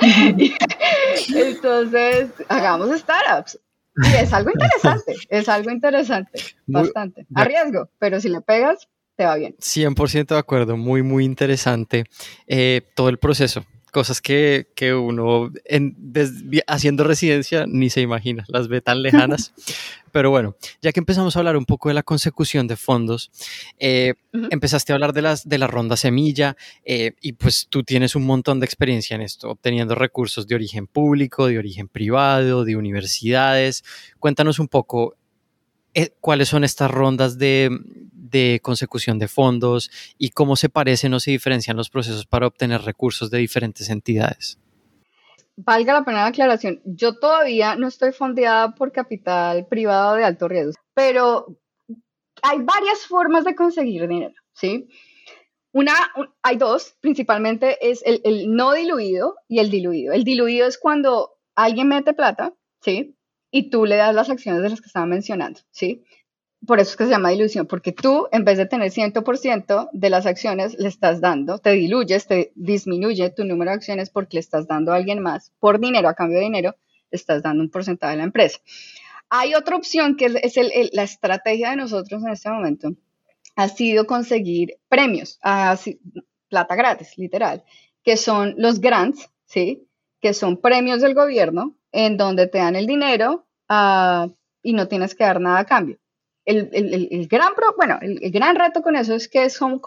Entonces, 1.34 2.30
hagamos 2.48 2.98
startups. 2.98 3.58
Y 3.96 4.16
es 4.16 4.32
algo 4.32 4.50
interesante, 4.50 5.14
es 5.28 5.48
algo 5.48 5.70
interesante, 5.70 6.40
bastante. 6.66 7.26
A 7.34 7.44
riesgo, 7.44 7.90
pero 7.98 8.20
si 8.20 8.28
le 8.28 8.40
pegas, 8.40 8.88
te 9.16 9.24
va 9.26 9.36
bien. 9.36 9.54
100% 9.58 10.28
de 10.28 10.38
acuerdo, 10.38 10.76
muy, 10.76 11.02
muy 11.02 11.24
interesante 11.24 12.04
eh, 12.46 12.82
todo 12.94 13.08
el 13.08 13.18
proceso. 13.18 13.64
Cosas 13.90 14.20
que, 14.20 14.68
que 14.74 14.94
uno 14.94 15.50
en, 15.64 15.96
haciendo 16.66 17.04
residencia 17.04 17.66
ni 17.66 17.90
se 17.90 18.00
imagina, 18.00 18.44
las 18.48 18.68
ve 18.68 18.80
tan 18.80 19.02
lejanas. 19.02 19.52
Pero 20.12 20.30
bueno, 20.30 20.56
ya 20.82 20.92
que 20.92 21.00
empezamos 21.00 21.36
a 21.36 21.38
hablar 21.38 21.56
un 21.56 21.66
poco 21.66 21.88
de 21.88 21.94
la 21.94 22.02
consecución 22.02 22.66
de 22.66 22.76
fondos, 22.76 23.30
eh, 23.78 24.14
empezaste 24.50 24.92
a 24.92 24.96
hablar 24.96 25.12
de, 25.12 25.22
las, 25.22 25.48
de 25.48 25.58
la 25.58 25.68
ronda 25.68 25.96
semilla 25.96 26.56
eh, 26.84 27.12
y 27.20 27.34
pues 27.34 27.68
tú 27.70 27.84
tienes 27.84 28.16
un 28.16 28.26
montón 28.26 28.58
de 28.58 28.66
experiencia 28.66 29.14
en 29.14 29.22
esto, 29.22 29.50
obteniendo 29.50 29.94
recursos 29.94 30.48
de 30.48 30.56
origen 30.56 30.86
público, 30.88 31.46
de 31.46 31.58
origen 31.58 31.88
privado, 31.88 32.64
de 32.64 32.76
universidades. 32.76 33.84
Cuéntanos 34.18 34.58
un 34.58 34.68
poco 34.68 35.16
eh, 35.94 36.14
cuáles 36.20 36.48
son 36.48 36.64
estas 36.64 36.90
rondas 36.90 37.38
de, 37.38 37.70
consecución 38.62 39.18
de 39.18 39.28
fondos 39.28 39.90
y 40.16 40.30
cómo 40.30 40.56
se 40.56 40.68
parecen 40.68 41.12
o 41.14 41.20
se 41.20 41.32
diferencian 41.32 41.76
los 41.76 41.90
procesos 41.90 42.26
para 42.26 42.46
obtener 42.46 42.82
recursos 42.82 43.30
de 43.30 43.38
diferentes 43.38 43.90
entidades 43.90 44.58
valga 45.56 45.92
la 45.92 46.04
pena 46.04 46.22
la 46.22 46.26
aclaración, 46.28 46.80
yo 46.86 47.18
todavía 47.18 47.76
no 47.76 47.88
estoy 47.88 48.12
fondeada 48.12 48.74
por 48.74 48.92
capital 48.92 49.66
privado 49.66 50.14
de 50.14 50.24
alto 50.24 50.48
riesgo, 50.48 50.72
pero 50.94 51.60
hay 52.42 52.58
varias 52.60 53.06
formas 53.06 53.44
de 53.44 53.54
conseguir 53.54 54.08
dinero, 54.08 54.34
¿sí? 54.54 54.88
Una, 55.72 55.92
hay 56.42 56.56
dos, 56.56 56.96
principalmente 57.00 57.78
es 57.80 58.02
el, 58.04 58.54
no 58.54 58.72
diluido 58.72 59.36
y 59.48 59.60
el 59.60 59.70
diluido. 59.70 60.12
El 60.12 60.24
diluido 60.24 60.66
es 60.66 60.78
cuando 60.78 61.30
alguien 61.54 61.88
mete 61.88 62.12
plata, 62.12 62.54
¿sí? 62.80 63.16
Y 63.50 63.70
tú 63.70 63.84
le 63.84 63.96
das 63.96 64.14
las 64.14 64.30
acciones 64.30 64.62
de 64.62 64.70
las 64.70 64.80
que 64.80 64.86
estaba 64.86 65.06
mencionando, 65.06 65.60
¿sí? 65.70 66.04
por 66.66 66.78
eso 66.78 66.90
es 66.90 66.96
que 66.96 67.04
se 67.04 67.10
llama 67.10 67.30
dilución, 67.30 67.66
porque 67.66 67.92
tú 67.92 68.28
en 68.32 68.44
vez 68.44 68.58
de 68.58 68.66
tener 68.66 68.90
100% 68.90 69.88
de 69.92 70.10
las 70.10 70.26
acciones 70.26 70.78
le 70.78 70.88
estás 70.88 71.20
dando, 71.20 71.58
te 71.58 71.70
diluyes, 71.70 72.26
te 72.26 72.52
disminuye 72.54 73.30
tu 73.30 73.44
número 73.44 73.70
de 73.70 73.76
acciones 73.76 74.10
porque 74.10 74.36
le 74.36 74.40
estás 74.40 74.66
dando 74.66 74.92
a 74.92 74.96
alguien 74.96 75.20
más 75.20 75.52
por 75.58 75.80
dinero, 75.80 76.08
a 76.08 76.14
cambio 76.14 76.38
de 76.38 76.44
dinero, 76.44 76.76
estás 77.10 77.42
dando 77.42 77.62
un 77.62 77.70
porcentaje 77.70 78.12
de 78.12 78.18
la 78.18 78.24
empresa. 78.24 78.58
Hay 79.30 79.54
otra 79.54 79.76
opción 79.76 80.16
que 80.16 80.26
es, 80.26 80.92
la 80.92 81.02
estrategia 81.02 81.70
de 81.70 81.76
nosotros 81.76 82.22
en 82.22 82.30
este 82.30 82.50
momento, 82.50 82.90
ha 83.56 83.68
sido 83.68 84.06
conseguir 84.06 84.76
premios, 84.88 85.38
así, 85.42 86.00
plata 86.48 86.74
gratis, 86.74 87.16
literal, 87.16 87.64
que 88.02 88.16
son 88.16 88.54
los 88.58 88.80
grants, 88.80 89.30
¿sí? 89.44 89.86
Que 90.20 90.34
son 90.34 90.60
premios 90.60 91.00
del 91.00 91.14
gobierno 91.14 91.76
en 91.92 92.16
donde 92.16 92.46
te 92.46 92.58
dan 92.58 92.76
el 92.76 92.86
dinero 92.86 93.46
ah, 93.68 94.28
y 94.62 94.72
no 94.72 94.88
tienes 94.88 95.14
que 95.14 95.24
dar 95.24 95.40
nada 95.40 95.60
a 95.60 95.64
cambio 95.66 95.98
el, 96.50 97.28
gran, 97.28 97.52
bueno, 97.76 97.98
el, 98.00 98.30
gran 98.30 98.56
reto 98.56 98.82
con 98.82 98.96
eso 98.96 99.14
es 99.14 99.28
que 99.28 99.50
son 99.50 99.80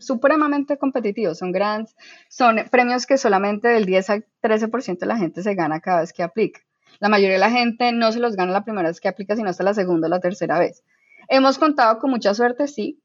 supremamente 0.00 0.78
competitivos, 0.78 1.38
son 1.38 1.52
grandes, 1.52 1.94
son 2.28 2.56
premios 2.70 3.06
que 3.06 3.18
solamente 3.18 3.68
del 3.68 3.86
10 3.86 4.10
al 4.10 4.26
13% 4.42 4.98
de 4.98 5.06
la 5.06 5.18
gente 5.18 5.42
se 5.42 5.54
gana 5.54 5.80
cada 5.80 6.00
vez 6.00 6.12
que 6.12 6.22
aplica. 6.22 6.60
La 6.98 7.08
mayoría 7.08 7.34
de 7.34 7.40
la 7.40 7.50
gente 7.50 7.92
no 7.92 8.12
se 8.12 8.20
los 8.20 8.36
gana 8.36 8.52
la 8.52 8.64
primera 8.64 8.88
vez 8.88 9.00
que 9.00 9.08
aplica, 9.08 9.36
sino 9.36 9.50
hasta 9.50 9.64
la 9.64 9.74
segunda 9.74 10.06
o 10.06 10.10
la 10.10 10.20
tercera 10.20 10.58
vez. 10.58 10.82
Hemos 11.28 11.58
contado 11.58 11.98
con 11.98 12.10
mucha 12.10 12.32
suerte, 12.34 12.68
sí. 12.68 13.02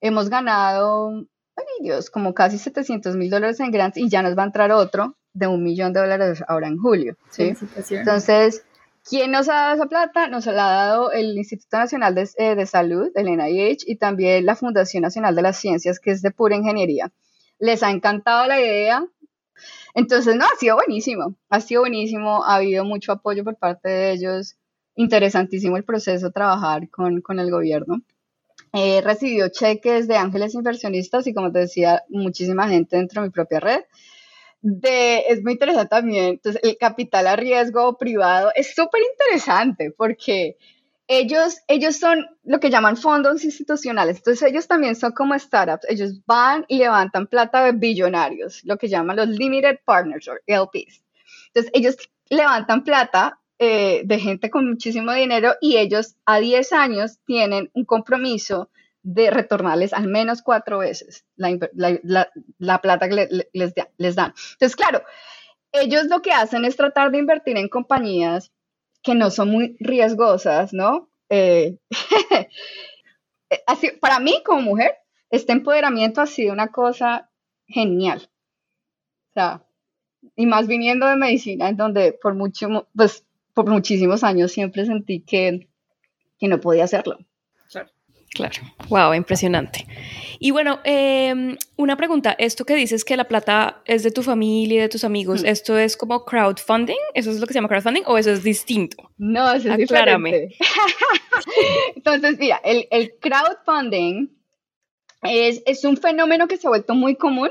Hemos 0.00 0.28
ganado, 0.28 1.10
ay 1.56 1.64
Dios, 1.82 2.10
como 2.10 2.34
casi 2.34 2.58
700 2.58 3.14
mil 3.14 3.30
dólares 3.30 3.60
en 3.60 3.70
grants 3.70 3.98
y 3.98 4.08
ya 4.08 4.22
nos 4.22 4.36
va 4.36 4.42
a 4.42 4.46
entrar 4.46 4.72
otro 4.72 5.16
de 5.34 5.46
un 5.46 5.62
millón 5.62 5.92
de 5.92 6.00
dólares 6.00 6.42
ahora 6.46 6.68
en 6.68 6.78
julio. 6.78 7.16
¿sí? 7.30 7.54
Entonces, 7.90 8.64
¿Quién 9.08 9.32
nos 9.32 9.48
ha 9.48 9.54
dado 9.54 9.74
esa 9.74 9.86
plata? 9.86 10.28
Nos 10.28 10.46
la 10.46 10.52
ha 10.52 10.86
dado 10.86 11.10
el 11.12 11.36
Instituto 11.36 11.76
Nacional 11.76 12.14
de, 12.14 12.28
eh, 12.36 12.66
Salud, 12.66 13.10
el 13.16 13.26
NIH, 13.26 13.84
y 13.88 13.96
también 13.96 14.46
la 14.46 14.54
Fundación 14.54 15.02
Nacional 15.02 15.34
de 15.34 15.42
las 15.42 15.56
Ciencias, 15.56 15.98
que 15.98 16.12
es 16.12 16.22
de 16.22 16.30
pura 16.30 16.56
ingeniería. 16.56 17.10
Les 17.58 17.82
ha 17.82 17.90
encantado 17.90 18.46
la 18.46 18.60
idea. 18.60 19.04
Entonces, 19.94 20.36
no, 20.36 20.44
ha 20.44 20.56
sido 20.56 20.76
buenísimo, 20.76 21.34
ha 21.50 21.60
sido 21.60 21.82
buenísimo, 21.82 22.44
ha 22.44 22.56
habido 22.56 22.84
mucho 22.84 23.12
apoyo 23.12 23.44
por 23.44 23.56
parte 23.56 23.88
de 23.88 24.12
ellos, 24.12 24.56
interesantísimo 24.94 25.76
el 25.76 25.84
proceso 25.84 26.26
de 26.26 26.32
trabajar 26.32 26.88
con, 26.88 27.20
con 27.22 27.40
el 27.40 27.50
gobierno. 27.50 28.02
He 28.72 29.00
recibido 29.02 29.48
cheques 29.48 30.08
de 30.08 30.16
ángeles 30.16 30.54
inversionistas 30.54 31.26
y 31.26 31.34
como 31.34 31.52
te 31.52 31.60
decía, 31.60 32.02
muchísima 32.08 32.68
gente 32.68 32.96
dentro 32.96 33.20
de 33.20 33.28
mi 33.28 33.32
propia 33.32 33.60
red 33.60 33.82
de, 34.62 35.24
es 35.28 35.42
muy 35.42 35.54
interesante 35.54 35.88
también, 35.88 36.24
entonces 36.26 36.62
el 36.64 36.78
capital 36.78 37.26
a 37.26 37.36
riesgo 37.36 37.98
privado 37.98 38.50
es 38.54 38.74
súper 38.74 39.02
interesante 39.12 39.90
porque 39.90 40.56
ellos, 41.08 41.58
ellos 41.66 41.96
son 41.96 42.24
lo 42.44 42.60
que 42.60 42.70
llaman 42.70 42.96
fondos 42.96 43.44
institucionales, 43.44 44.18
entonces 44.18 44.48
ellos 44.48 44.68
también 44.68 44.94
son 44.94 45.12
como 45.12 45.38
startups, 45.38 45.86
ellos 45.88 46.24
van 46.26 46.64
y 46.68 46.78
levantan 46.78 47.26
plata 47.26 47.64
de 47.64 47.72
billonarios, 47.72 48.64
lo 48.64 48.78
que 48.78 48.88
llaman 48.88 49.16
los 49.16 49.28
limited 49.28 49.80
partners 49.84 50.28
o 50.28 50.34
LPs. 50.46 51.02
Entonces 51.48 51.70
ellos 51.74 51.96
levantan 52.30 52.84
plata 52.84 53.40
eh, 53.58 54.02
de 54.04 54.18
gente 54.18 54.48
con 54.48 54.68
muchísimo 54.68 55.12
dinero 55.12 55.54
y 55.60 55.76
ellos 55.76 56.16
a 56.24 56.38
10 56.38 56.72
años 56.72 57.18
tienen 57.26 57.70
un 57.74 57.84
compromiso 57.84 58.70
de 59.02 59.30
retornarles 59.30 59.92
al 59.92 60.06
menos 60.06 60.42
cuatro 60.42 60.78
veces 60.78 61.24
la, 61.36 62.80
plata 62.80 63.08
que 63.08 63.28
les, 63.52 63.74
les 63.96 64.14
dan. 64.14 64.32
Entonces, 64.52 64.76
claro, 64.76 65.02
ellos 65.72 66.06
lo 66.06 66.20
que 66.20 66.32
hacen 66.32 66.64
es 66.64 66.76
tratar 66.76 67.10
de 67.10 67.18
invertir 67.18 67.56
en 67.56 67.68
compañías 67.68 68.52
que 69.02 69.14
no 69.14 69.30
son 69.30 69.48
muy 69.50 69.76
riesgosas, 69.80 70.72
¿no? 70.72 71.10
Eh, 71.28 71.78
así, 73.66 73.90
para 74.00 74.20
mí, 74.20 74.42
como 74.44 74.60
mujer, 74.60 74.94
este 75.30 75.52
empoderamiento 75.52 76.20
ha 76.20 76.26
sido 76.26 76.52
una 76.52 76.68
cosa 76.68 77.30
genial. 77.66 78.28
O 79.30 79.32
sea, 79.34 79.64
y 80.36 80.46
más 80.46 80.68
viniendo 80.68 81.06
de 81.06 81.16
medicina, 81.16 81.68
en 81.68 81.76
donde 81.76 82.12
por, 82.12 82.34
mucho, 82.34 82.88
pues, 82.94 83.26
por 83.54 83.68
muchísimos 83.68 84.22
años 84.24 84.52
siempre 84.52 84.84
sentí 84.84 85.20
que, 85.20 85.68
que 86.38 86.48
no 86.48 86.60
podía 86.60 86.84
hacerlo. 86.84 87.18
Claro, 88.34 88.62
wow, 88.88 89.12
impresionante. 89.12 89.86
Y 90.38 90.52
bueno, 90.52 90.80
em, 90.84 91.56
una 91.76 91.96
pregunta, 91.96 92.34
esto 92.38 92.64
que 92.64 92.74
dices 92.74 93.04
que 93.04 93.16
la 93.16 93.24
plata 93.24 93.82
es 93.84 94.02
de 94.02 94.10
tu 94.10 94.22
familia 94.22 94.78
y 94.78 94.80
de 94.80 94.88
tus 94.88 95.04
amigos, 95.04 95.42
hmm. 95.42 95.46
¿esto 95.46 95.76
es 95.76 95.96
como 95.96 96.24
crowdfunding? 96.24 96.96
¿Eso 97.14 97.30
es 97.30 97.40
lo 97.40 97.46
que 97.46 97.52
se 97.52 97.58
llama 97.58 97.68
crowdfunding 97.68 98.04
o 98.06 98.16
eso 98.16 98.30
es 98.30 98.42
distinto? 98.42 99.10
No, 99.18 99.52
eso 99.52 99.70
es 99.70 99.78
diferente. 99.78 100.56
Entonces, 101.96 102.38
mira, 102.38 102.60
el, 102.64 103.14
crowdfunding 103.20 104.30
es, 105.22 105.62
es, 105.66 105.84
un 105.84 105.98
fenómeno 105.98 106.48
que 106.48 106.56
se 106.56 106.66
ha 106.66 106.70
vuelto 106.70 106.94
muy 106.94 107.16
común 107.16 107.50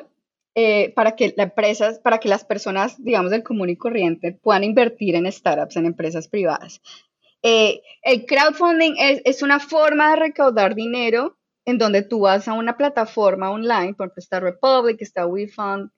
eh, 0.56 0.92
para 0.96 1.16
que 1.16 1.34
la 1.38 1.44
empresa, 1.44 1.94
para 2.04 2.18
que 2.18 2.28
las 2.28 2.44
personas, 2.44 3.02
digamos, 3.02 3.32
del 3.32 3.44
común 3.44 3.70
y 3.70 3.78
corriente 3.78 4.34
puedan 4.34 4.64
invertir 4.64 5.16
en 5.16 5.32
startups, 5.32 5.78
en 5.78 5.86
empresas 5.86 6.28
privadas. 6.28 6.82
Eh, 7.44 7.82
el 8.04 8.26
crowdfunding 8.26 8.96
es, 8.98 9.22
es, 9.26 9.42
una 9.42 9.60
forma 9.60 10.12
de 10.12 10.18
recaudar 10.18 10.76
dinero 10.76 11.38
en 11.66 11.78
donde 11.78 12.04
tú 12.04 12.22
vas 12.22 12.48
a 12.48 12.54
una 12.54 12.78
plataforma 12.78 13.52
online, 13.52 13.94
por 13.94 14.08
ejemplo, 14.08 14.20
está 14.20 14.40
Republic, 14.40 14.98
está 15.02 15.26
WeFund, 15.26 15.92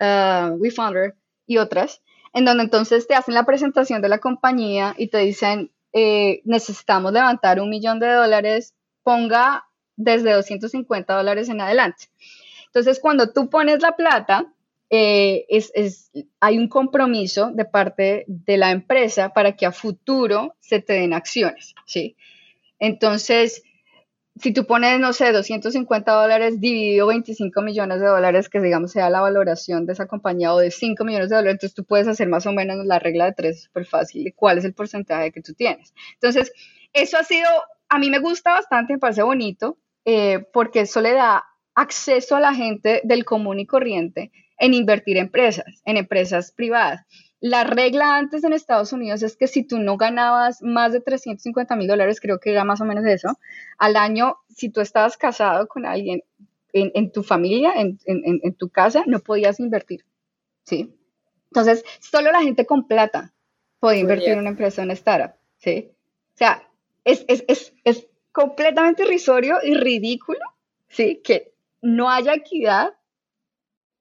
uh, 0.00 0.54
WeFunder 0.56 1.14
y 1.46 1.58
otras, 1.58 2.02
en 2.32 2.44
donde 2.44 2.64
entonces 2.64 3.06
te 3.06 3.14
hacen 3.14 3.34
la 3.34 3.44
presentación 3.44 4.02
de 4.02 4.08
la 4.08 4.18
compañía 4.18 4.94
y 4.98 5.08
te 5.08 5.18
dicen, 5.18 5.70
eh, 5.92 6.42
necesitamos 6.44 7.12
levantar 7.12 7.60
un 7.60 7.70
millón 7.70 8.00
de 8.00 8.08
dólares, 8.08 8.74
ponga 9.02 9.66
desde 9.96 10.32
250 10.32 11.14
dólares 11.14 11.48
en 11.48 11.60
adelante. 11.60 12.08
Entonces, 12.66 12.98
cuando 12.98 13.32
tú 13.32 13.48
pones 13.48 13.80
la 13.80 13.92
plata, 13.92 14.52
eh, 14.96 15.46
es, 15.48 15.72
es, 15.74 16.12
hay 16.38 16.56
un 16.56 16.68
compromiso 16.68 17.50
de 17.50 17.64
parte 17.64 18.24
de 18.28 18.56
la 18.56 18.70
empresa 18.70 19.30
para 19.30 19.56
que 19.56 19.66
a 19.66 19.72
futuro 19.72 20.54
se 20.60 20.78
te 20.80 20.92
den 20.92 21.12
acciones, 21.12 21.74
¿sí? 21.84 22.16
Entonces, 22.78 23.64
si 24.36 24.52
tú 24.52 24.66
pones, 24.66 25.00
no 25.00 25.12
sé, 25.12 25.32
250 25.32 26.12
dólares 26.12 26.60
dividido 26.60 27.08
25 27.08 27.60
millones 27.62 27.98
de 27.98 28.06
dólares, 28.06 28.48
que 28.48 28.60
digamos 28.60 28.92
sea 28.92 29.10
la 29.10 29.20
valoración 29.20 29.84
de 29.84 29.94
esa 29.94 30.06
compañía, 30.06 30.54
o 30.54 30.60
de 30.60 30.70
5 30.70 31.04
millones 31.04 31.28
de 31.28 31.34
dólares, 31.34 31.54
entonces 31.54 31.74
tú 31.74 31.84
puedes 31.84 32.06
hacer 32.06 32.28
más 32.28 32.46
o 32.46 32.52
menos 32.52 32.86
la 32.86 33.00
regla 33.00 33.24
de 33.24 33.32
tres 33.32 33.64
súper 33.64 33.86
fácil, 33.86 34.32
cuál 34.36 34.58
es 34.58 34.64
el 34.64 34.74
porcentaje 34.74 35.32
que 35.32 35.42
tú 35.42 35.54
tienes. 35.54 35.92
Entonces, 36.12 36.52
eso 36.92 37.18
ha 37.18 37.24
sido, 37.24 37.48
a 37.88 37.98
mí 37.98 38.10
me 38.10 38.20
gusta 38.20 38.52
bastante, 38.52 38.92
me 38.92 39.00
parece 39.00 39.24
bonito, 39.24 39.76
eh, 40.04 40.46
porque 40.52 40.82
eso 40.82 41.00
le 41.00 41.14
da 41.14 41.42
acceso 41.74 42.36
a 42.36 42.40
la 42.40 42.54
gente 42.54 43.00
del 43.02 43.24
común 43.24 43.58
y 43.58 43.66
corriente 43.66 44.30
en 44.58 44.74
invertir 44.74 45.16
empresas, 45.16 45.82
en 45.84 45.96
empresas 45.96 46.52
privadas. 46.52 47.04
La 47.40 47.64
regla 47.64 48.16
antes 48.16 48.44
en 48.44 48.52
Estados 48.52 48.92
Unidos 48.92 49.22
es 49.22 49.36
que 49.36 49.46
si 49.46 49.64
tú 49.64 49.78
no 49.78 49.96
ganabas 49.96 50.62
más 50.62 50.92
de 50.92 51.00
350 51.00 51.76
mil 51.76 51.88
dólares, 51.88 52.20
creo 52.20 52.38
que 52.40 52.50
era 52.50 52.64
más 52.64 52.80
o 52.80 52.84
menos 52.84 53.04
eso, 53.04 53.38
al 53.78 53.96
año, 53.96 54.36
si 54.48 54.70
tú 54.70 54.80
estabas 54.80 55.16
casado 55.16 55.66
con 55.68 55.84
alguien 55.84 56.22
en, 56.72 57.12
tu 57.12 57.22
familia, 57.22 57.72
en, 57.76 58.54
tu 58.56 58.68
casa, 58.70 59.04
no 59.06 59.20
podías 59.20 59.60
invertir. 59.60 60.04
¿Sí? 60.64 60.96
Entonces, 61.50 61.84
solo 62.00 62.32
la 62.32 62.42
gente 62.42 62.66
con 62.66 62.88
plata 62.88 63.32
podía 63.78 64.00
invertir 64.00 64.30
en 64.30 64.38
una 64.38 64.48
empresa, 64.48 64.80
en 64.80 64.86
una 64.86 64.94
startup. 64.94 65.36
¿Sí? 65.58 65.92
O 66.34 66.36
sea, 66.36 66.68
es, 67.04 67.24
es 67.28 68.08
completamente 68.32 69.04
irrisorio 69.04 69.58
y 69.62 69.74
ridículo, 69.74 70.40
¿sí? 70.88 71.20
Que 71.22 71.54
no 71.82 72.10
haya 72.10 72.34
equidad 72.34 72.94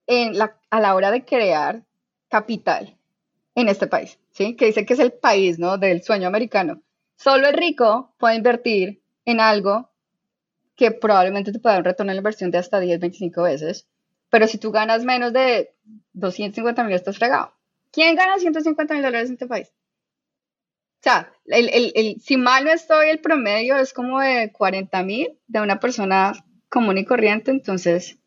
en 0.08 0.38
la, 0.38 0.58
a 0.70 0.80
la 0.80 0.96
hora 0.96 1.12
de 1.12 1.26
crear 1.26 1.84
capital 2.30 2.98
en 3.56 3.70
este 3.70 3.88
país, 3.88 4.20
¿sí? 4.32 4.56
Que 4.56 4.68
dice 4.68 4.86
que 4.86 4.94
es 4.94 5.00
el 5.00 5.14
país, 5.14 5.60
¿no? 5.60 5.78
Del 5.78 6.04
sueño 6.04 6.28
americano. 6.28 6.82
Solo 7.16 7.48
el 7.48 7.54
rico 7.54 8.14
puede 8.18 8.36
invertir 8.36 9.02
en 9.26 9.40
algo 9.40 9.90
que 10.76 10.92
probablemente 10.92 11.52
te 11.52 11.60
pueda 11.60 11.76
dar 11.76 11.82
un 11.82 11.86
retorno 11.86 12.12
en 12.12 12.18
la 12.18 12.22
inversión 12.22 12.52
de 12.52 12.58
hasta 12.58 12.80
10, 12.80 13.00
25 13.00 13.44
veces, 13.44 13.88
pero 14.30 14.48
si 14.48 14.58
tú 14.58 14.72
ganas 14.72 15.04
menos 15.04 15.32
de 15.32 15.76
250 16.14 16.84
mil, 16.84 16.96
estás 16.96 17.18
fregado. 17.18 17.54
¿Quién 17.92 18.16
gana 18.16 18.40
150 18.40 18.94
mil 18.96 19.04
dólares 19.04 19.30
en 19.30 19.34
este 19.34 19.46
país? 19.46 19.68
O 19.68 21.04
sea, 21.04 21.32
el, 21.46 21.70
el, 21.70 21.92
el, 21.96 22.22
si 22.22 22.38
mal 22.38 22.64
no 22.64 22.72
estoy, 22.72 23.10
el 23.10 23.20
promedio 23.20 23.78
es 23.78 23.94
como 23.94 24.20
de 24.20 24.52
40 24.52 25.04
mil 25.04 25.38
de 25.48 25.62
una 25.62 25.80
persona 25.80 26.34
común 26.70 26.98
y 26.98 27.06
corriente, 27.06 27.52
entonces 27.52 28.18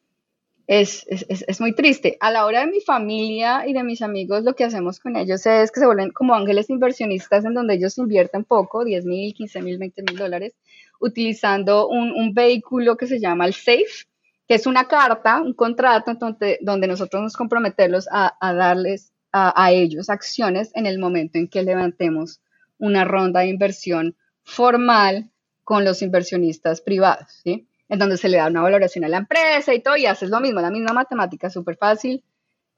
es, 0.66 1.06
es, 1.08 1.44
es, 1.46 1.60
muy 1.60 1.74
triste. 1.74 2.16
A 2.20 2.30
la 2.30 2.44
hora 2.44 2.60
de 2.60 2.66
mi 2.66 2.80
familia 2.80 3.66
y 3.66 3.72
de 3.72 3.84
mis 3.84 4.02
amigos, 4.02 4.42
lo 4.42 4.54
que 4.54 4.64
hacemos 4.64 4.98
con 4.98 5.16
ellos 5.16 5.46
es 5.46 5.70
que 5.70 5.80
se 5.80 5.86
vuelven 5.86 6.10
como 6.10 6.34
ángeles 6.34 6.70
inversionistas 6.70 7.44
en 7.44 7.54
donde 7.54 7.74
ellos 7.74 7.98
invierten 7.98 8.44
poco, 8.44 8.84
10 8.84 9.04
mil, 9.04 9.32
15 9.32 9.62
mil, 9.62 9.78
20 9.78 10.02
mil 10.02 10.16
dólares, 10.16 10.54
utilizando 10.98 11.88
un, 11.88 12.10
un, 12.12 12.34
vehículo 12.34 12.96
que 12.96 13.06
se 13.06 13.20
llama 13.20 13.46
el 13.46 13.54
SAFE, 13.54 14.06
que 14.48 14.54
es 14.54 14.66
una 14.66 14.88
carta, 14.88 15.40
un 15.40 15.54
contrato 15.54 16.14
donde, 16.14 16.58
donde 16.60 16.86
nosotros 16.88 17.22
nos 17.22 17.36
comprometemos 17.36 18.08
a, 18.10 18.36
a 18.40 18.52
darles 18.52 19.12
a, 19.30 19.62
a, 19.62 19.70
ellos 19.70 20.10
acciones 20.10 20.70
en 20.74 20.86
el 20.86 20.98
momento 20.98 21.38
en 21.38 21.48
que 21.48 21.62
levantemos 21.62 22.40
una 22.78 23.04
ronda 23.04 23.40
de 23.40 23.48
inversión 23.48 24.16
formal 24.42 25.30
con 25.62 25.84
los 25.84 26.02
inversionistas 26.02 26.80
privados, 26.80 27.40
¿sí? 27.44 27.68
En 27.88 27.98
donde 27.98 28.16
se 28.16 28.28
le 28.28 28.38
da 28.38 28.48
una 28.48 28.62
valoración 28.62 29.04
a 29.04 29.08
la 29.08 29.18
empresa 29.18 29.74
y 29.74 29.80
todo, 29.80 29.96
y 29.96 30.06
haces 30.06 30.30
lo 30.30 30.40
mismo, 30.40 30.60
la 30.60 30.70
misma 30.70 30.92
matemática, 30.92 31.50
súper 31.50 31.76
fácil. 31.76 32.24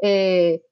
Eh, 0.01 0.63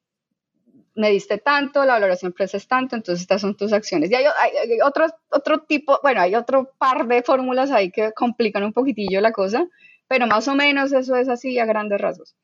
me 0.94 1.10
diste 1.10 1.38
tanto, 1.38 1.84
la 1.84 1.94
valoración 1.94 2.30
empresa 2.30 2.56
es 2.56 2.66
tanto, 2.66 2.96
entonces 2.96 3.22
estas 3.22 3.40
son 3.42 3.56
tus 3.56 3.72
acciones. 3.72 4.10
Y 4.10 4.14
hay, 4.14 4.24
hay, 4.24 4.80
otro, 4.80 5.06
otro 5.30 5.60
tipo, 5.60 5.98
bueno, 6.02 6.22
hay 6.22 6.34
otro 6.34 6.72
par 6.78 7.06
de 7.06 7.22
fórmulas 7.22 7.70
ahí 7.70 7.90
que 7.90 8.12
complican 8.12 8.64
un 8.64 8.72
poquitillo 8.72 9.20
la 9.20 9.32
cosa, 9.32 9.66
pero 10.08 10.26
más 10.26 10.48
o 10.48 10.54
menos 10.54 10.92
eso 10.92 11.16
es 11.16 11.28
así 11.28 11.58
a 11.58 11.66
grandes 11.66 12.00
rasgos. 12.00 12.34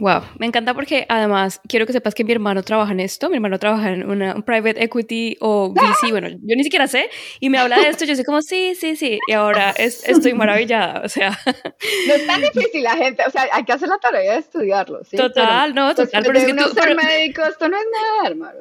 Wow, 0.00 0.22
me 0.38 0.46
encanta 0.46 0.72
porque 0.72 1.04
además 1.10 1.60
quiero 1.68 1.86
que 1.86 1.92
sepas 1.92 2.14
que 2.14 2.24
mi 2.24 2.32
hermano 2.32 2.62
trabaja 2.62 2.92
en 2.92 3.00
esto, 3.00 3.28
mi 3.28 3.36
hermano 3.36 3.58
trabaja 3.58 3.90
en 3.90 4.08
una, 4.08 4.34
un 4.34 4.42
private 4.42 4.82
equity 4.82 5.36
o 5.40 5.74
VC, 5.74 6.10
bueno, 6.10 6.28
yo 6.30 6.56
ni 6.56 6.64
siquiera 6.64 6.86
sé, 6.86 7.10
y 7.38 7.50
me 7.50 7.58
habla 7.58 7.78
de 7.78 7.88
esto, 7.88 8.06
yo 8.06 8.14
soy 8.16 8.24
como, 8.24 8.40
sí, 8.40 8.74
sí, 8.74 8.96
sí, 8.96 9.18
y 9.28 9.32
ahora 9.32 9.72
es, 9.72 10.08
estoy 10.08 10.32
maravillada, 10.32 11.02
o 11.04 11.08
sea. 11.08 11.38
No 12.08 12.14
es 12.14 12.26
tan 12.26 12.40
difícil 12.40 12.82
la 12.82 12.96
gente, 12.96 13.22
o 13.26 13.30
sea, 13.30 13.46
hay 13.52 13.62
que 13.64 13.72
hacer 13.72 13.90
la 13.90 13.98
tarea 13.98 14.32
de 14.32 14.38
estudiarlo, 14.38 15.04
¿sí? 15.04 15.18
Total, 15.18 15.74
no, 15.74 15.92
pues, 15.94 16.08
total, 16.08 16.22
pero 16.26 16.38
es 16.38 16.44
que 16.46 16.54
tú... 16.54 16.68
ser 16.70 16.96
médico, 16.96 17.42
esto 17.42 17.68
no 17.68 17.76
es 17.76 17.84
nada, 17.92 18.28
hermano. 18.30 18.58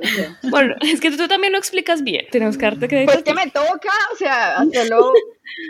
Bueno, 0.49 0.75
es 0.81 0.99
que 0.99 1.09
tú 1.11 1.29
también 1.29 1.53
lo 1.53 1.59
explicas 1.59 2.03
bien, 2.03 2.25
tenemos 2.31 2.57
que 2.57 2.65
darte 2.65 2.89
crédito. 2.89 3.13
Pues 3.13 3.23
que 3.23 3.33
me 3.33 3.49
toca, 3.49 3.93
o 4.11 4.15
sea, 4.17 4.57
hacerlo 4.57 5.13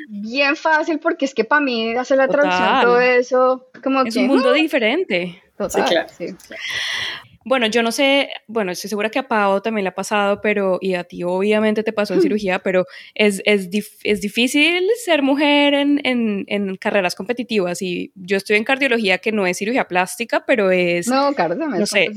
bien 0.07 0.55
fácil, 0.55 0.99
porque 0.99 1.25
es 1.25 1.33
que 1.33 1.43
para 1.43 1.61
mí 1.61 1.95
hacer 1.95 2.17
la 2.17 2.27
traducción, 2.27 2.81
todo 2.81 2.99
eso, 2.99 3.67
como 3.83 4.01
es 4.03 4.13
que... 4.13 4.21
un 4.21 4.27
mundo 4.27 4.53
diferente. 4.53 5.41
Total, 5.57 5.87
sí, 5.87 5.93
claro. 5.93 6.09
sí. 6.17 6.25
Bueno, 7.45 7.67
yo 7.67 7.81
no 7.81 7.91
sé, 7.91 8.29
bueno, 8.47 8.71
estoy 8.71 8.89
segura 8.89 9.09
que 9.09 9.17
a 9.17 9.27
Pau 9.27 9.61
también 9.61 9.83
le 9.83 9.89
ha 9.89 9.95
pasado, 9.95 10.39
pero, 10.39 10.77
y 10.81 10.93
a 10.93 11.05
ti 11.05 11.23
obviamente 11.23 11.83
te 11.83 11.93
pasó 11.93 12.13
en 12.13 12.21
cirugía, 12.21 12.59
pero 12.59 12.85
es, 13.15 13.41
es, 13.45 13.69
es 14.03 14.21
difícil 14.21 14.87
ser 15.03 15.23
mujer 15.23 15.73
en, 15.73 15.99
en, 16.03 16.43
en, 16.47 16.75
carreras 16.75 17.15
competitivas 17.15 17.81
y 17.81 18.11
yo 18.13 18.37
estoy 18.37 18.57
en 18.57 18.65
cardiología 18.65 19.17
que 19.17 19.31
no 19.31 19.47
es 19.47 19.57
cirugía 19.57 19.87
plástica, 19.87 20.45
pero 20.45 20.69
es... 20.69 21.07
No, 21.07 21.33
cardio, 21.33 21.67
no 21.67 21.85
sé, 21.85 22.09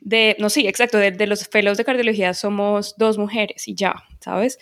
de, 0.00 0.36
no, 0.38 0.50
sí, 0.50 0.68
exacto, 0.68 0.98
de, 0.98 1.10
de, 1.10 1.26
los 1.26 1.48
fellows 1.48 1.78
de 1.78 1.84
cardiología 1.84 2.32
somos 2.32 2.94
dos 2.96 3.18
mujeres 3.18 3.66
y 3.66 3.74
ya, 3.74 3.94
¿sabes? 4.20 4.58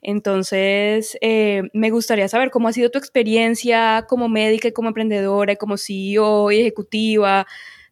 Entonces, 0.00 1.16
eh, 1.20 1.62
me 1.72 1.90
gustaría 1.90 2.28
saber 2.28 2.50
cómo 2.50 2.68
ha 2.68 2.72
sido 2.72 2.90
tu 2.90 2.98
experiencia 2.98 4.06
como 4.08 4.28
médica 4.28 4.68
y 4.68 4.72
como 4.72 4.88
emprendedora 4.88 5.52
y 5.52 5.56
como 5.56 5.76
CEO 5.76 6.50
y 6.50 6.60
ejecutiva 6.60 7.46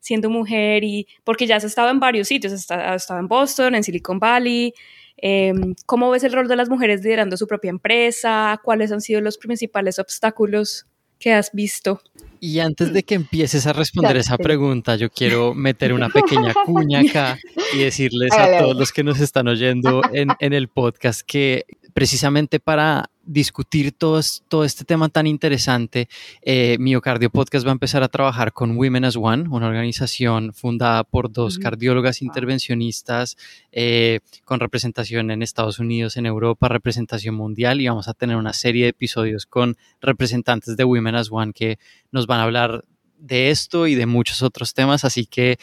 siendo 0.07 0.31
mujer 0.31 0.85
y 0.85 1.09
porque 1.25 1.47
ya 1.47 1.57
has 1.57 1.65
estado 1.65 1.91
en 1.91 1.99
varios 1.99 2.29
sitios, 2.29 2.53
has 2.71 3.03
estado 3.03 3.19
en 3.19 3.27
Boston, 3.27 3.75
en 3.75 3.83
Silicon 3.83 4.21
Valley. 4.21 4.73
Eh, 5.17 5.53
¿Cómo 5.85 6.11
ves 6.11 6.23
el 6.23 6.33
rol 6.33 6.47
de 6.47 6.57
las 6.57 6.69
mujeres 6.69 7.03
liderando 7.03 7.37
su 7.37 7.47
propia 7.47 7.71
empresa? 7.71 8.61
¿Cuáles 8.63 8.93
han 8.93 9.01
sido 9.01 9.21
los 9.21 9.37
principales 9.37 9.99
obstáculos 9.99 10.87
que 11.19 11.33
has 11.33 11.51
visto? 11.53 12.01
Y 12.39 12.61
antes 12.61 12.93
de 12.93 13.03
que 13.03 13.15
empieces 13.15 13.67
a 13.67 13.73
responder 13.73 14.17
esa 14.17 14.37
pregunta, 14.37 14.95
yo 14.95 15.11
quiero 15.11 15.55
meter 15.55 15.93
una 15.93 16.09
pequeña 16.09 16.55
cuña 16.65 17.01
acá 17.01 17.39
y 17.75 17.79
decirles 17.79 18.33
a 18.33 18.59
todos 18.59 18.77
los 18.77 18.93
que 18.93 19.03
nos 19.03 19.19
están 19.21 19.49
oyendo 19.49 20.03
en, 20.13 20.29
en 20.39 20.53
el 20.53 20.69
podcast 20.69 21.23
que 21.27 21.65
precisamente 21.97 22.61
para 22.61 23.09
discutir 23.25 23.91
todo, 23.91 24.21
todo 24.49 24.65
este 24.65 24.85
tema 24.85 25.09
tan 25.09 25.27
interesante, 25.27 26.11
eh, 26.43 26.77
Miocardio 26.79 27.31
Podcast 27.31 27.65
va 27.67 27.71
a 27.71 27.73
empezar 27.73 28.03
a 28.03 28.09
trabajar 28.09 28.53
con 28.53 28.77
Women 28.77 29.07
as 29.07 29.17
One, 29.17 29.49
una 29.49 29.67
organización 29.67 30.53
fundada 30.53 31.05
por 31.05 31.33
dos 31.33 31.59
cardiólogas 31.59 32.21
intervencionistas 32.21 33.39
eh, 33.73 34.21
con 34.45 34.61
representación 34.61 35.31
en 35.31 35.41
Estados 35.41 35.79
Unidos, 35.79 36.19
en 36.19 36.27
Europa, 36.27 36.69
representación 36.69 37.35
mundial 37.35 37.81
y 37.81 37.89
vamos 37.89 38.09
a 38.09 38.13
tener 38.13 38.37
una 38.37 38.53
serie 38.53 38.83
de 38.83 38.91
episodios 38.91 39.47
con 39.47 39.79
representantes 40.03 40.77
de 40.77 40.85
Women 40.85 41.15
as 41.15 41.33
One 41.33 41.55
que 41.55 41.79
nos 42.13 42.27
van 42.27 42.41
a 42.41 42.43
hablar 42.43 42.85
de 43.19 43.49
esto 43.49 43.87
y 43.87 43.95
de 43.95 44.05
muchos 44.05 44.43
otros 44.43 44.75
temas, 44.75 45.07
así 45.07 45.25
que 45.25 45.59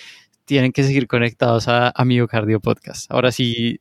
tienen 0.45 0.71
que 0.71 0.83
seguir 0.83 1.05
conectados 1.05 1.67
a, 1.67 1.93
a 1.95 2.05
Miocardio 2.05 2.59
Podcast. 2.59 3.09
Ahora 3.11 3.31
sí, 3.31 3.79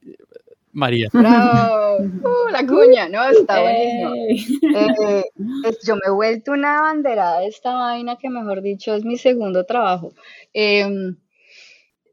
María. 0.73 1.09
¡Bravo! 1.13 1.83
Uh, 1.93 2.51
la 2.51 2.67
cuña, 2.67 3.09
¿no? 3.09 3.23
Está 3.29 3.61
buenísimo. 3.61 4.15
Eh, 4.75 5.25
yo 5.87 5.95
me 5.97 6.01
he 6.07 6.11
vuelto 6.11 6.53
una 6.53 6.81
bandera 6.81 7.41
de 7.41 7.49
esta 7.49 7.75
vaina 7.75 8.17
que, 8.17 8.31
mejor 8.31 8.63
dicho, 8.63 8.95
es 8.95 9.05
mi 9.05 9.19
segundo 9.19 9.65
trabajo. 9.67 10.15
Em, 10.55 11.17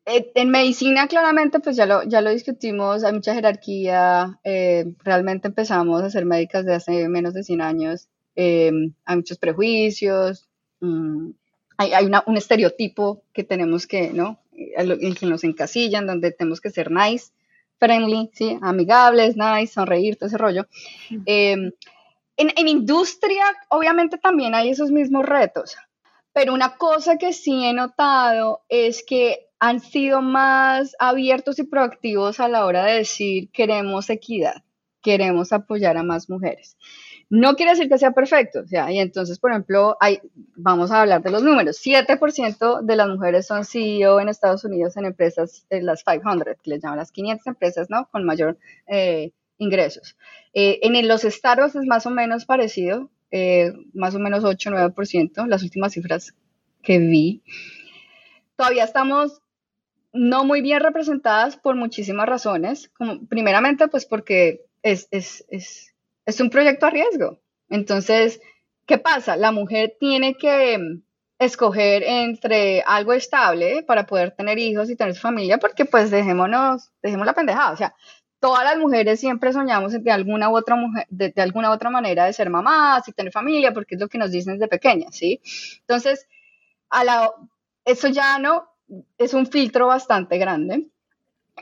eh, 0.06 0.32
en 0.36 0.50
medicina, 0.50 1.08
claramente, 1.08 1.60
pues 1.60 1.78
ya 1.78 1.86
lo, 1.86 2.04
ya 2.04 2.22
lo 2.22 2.30
discutimos, 2.30 3.04
hay 3.04 3.14
mucha 3.14 3.34
jerarquía. 3.34 4.40
Eh, 4.44 4.86
realmente 5.04 5.48
empezamos 5.48 6.04
a 6.04 6.10
ser 6.10 6.26
médicas 6.26 6.66
de 6.66 6.76
hace 6.76 7.08
menos 7.08 7.34
de 7.34 7.44
100 7.44 7.62
años. 7.62 8.10
Em, 8.36 8.94
hay 9.06 9.16
muchos 9.16 9.38
prejuicios. 9.38 10.50
Mm, 10.82 11.32
hay, 11.78 11.94
hay 11.94 12.12
un 12.26 12.38
estereotipo 12.38 13.24
que 13.34 13.44
tenemos 13.46 13.88
que, 13.88 14.12
¿no? 14.12 14.40
En 14.52 15.16
que 15.16 15.26
nos 15.26 15.46
encasillan, 15.46 16.06
donde 16.06 16.32
tenemos 16.32 16.60
que 16.60 16.70
ser 16.70 16.92
nice, 16.92 17.32
friendly, 17.80 18.30
¿sí? 18.34 18.58
Amigables, 18.62 19.36
nice, 19.36 19.74
sonreír, 19.74 20.18
todo 20.18 20.28
ese 20.28 20.38
rollo. 20.38 20.68
En, 21.26 21.74
en 22.38 22.68
industria, 22.68 23.44
obviamente 23.70 24.18
también 24.18 24.56
hay 24.56 24.70
esos 24.70 24.92
mismos 24.92 25.26
retos, 25.26 25.76
pero 26.32 26.54
una 26.54 26.78
cosa 26.78 27.18
que 27.18 27.34
sí 27.34 27.66
he 27.66 27.74
notado 27.74 28.62
es 28.70 29.04
que 29.06 29.50
han 29.60 29.82
sido 29.82 30.22
más 30.22 30.96
abiertos 31.00 31.60
y 31.60 31.64
proactivos 31.64 32.40
a 32.40 32.48
la 32.48 32.66
hora 32.66 32.86
de 32.86 33.00
decir 33.00 33.50
queremos 33.52 34.10
equidad, 34.10 34.64
queremos 35.02 35.52
apoyar 35.52 35.98
a 35.98 36.04
más 36.04 36.30
mujeres. 36.30 36.78
No 37.30 37.56
quiere 37.56 37.74
decir 37.74 37.90
que 37.90 38.00
sea 38.00 38.12
perfecto, 38.12 38.62
o 38.62 38.68
sea, 38.68 38.92
y 38.92 39.00
entonces, 39.00 39.38
por 39.38 39.52
ejemplo, 39.52 39.98
hay, 40.00 40.20
vamos 40.56 40.92
a 40.92 41.02
hablar 41.02 41.22
de 41.22 41.30
los 41.30 41.44
números. 41.44 41.80
7% 41.84 42.82
de 42.82 42.96
las 42.96 43.08
mujeres 43.08 43.46
son 43.46 43.66
CEO 43.66 44.20
en 44.20 44.30
Estados 44.30 44.64
Unidos 44.64 44.98
en 44.98 45.06
empresas, 45.06 45.66
de 45.70 45.84
las 45.84 46.04
500, 46.04 46.56
que 46.64 46.70
les 46.72 46.82
llaman 46.82 46.98
las 46.98 47.12
500 47.12 47.46
empresas, 47.46 47.88
¿no? 47.90 48.10
Con 48.12 48.26
mayor 48.26 48.58
eh, 48.88 49.32
ingresos. 49.60 50.18
Eh, 50.54 50.80
en 50.82 51.08
los 51.08 51.24
estados 51.24 51.76
es 51.76 51.86
más 51.86 52.08
o 52.08 52.10
menos 52.10 52.46
parecido, 52.46 53.12
eh, 53.30 53.74
más 53.94 54.16
o 54.16 54.20
menos 54.20 54.44
8-9%, 54.44 55.46
las 55.48 55.62
últimas 55.62 55.94
cifras 55.94 56.34
que 56.82 56.98
vi. 56.98 57.44
Todavía 58.56 58.86
estamos 58.86 59.42
no 60.12 60.44
muy 60.44 60.62
bien 60.62 60.80
representadas 60.80 61.58
por 61.58 61.76
muchísimas 61.76 62.28
razones. 62.28 62.90
Como, 62.98 63.26
primeramente, 63.28 63.88
pues 63.88 64.06
porque 64.06 64.66
es, 64.82 65.08
es, 65.12 65.89
es 66.30 66.40
un 66.40 66.50
proyecto 66.50 66.86
a 66.86 66.92
riesgo. 66.92 67.40
Entonces, 67.70 68.40
¿qué 68.86 68.98
pasa? 68.98 69.36
La 69.36 69.52
mujer 69.52 69.98
tiene 70.00 70.36
que 70.36 71.02
escoger 71.40 72.04
entre 72.04 72.82
algo 72.86 73.14
estable 73.14 73.84
para 73.84 74.06
poder 74.06 74.32
tener 74.32 74.60
hijos 74.60 74.90
y 74.90 74.96
tener 74.96 75.16
su 75.16 75.22
familia, 75.22 75.58
porque 75.58 75.86
pues 75.86 76.12
dejémonos, 76.12 76.92
dejemos 77.02 77.26
la 77.26 77.34
pendejada. 77.34 77.72
O 77.72 77.78
sea, 77.78 77.96
todas 78.40 78.64
las 78.64 78.78
mujeres 78.78 79.20
siempre 79.20 79.54
soñamos 79.54 79.92
de 80.04 80.12
alguna 80.12 80.50
u 80.50 80.58
otra 80.58 80.76
mujer, 80.76 81.06
de, 81.10 81.34
alguna 81.38 81.70
u 81.70 81.74
otra 81.74 81.90
manera 81.90 82.26
de 82.26 82.34
ser 82.34 82.50
mamás 82.50 83.08
y 83.08 83.14
tener 83.14 83.32
familia, 83.32 83.74
porque 83.74 83.96
es 83.96 84.02
lo 84.02 84.10
que 84.10 84.18
nos 84.18 84.32
dicen 84.32 84.54
desde 84.54 84.68
pequeñas, 84.68 85.16
¿sí? 85.16 85.42
Entonces, 85.80 86.28
a 86.90 87.04
la, 87.04 87.32
eso 87.86 88.08
ya 88.10 88.38
no 88.40 88.70
es 89.18 89.34
un 89.34 89.48
filtro 89.48 89.88
bastante 89.88 90.38
grande. 90.38 90.88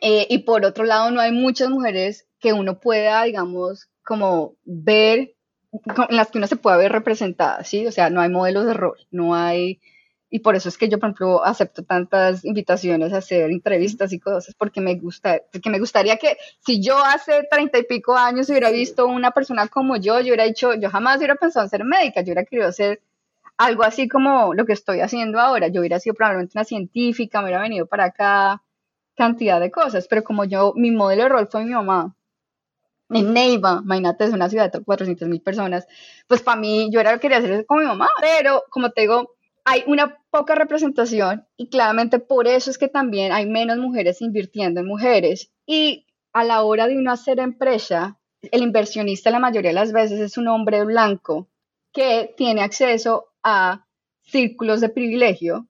Eh, 0.01 0.27
y 0.29 0.39
por 0.39 0.65
otro 0.65 0.85
lado, 0.85 1.11
no 1.11 1.21
hay 1.21 1.31
muchas 1.31 1.69
mujeres 1.69 2.27
que 2.39 2.53
uno 2.53 2.79
pueda, 2.79 3.23
digamos, 3.23 3.89
como 4.07 4.55
ver, 4.63 5.35
en 6.09 6.15
las 6.15 6.31
que 6.31 6.37
uno 6.37 6.47
se 6.47 6.55
pueda 6.55 6.77
ver 6.77 6.91
representada, 6.91 7.63
¿sí? 7.63 7.85
O 7.87 7.91
sea, 7.91 8.09
no 8.09 8.21
hay 8.21 8.29
modelos 8.29 8.65
de 8.65 8.73
rol, 8.73 8.97
no 9.11 9.35
hay 9.35 9.79
y 10.29 10.39
por 10.39 10.55
eso 10.55 10.67
es 10.67 10.77
que 10.77 10.89
yo, 10.89 10.99
por 10.99 11.09
ejemplo, 11.09 11.43
acepto 11.45 11.83
tantas 11.83 12.43
invitaciones 12.43 13.13
a 13.13 13.19
hacer 13.19 13.49
entrevistas 13.49 14.11
y 14.11 14.19
cosas, 14.19 14.53
porque 14.55 14.81
me 14.81 14.95
gusta, 14.95 15.41
porque 15.51 15.69
me 15.69 15.79
gustaría 15.79 16.17
que 16.17 16.37
si 16.65 16.81
yo 16.81 16.97
hace 16.97 17.47
treinta 17.49 17.79
y 17.79 17.83
pico 17.83 18.15
años 18.17 18.49
hubiera 18.49 18.69
visto 18.69 19.07
una 19.07 19.31
persona 19.31 19.67
como 19.67 19.95
yo, 19.95 20.19
yo 20.19 20.27
hubiera 20.27 20.43
dicho, 20.43 20.73
yo 20.73 20.89
jamás 20.89 21.17
hubiera 21.17 21.35
pensado 21.35 21.65
en 21.65 21.69
ser 21.69 21.85
médica, 21.85 22.21
yo 22.21 22.25
hubiera 22.33 22.43
querido 22.43 22.71
ser 22.73 23.01
algo 23.57 23.83
así 23.83 24.07
como 24.09 24.53
lo 24.53 24.65
que 24.65 24.73
estoy 24.73 24.99
haciendo 25.01 25.39
ahora, 25.39 25.69
yo 25.69 25.79
hubiera 25.81 25.99
sido 25.99 26.15
probablemente 26.15 26.53
una 26.57 26.65
científica, 26.65 27.39
me 27.39 27.45
hubiera 27.45 27.61
venido 27.61 27.85
para 27.87 28.05
acá, 28.05 28.61
cantidad 29.15 29.59
de 29.61 29.71
cosas, 29.71 30.07
pero 30.09 30.23
como 30.23 30.43
yo, 30.45 30.73
mi 30.75 30.91
modelo 30.91 31.23
de 31.23 31.29
rol 31.29 31.47
fue 31.49 31.63
mi 31.63 31.71
mamá, 31.73 32.15
en 33.09 33.33
Neiva, 33.33 33.81
imagínate, 33.83 34.25
es 34.25 34.33
una 34.33 34.49
ciudad 34.49 34.71
de 34.71 34.83
400 34.83 35.27
mil 35.27 35.41
personas, 35.41 35.87
pues 36.27 36.41
para 36.41 36.59
mí 36.59 36.89
yo 36.91 36.99
era 36.99 37.17
quería 37.19 37.37
hacer 37.37 37.65
como 37.65 37.81
mi 37.81 37.87
mamá, 37.87 38.09
pero 38.21 38.63
como 38.69 38.91
te 38.91 39.01
digo, 39.01 39.35
hay 39.63 39.83
una 39.87 40.17
poca 40.29 40.55
representación 40.55 41.45
y 41.57 41.69
claramente 41.69 42.19
por 42.19 42.47
eso 42.47 42.71
es 42.71 42.77
que 42.77 42.87
también 42.87 43.31
hay 43.31 43.45
menos 43.45 43.77
mujeres 43.77 44.21
invirtiendo 44.21 44.79
en 44.79 44.87
mujeres. 44.87 45.51
Y 45.65 46.05
a 46.31 46.43
la 46.45 46.63
hora 46.63 46.87
de 46.87 46.97
uno 46.97 47.11
hacer 47.11 47.39
empresa, 47.39 48.17
el 48.41 48.63
inversionista 48.63 49.29
la 49.29 49.39
mayoría 49.39 49.71
de 49.71 49.75
las 49.75 49.91
veces 49.91 50.19
es 50.19 50.37
un 50.37 50.47
hombre 50.47 50.85
blanco 50.85 51.49
que 51.91 52.33
tiene 52.37 52.61
acceso 52.61 53.33
a 53.43 53.85
círculos 54.21 54.79
de 54.81 54.89
privilegio. 54.89 55.67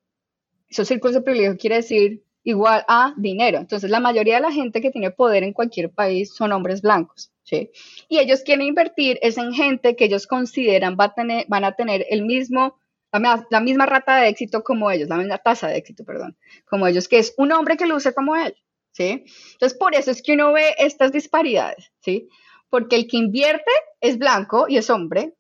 Esos 0.70 0.88
círculos 0.88 1.16
de 1.16 1.22
privilegio 1.22 1.58
quiere 1.58 1.78
decir 1.78 2.24
igual 2.48 2.86
a 2.88 3.14
dinero. 3.18 3.58
Entonces, 3.58 3.90
la 3.90 4.00
mayoría 4.00 4.36
de 4.36 4.42
la 4.42 4.54
gente 4.54 4.80
que 4.80 4.90
tiene 4.90 5.12
poder 5.12 5.44
en 5.44 5.52
cualquier 5.52 5.90
país 5.92 6.34
son 6.34 6.54
hombres 6.54 6.82
blancos. 6.82 7.30
¿sí? 7.44 7.72
Y 8.08 8.20
ellos 8.20 8.42
quieren 8.46 8.66
invertir 8.66 9.20
es 9.22 9.38
en 9.38 9.52
gente 9.52 9.98
que 9.98 10.06
ellos 10.06 10.28
consideran 10.28 10.96
va 10.98 11.06
a 11.06 11.14
tener, 11.14 11.46
van 11.50 11.66
a 11.66 11.74
tener 11.74 12.06
el 12.10 12.24
mismo 12.24 12.78
la, 13.12 13.60
misma 13.60 13.86
rata 13.86 14.16
de 14.18 14.30
éxito 14.30 14.64
como 14.64 14.90
ellos, 14.90 15.10
la 15.10 15.18
misma 15.18 15.40
tasa 15.40 15.68
de 15.68 15.78
éxito, 15.78 16.06
perdón, 16.06 16.38
como 16.66 16.88
ellos, 16.88 17.10
que 17.10 17.18
es 17.18 17.34
un 17.38 17.52
hombre 17.52 17.76
que 17.76 17.86
luce 17.86 18.14
como 18.14 18.36
él, 18.36 18.56
¿sí? 18.92 19.26
Entonces, 19.54 19.78
por 19.78 19.96
eso 19.96 20.12
es 20.12 20.22
que 20.22 20.34
uno 20.34 20.54
ve 20.54 20.76
estas 20.78 21.12
disparidades, 21.12 21.92
¿sí? 22.00 22.30
Porque 22.70 22.96
el 22.96 23.08
que 23.08 23.18
invierte 23.18 23.72
es 24.02 24.20
blanco 24.20 24.68
y 24.70 24.78
es 24.78 24.90
hombre, 24.90 25.34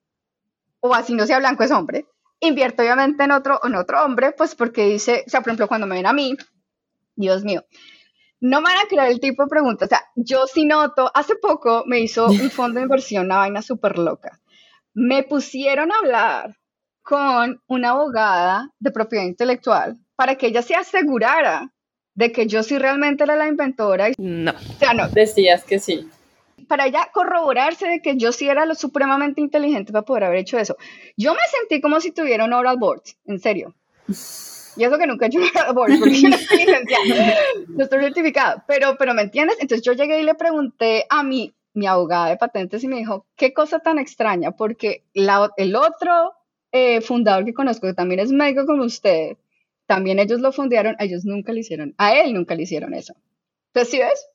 o 0.79 0.95
así 0.95 1.13
no 1.13 1.25
sea 1.25 1.39
blanco 1.39 1.63
es 1.63 1.71
hombre, 1.71 2.05
invierte 2.39 2.81
obviamente 2.81 3.23
en 3.23 3.31
otro, 3.31 3.59
en 3.63 3.75
otro 3.75 4.03
hombre, 4.03 4.31
pues 4.31 4.55
porque 4.55 4.85
dice, 4.85 5.23
o 5.27 5.29
sea, 5.29 5.41
por 5.41 5.49
ejemplo, 5.49 5.67
cuando 5.67 5.87
me 5.87 5.97
ven 5.97 6.07
a 6.07 6.13
mí, 6.13 6.35
Dios 7.17 7.43
mío, 7.43 7.65
no 8.39 8.61
me 8.61 8.69
van 8.69 8.85
a 8.85 8.87
creer 8.87 9.11
el 9.11 9.19
tipo 9.19 9.43
de 9.43 9.49
preguntas. 9.49 9.87
O 9.87 9.89
sea, 9.89 10.03
yo 10.15 10.45
sí 10.47 10.65
noto, 10.65 11.11
hace 11.13 11.35
poco 11.35 11.83
me 11.85 11.99
hizo 11.99 12.27
un 12.29 12.51
fondo 12.51 12.79
de 12.79 12.83
inversión, 12.83 13.25
una 13.25 13.37
vaina 13.37 13.61
súper 13.61 13.97
loca. 13.97 14.39
Me 14.93 15.23
pusieron 15.23 15.91
a 15.91 15.97
hablar 15.97 16.57
con 17.01 17.61
una 17.67 17.91
abogada 17.91 18.69
de 18.79 18.91
propiedad 18.91 19.25
intelectual 19.25 19.97
para 20.15 20.35
que 20.35 20.47
ella 20.47 20.61
se 20.61 20.75
asegurara 20.75 21.71
de 22.15 22.31
que 22.31 22.47
yo 22.47 22.63
sí 22.63 22.77
realmente 22.77 23.23
era 23.23 23.35
la 23.35 23.47
inventora. 23.47 24.09
No. 24.17 24.51
O 24.51 24.79
sea, 24.79 24.93
no. 24.93 25.07
Decías 25.09 25.63
que 25.63 25.79
sí. 25.79 26.09
Para 26.67 26.87
ella 26.87 27.07
corroborarse 27.13 27.87
de 27.87 28.01
que 28.01 28.17
yo 28.17 28.31
sí 28.31 28.49
era 28.49 28.65
lo 28.65 28.75
supremamente 28.75 29.39
inteligente 29.39 29.91
para 29.93 30.03
poder 30.03 30.23
haber 30.25 30.39
hecho 30.39 30.57
eso. 30.57 30.75
Yo 31.15 31.33
me 31.33 31.39
sentí 31.59 31.79
como 31.79 32.01
si 32.01 32.11
tuviera 32.11 32.43
un 32.43 32.53
oral 32.53 32.77
board, 32.77 33.03
en 33.25 33.39
serio. 33.39 33.75
Y 34.77 34.83
eso 34.83 34.97
que 34.97 35.07
nunca 35.07 35.25
he 35.25 35.29
hecho 35.29 35.39
un 35.39 35.75
porque 35.75 35.97
no 35.97 36.05
estoy 36.05 36.11
licenciada, 36.11 37.35
no 37.67 37.83
estoy 37.83 37.99
certificada. 37.99 38.63
Pero, 38.67 38.95
pero 38.97 39.13
¿me 39.13 39.23
entiendes? 39.23 39.57
Entonces 39.59 39.85
yo 39.85 39.93
llegué 39.93 40.21
y 40.21 40.23
le 40.23 40.35
pregunté 40.35 41.05
a 41.09 41.23
mi, 41.23 41.53
mi 41.73 41.87
abogada 41.87 42.29
de 42.29 42.37
patentes 42.37 42.83
y 42.83 42.87
me 42.87 42.97
dijo, 42.97 43.25
qué 43.35 43.53
cosa 43.53 43.79
tan 43.79 43.99
extraña, 43.99 44.51
porque 44.51 45.03
la, 45.13 45.51
el 45.57 45.75
otro 45.75 46.33
eh, 46.71 47.01
fundador 47.01 47.45
que 47.45 47.53
conozco, 47.53 47.87
que 47.87 47.93
también 47.93 48.19
es 48.19 48.31
médico 48.31 48.65
como 48.65 48.83
usted, 48.83 49.37
también 49.85 50.19
ellos 50.19 50.41
lo 50.41 50.51
fundaron, 50.51 50.95
ellos 50.99 51.25
nunca 51.25 51.53
le 51.53 51.61
hicieron, 51.61 51.95
a 51.97 52.15
él 52.15 52.33
nunca 52.33 52.55
le 52.55 52.63
hicieron 52.63 52.93
eso. 52.93 53.15
Entonces, 53.67 53.91
¿sí 53.91 53.99
ves? 53.99 54.27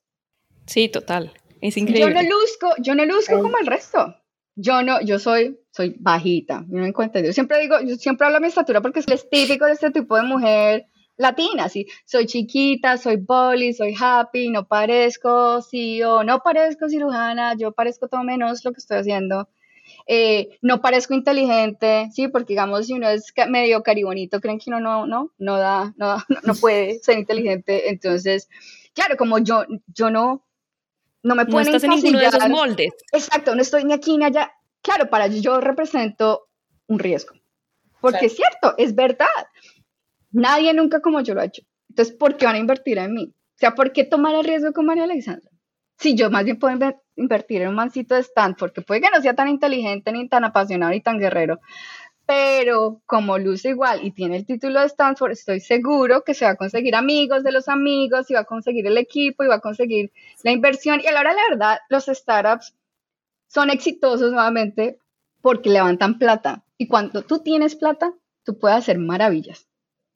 Sí, 0.66 0.88
total. 0.88 1.32
Es 1.60 1.76
increíble. 1.76 2.12
Yo 2.12 2.22
no 2.22 2.22
luzco, 2.22 2.74
yo 2.78 2.94
no 2.94 3.04
luzco 3.04 3.40
como 3.40 3.58
el 3.58 3.66
resto. 3.66 4.16
Yo 4.54 4.82
no, 4.82 5.00
yo 5.00 5.18
soy, 5.18 5.58
soy 5.70 5.96
bajita, 5.98 6.64
no 6.68 6.82
me 6.82 6.88
encuentro. 6.88 7.22
Yo 7.22 7.32
siempre 7.32 7.60
digo, 7.60 7.80
yo 7.80 7.96
siempre 7.96 8.26
hablo 8.26 8.36
de 8.38 8.42
mi 8.42 8.48
estatura 8.48 8.80
porque 8.80 9.00
es 9.00 9.30
típico 9.30 9.64
de 9.66 9.72
este 9.72 9.90
tipo 9.90 10.16
de 10.16 10.22
mujer 10.22 10.86
latina, 11.16 11.68
sí. 11.68 11.86
Soy 12.04 12.26
chiquita, 12.26 12.98
soy 12.98 13.16
boli, 13.16 13.72
soy 13.72 13.94
happy, 13.98 14.50
no 14.50 14.66
parezco 14.66 15.62
CEO, 15.62 16.24
no 16.24 16.40
parezco 16.40 16.88
cirujana, 16.88 17.54
yo 17.56 17.72
parezco 17.72 18.08
todo 18.08 18.22
menos 18.24 18.64
lo 18.64 18.72
que 18.72 18.78
estoy 18.78 18.98
haciendo. 18.98 19.48
Eh, 20.06 20.58
no 20.62 20.80
parezco 20.80 21.14
inteligente, 21.14 22.08
sí, 22.12 22.28
porque 22.28 22.52
digamos, 22.52 22.86
si 22.86 22.92
uno 22.94 23.08
es 23.08 23.32
medio 23.48 23.82
caribonito, 23.82 24.40
creen 24.40 24.58
que 24.58 24.70
uno 24.70 24.80
no, 24.80 25.06
no, 25.06 25.32
no 25.38 25.56
da, 25.58 25.94
no, 25.96 26.16
no 26.44 26.54
puede 26.54 26.98
ser 27.00 27.18
inteligente, 27.18 27.90
entonces, 27.90 28.48
claro, 28.94 29.16
como 29.16 29.38
yo, 29.38 29.64
yo 29.86 30.10
no, 30.10 30.44
no 31.22 31.34
me 31.34 31.46
pueden 31.46 31.70
no 31.70 31.76
estás 31.76 31.84
en 31.84 31.90
ninguno 31.90 32.18
de 32.18 32.26
esos 32.26 32.48
moldes. 32.48 32.92
Exacto, 33.12 33.54
no 33.54 33.62
estoy 33.62 33.84
ni 33.84 33.92
aquí 33.92 34.16
ni 34.16 34.24
allá. 34.24 34.52
Claro, 34.82 35.08
para 35.08 35.28
yo 35.28 35.60
represento 35.60 36.48
un 36.86 36.98
riesgo, 36.98 37.34
porque 38.00 38.26
es 38.26 38.36
cierto, 38.36 38.74
es 38.76 38.94
verdad. 38.94 39.26
Nadie 40.32 40.74
nunca 40.74 41.00
como 41.00 41.20
yo 41.20 41.34
lo 41.34 41.40
ha 41.40 41.44
hecho. 41.44 41.62
Entonces, 41.88 42.14
¿por 42.16 42.36
qué 42.36 42.46
van 42.46 42.56
a 42.56 42.58
invertir 42.58 42.98
en 42.98 43.12
mí? 43.12 43.34
O 43.34 43.58
sea, 43.58 43.74
¿por 43.74 43.92
qué 43.92 44.04
tomar 44.04 44.34
el 44.34 44.44
riesgo 44.44 44.72
con 44.72 44.86
María 44.86 45.04
Alexandra? 45.04 45.48
Si 45.98 46.16
yo 46.16 46.30
más 46.30 46.44
bien 46.44 46.58
puedo 46.58 46.76
invertir 47.16 47.62
en 47.62 47.68
un 47.68 47.74
mancito 47.74 48.14
de 48.14 48.22
Stanford, 48.22 48.72
que 48.72 48.80
puede 48.80 49.02
que 49.02 49.10
no 49.14 49.20
sea 49.20 49.34
tan 49.34 49.48
inteligente, 49.48 50.10
ni 50.10 50.28
tan 50.28 50.44
apasionado, 50.44 50.90
ni 50.90 51.00
tan 51.00 51.18
guerrero, 51.18 51.60
pero 52.32 53.02
como 53.04 53.36
luce 53.36 53.68
igual 53.68 54.00
y 54.02 54.10
tiene 54.10 54.38
el 54.38 54.46
título 54.46 54.80
de 54.80 54.86
Stanford, 54.86 55.32
estoy 55.32 55.60
seguro 55.60 56.22
que 56.24 56.32
se 56.32 56.46
va 56.46 56.52
a 56.52 56.56
conseguir 56.56 56.94
amigos 56.94 57.44
de 57.44 57.52
los 57.52 57.68
amigos, 57.68 58.30
y 58.30 58.34
va 58.34 58.40
a 58.40 58.44
conseguir 58.44 58.86
el 58.86 58.96
equipo, 58.96 59.44
y 59.44 59.48
va 59.48 59.56
a 59.56 59.60
conseguir 59.60 60.12
la 60.42 60.50
inversión. 60.50 61.02
Y 61.02 61.06
a 61.08 61.12
la 61.12 61.34
verdad, 61.50 61.78
los 61.90 62.06
startups 62.06 62.74
son 63.48 63.68
exitosos 63.68 64.32
nuevamente 64.32 64.98
porque 65.42 65.68
levantan 65.68 66.18
plata. 66.18 66.64
Y 66.78 66.88
cuando 66.88 67.20
tú 67.20 67.40
tienes 67.40 67.76
plata, 67.76 68.14
tú 68.44 68.58
puedes 68.58 68.78
hacer 68.78 68.98
maravillas. 68.98 69.68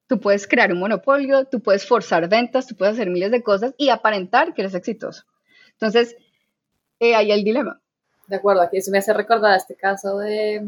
Tú 0.06 0.18
puedes 0.18 0.48
crear 0.48 0.72
un 0.72 0.78
monopolio, 0.78 1.44
tú 1.44 1.60
puedes 1.60 1.86
forzar 1.86 2.30
ventas, 2.30 2.66
tú 2.66 2.76
puedes 2.76 2.94
hacer 2.94 3.10
miles 3.10 3.30
de 3.30 3.42
cosas 3.42 3.74
y 3.76 3.90
aparentar 3.90 4.54
que 4.54 4.62
eres 4.62 4.74
exitoso. 4.74 5.24
Entonces, 5.72 6.16
eh, 6.98 7.14
ahí 7.14 7.30
el 7.30 7.44
dilema. 7.44 7.78
De 8.26 8.36
acuerdo, 8.36 8.62
aquí 8.62 8.78
eso 8.78 8.90
me 8.90 8.98
hace 8.98 9.12
recordar 9.12 9.54
este 9.54 9.76
caso 9.76 10.16
de... 10.18 10.66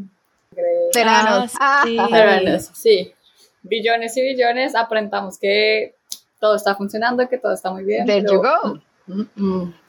Veranos. 0.94 1.52
Ah, 1.60 1.82
sí. 1.84 2.70
sí. 2.74 3.14
billones 3.62 4.16
y 4.16 4.22
billones, 4.22 4.74
aprendamos 4.74 5.38
que 5.38 5.94
todo 6.40 6.56
está 6.56 6.74
funcionando, 6.74 7.28
que 7.28 7.38
todo 7.38 7.52
está 7.52 7.70
muy 7.70 7.84
bien. 7.84 8.06
There 8.06 8.26
you 8.30 8.40
go. 8.40 8.80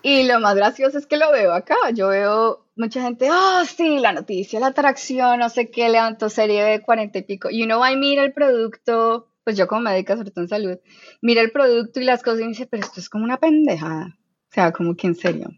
Y 0.01 0.23
lo 0.23 0.39
más 0.39 0.55
gracioso 0.55 0.97
es 0.97 1.05
que 1.05 1.17
lo 1.17 1.31
veo 1.31 1.53
acá. 1.53 1.75
Yo 1.93 2.09
veo 2.09 2.65
mucha 2.75 3.01
gente, 3.01 3.29
oh, 3.31 3.65
sí, 3.65 3.99
la 3.99 4.13
noticia, 4.13 4.59
la 4.59 4.67
atracción, 4.67 5.39
no 5.39 5.49
sé 5.49 5.69
qué, 5.69 5.89
levantó 5.89 6.29
serie 6.29 6.63
de 6.63 6.81
cuarenta 6.81 7.19
y 7.19 7.23
pico. 7.23 7.49
Y 7.49 7.63
uno 7.63 7.79
va 7.79 7.91
y 7.91 7.97
mira 7.97 8.23
el 8.23 8.33
producto, 8.33 9.27
pues 9.43 9.57
yo 9.57 9.67
como 9.67 9.81
médica, 9.81 10.15
sobre 10.15 10.31
todo 10.31 10.45
en 10.45 10.49
salud, 10.49 10.79
mira 11.21 11.41
el 11.41 11.51
producto 11.51 11.99
y 11.99 12.05
las 12.05 12.23
cosas 12.23 12.41
y 12.41 12.47
dice, 12.47 12.67
pero 12.67 12.83
esto 12.83 12.99
es 12.99 13.09
como 13.09 13.25
una 13.25 13.37
pendejada. 13.37 14.17
O 14.49 14.53
sea, 14.53 14.71
como 14.71 14.95
que 14.95 15.07
en 15.07 15.15
serio. 15.15 15.49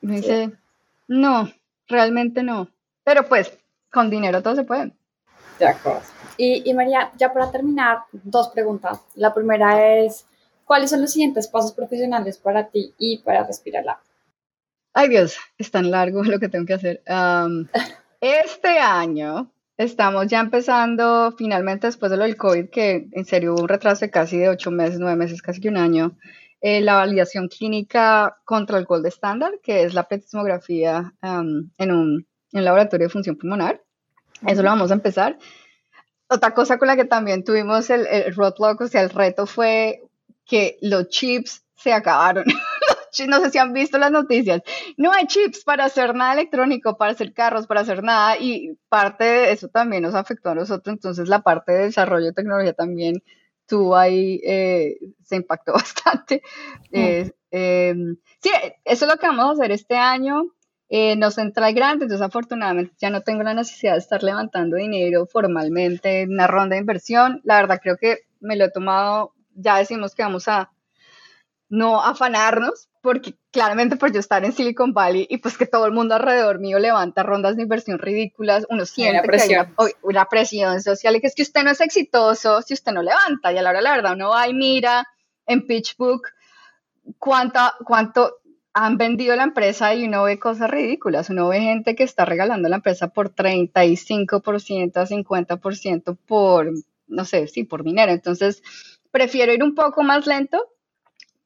me 0.00 0.16
dice, 0.16 0.52
no, 1.08 1.50
realmente 1.88 2.42
no. 2.42 2.68
Pero 3.04 3.28
pues, 3.28 3.56
con 3.92 4.10
dinero 4.10 4.42
todo 4.42 4.56
se 4.56 4.64
puede. 4.64 4.92
De 5.58 5.68
acuerdo. 5.68 6.02
Y, 6.36 6.68
y 6.68 6.74
María, 6.74 7.12
ya 7.16 7.32
para 7.32 7.50
terminar, 7.50 7.98
dos 8.12 8.48
preguntas. 8.48 9.00
La 9.14 9.32
primera 9.32 9.98
es, 9.98 10.26
¿cuáles 10.64 10.90
son 10.90 11.02
los 11.02 11.12
siguientes 11.12 11.46
pasos 11.46 11.72
profesionales 11.72 12.38
para 12.38 12.68
ti 12.68 12.92
y 12.98 13.18
para 13.18 13.46
Respirar 13.46 13.84
Ay 14.96 15.08
Dios, 15.08 15.36
es 15.58 15.70
tan 15.70 15.90
largo 15.90 16.22
lo 16.24 16.38
que 16.38 16.48
tengo 16.48 16.66
que 16.66 16.74
hacer. 16.74 17.02
este 18.20 18.78
año 18.78 19.50
estamos 19.76 20.28
ya 20.28 20.40
empezando, 20.40 21.34
finalmente 21.36 21.88
después 21.88 22.10
de 22.10 22.16
lo 22.16 22.24
del 22.24 22.36
COVID, 22.36 22.70
que 22.70 23.08
en 23.12 23.24
serio 23.24 23.54
hubo 23.54 23.62
un 23.62 23.68
retraso 23.68 24.04
de 24.04 24.10
casi 24.10 24.38
de 24.38 24.48
ocho 24.48 24.70
meses, 24.70 25.00
nueve 25.00 25.16
meses, 25.16 25.42
casi 25.42 25.60
que 25.60 25.68
un 25.68 25.76
año, 25.76 26.16
eh, 26.60 26.80
la 26.80 26.94
validación 26.94 27.48
clínica 27.48 28.38
contra 28.44 28.78
el 28.78 28.84
Gold 28.84 29.06
Standard, 29.06 29.60
que 29.62 29.82
es 29.82 29.94
la 29.94 30.04
petismografía 30.04 31.12
en 31.22 31.92
un 31.92 32.26
en 32.54 32.64
laboratorio 32.64 33.08
de 33.08 33.12
función 33.12 33.36
pulmonar. 33.36 33.82
Eso 34.46 34.62
lo 34.62 34.70
vamos 34.70 34.90
a 34.90 34.94
empezar. 34.94 35.38
Otra 36.28 36.54
cosa 36.54 36.78
con 36.78 36.88
la 36.88 36.96
que 36.96 37.04
también 37.04 37.44
tuvimos 37.44 37.90
el, 37.90 38.06
el 38.06 38.34
roadblock, 38.34 38.80
o 38.80 38.88
sea, 38.88 39.02
el 39.02 39.10
reto 39.10 39.46
fue 39.46 40.02
que 40.46 40.78
los 40.80 41.08
chips 41.08 41.64
se 41.76 41.92
acabaron. 41.92 42.44
no 43.28 43.40
sé 43.40 43.50
si 43.50 43.58
han 43.58 43.72
visto 43.72 43.98
las 43.98 44.10
noticias. 44.10 44.62
No 44.96 45.12
hay 45.12 45.26
chips 45.26 45.64
para 45.64 45.84
hacer 45.84 46.14
nada 46.14 46.34
electrónico, 46.34 46.96
para 46.96 47.12
hacer 47.12 47.32
carros, 47.32 47.66
para 47.66 47.82
hacer 47.82 48.02
nada. 48.02 48.36
Y 48.38 48.78
parte 48.88 49.24
de 49.24 49.52
eso 49.52 49.68
también 49.68 50.02
nos 50.02 50.14
afectó 50.14 50.50
a 50.50 50.54
nosotros. 50.54 50.92
Entonces, 50.92 51.28
la 51.28 51.42
parte 51.42 51.72
de 51.72 51.84
desarrollo 51.84 52.26
de 52.26 52.32
tecnología 52.32 52.72
también 52.72 53.22
tuvo 53.66 53.96
ahí, 53.96 54.40
eh, 54.44 54.98
se 55.22 55.36
impactó 55.36 55.72
bastante. 55.74 56.42
Mm. 56.90 57.30
Em, 57.50 58.16
sí, 58.40 58.50
eso 58.84 59.04
es 59.04 59.10
lo 59.12 59.18
que 59.18 59.26
vamos 59.26 59.46
a 59.46 59.52
hacer 59.52 59.72
este 59.72 59.96
año. 59.96 60.44
Eh, 60.90 61.16
nos 61.16 61.38
entra 61.38 61.68
el 61.68 61.74
grande, 61.74 62.04
entonces 62.04 62.26
afortunadamente 62.26 62.94
ya 62.98 63.10
no 63.10 63.22
tengo 63.22 63.42
la 63.42 63.54
necesidad 63.54 63.92
de 63.92 63.98
estar 63.98 64.22
levantando 64.22 64.76
dinero 64.76 65.26
formalmente 65.26 66.22
en 66.22 66.32
una 66.32 66.46
ronda 66.46 66.74
de 66.74 66.80
inversión. 66.80 67.40
La 67.44 67.56
verdad 67.56 67.80
creo 67.82 67.96
que 67.96 68.18
me 68.40 68.56
lo 68.56 68.66
he 68.66 68.70
tomado, 68.70 69.32
ya 69.54 69.78
decimos 69.78 70.14
que 70.14 70.22
vamos 70.22 70.46
a 70.48 70.70
no 71.70 72.02
afanarnos, 72.02 72.88
porque 73.00 73.34
claramente 73.50 73.96
por 73.96 74.12
yo 74.12 74.20
estar 74.20 74.44
en 74.44 74.52
Silicon 74.52 74.92
Valley 74.92 75.26
y 75.28 75.38
pues 75.38 75.58
que 75.58 75.66
todo 75.66 75.86
el 75.86 75.92
mundo 75.92 76.14
alrededor 76.14 76.58
mío 76.58 76.78
levanta 76.78 77.22
rondas 77.22 77.56
de 77.56 77.62
inversión 77.62 77.98
ridículas, 77.98 78.66
uno 78.68 78.86
siente 78.86 79.28
que 79.28 79.36
hay 79.42 79.92
una, 80.02 80.26
presión 80.26 80.80
social 80.80 81.16
y 81.16 81.20
que 81.20 81.26
es 81.26 81.34
que 81.34 81.42
usted 81.42 81.64
no 81.64 81.70
es 81.70 81.80
exitoso 81.80 82.62
si 82.62 82.74
usted 82.74 82.92
no 82.92 83.02
levanta. 83.02 83.52
Y 83.52 83.58
a 83.58 83.62
la 83.62 83.70
hora 83.70 83.78
de 83.80 83.84
la 83.84 83.96
verdad 83.96 84.12
uno 84.14 84.30
va 84.30 84.48
y 84.48 84.54
mira 84.54 85.06
en 85.46 85.66
PitchBook 85.66 86.28
cuánta, 87.18 87.74
cuánto 87.84 88.36
han 88.74 88.98
vendido 88.98 89.36
la 89.36 89.44
empresa 89.44 89.94
y 89.94 90.04
uno 90.04 90.24
ve 90.24 90.40
cosas 90.40 90.68
ridículas. 90.68 91.30
Uno 91.30 91.48
ve 91.48 91.60
gente 91.60 91.94
que 91.94 92.02
está 92.02 92.24
regalando 92.24 92.68
la 92.68 92.76
empresa 92.76 93.08
por 93.08 93.32
35% 93.32 94.96
a 94.96 95.06
50% 95.06 96.18
por, 96.26 96.72
no 97.06 97.24
sé, 97.24 97.46
sí, 97.46 97.62
por 97.62 97.84
dinero. 97.84 98.10
Entonces, 98.10 98.62
prefiero 99.12 99.54
ir 99.54 99.62
un 99.62 99.76
poco 99.76 100.02
más 100.02 100.26
lento, 100.26 100.72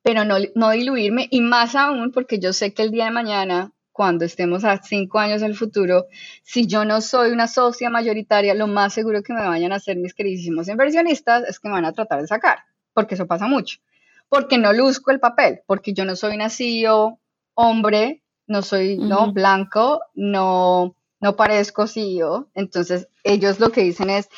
pero 0.02 0.24
no, 0.24 0.36
no 0.54 0.70
diluirme 0.70 1.28
y 1.30 1.42
más 1.42 1.74
aún 1.74 2.12
porque 2.12 2.38
yo 2.38 2.54
sé 2.54 2.72
que 2.72 2.82
el 2.82 2.90
día 2.90 3.04
de 3.04 3.10
mañana, 3.10 3.72
cuando 3.92 4.24
estemos 4.24 4.64
a 4.64 4.82
cinco 4.82 5.18
años 5.18 5.42
en 5.42 5.48
el 5.48 5.56
futuro, 5.56 6.06
si 6.42 6.66
yo 6.66 6.86
no 6.86 7.02
soy 7.02 7.30
una 7.30 7.46
socia 7.46 7.90
mayoritaria, 7.90 8.54
lo 8.54 8.68
más 8.68 8.94
seguro 8.94 9.22
que 9.22 9.34
me 9.34 9.46
vayan 9.46 9.72
a 9.72 9.76
hacer 9.76 9.98
mis 9.98 10.14
queridísimos 10.14 10.68
inversionistas 10.68 11.44
es 11.46 11.60
que 11.60 11.68
me 11.68 11.74
van 11.74 11.84
a 11.84 11.92
tratar 11.92 12.22
de 12.22 12.26
sacar, 12.26 12.60
porque 12.94 13.16
eso 13.16 13.26
pasa 13.26 13.46
mucho 13.48 13.80
porque 14.28 14.58
no 14.58 14.72
luzco 14.72 15.10
el 15.10 15.20
papel, 15.20 15.60
porque 15.66 15.92
yo 15.92 16.04
no 16.04 16.16
soy 16.16 16.38
CEO 16.50 17.18
hombre, 17.54 18.22
no 18.46 18.62
soy 18.62 18.96
no 18.98 19.32
blanco, 19.32 20.00
no 20.14 20.94
no 21.20 21.34
parezco 21.34 21.88
CEO, 21.88 22.48
entonces 22.54 23.08
ellos 23.24 23.58
lo 23.58 23.70
que 23.70 23.82
dicen 23.82 24.10
es 24.10 24.28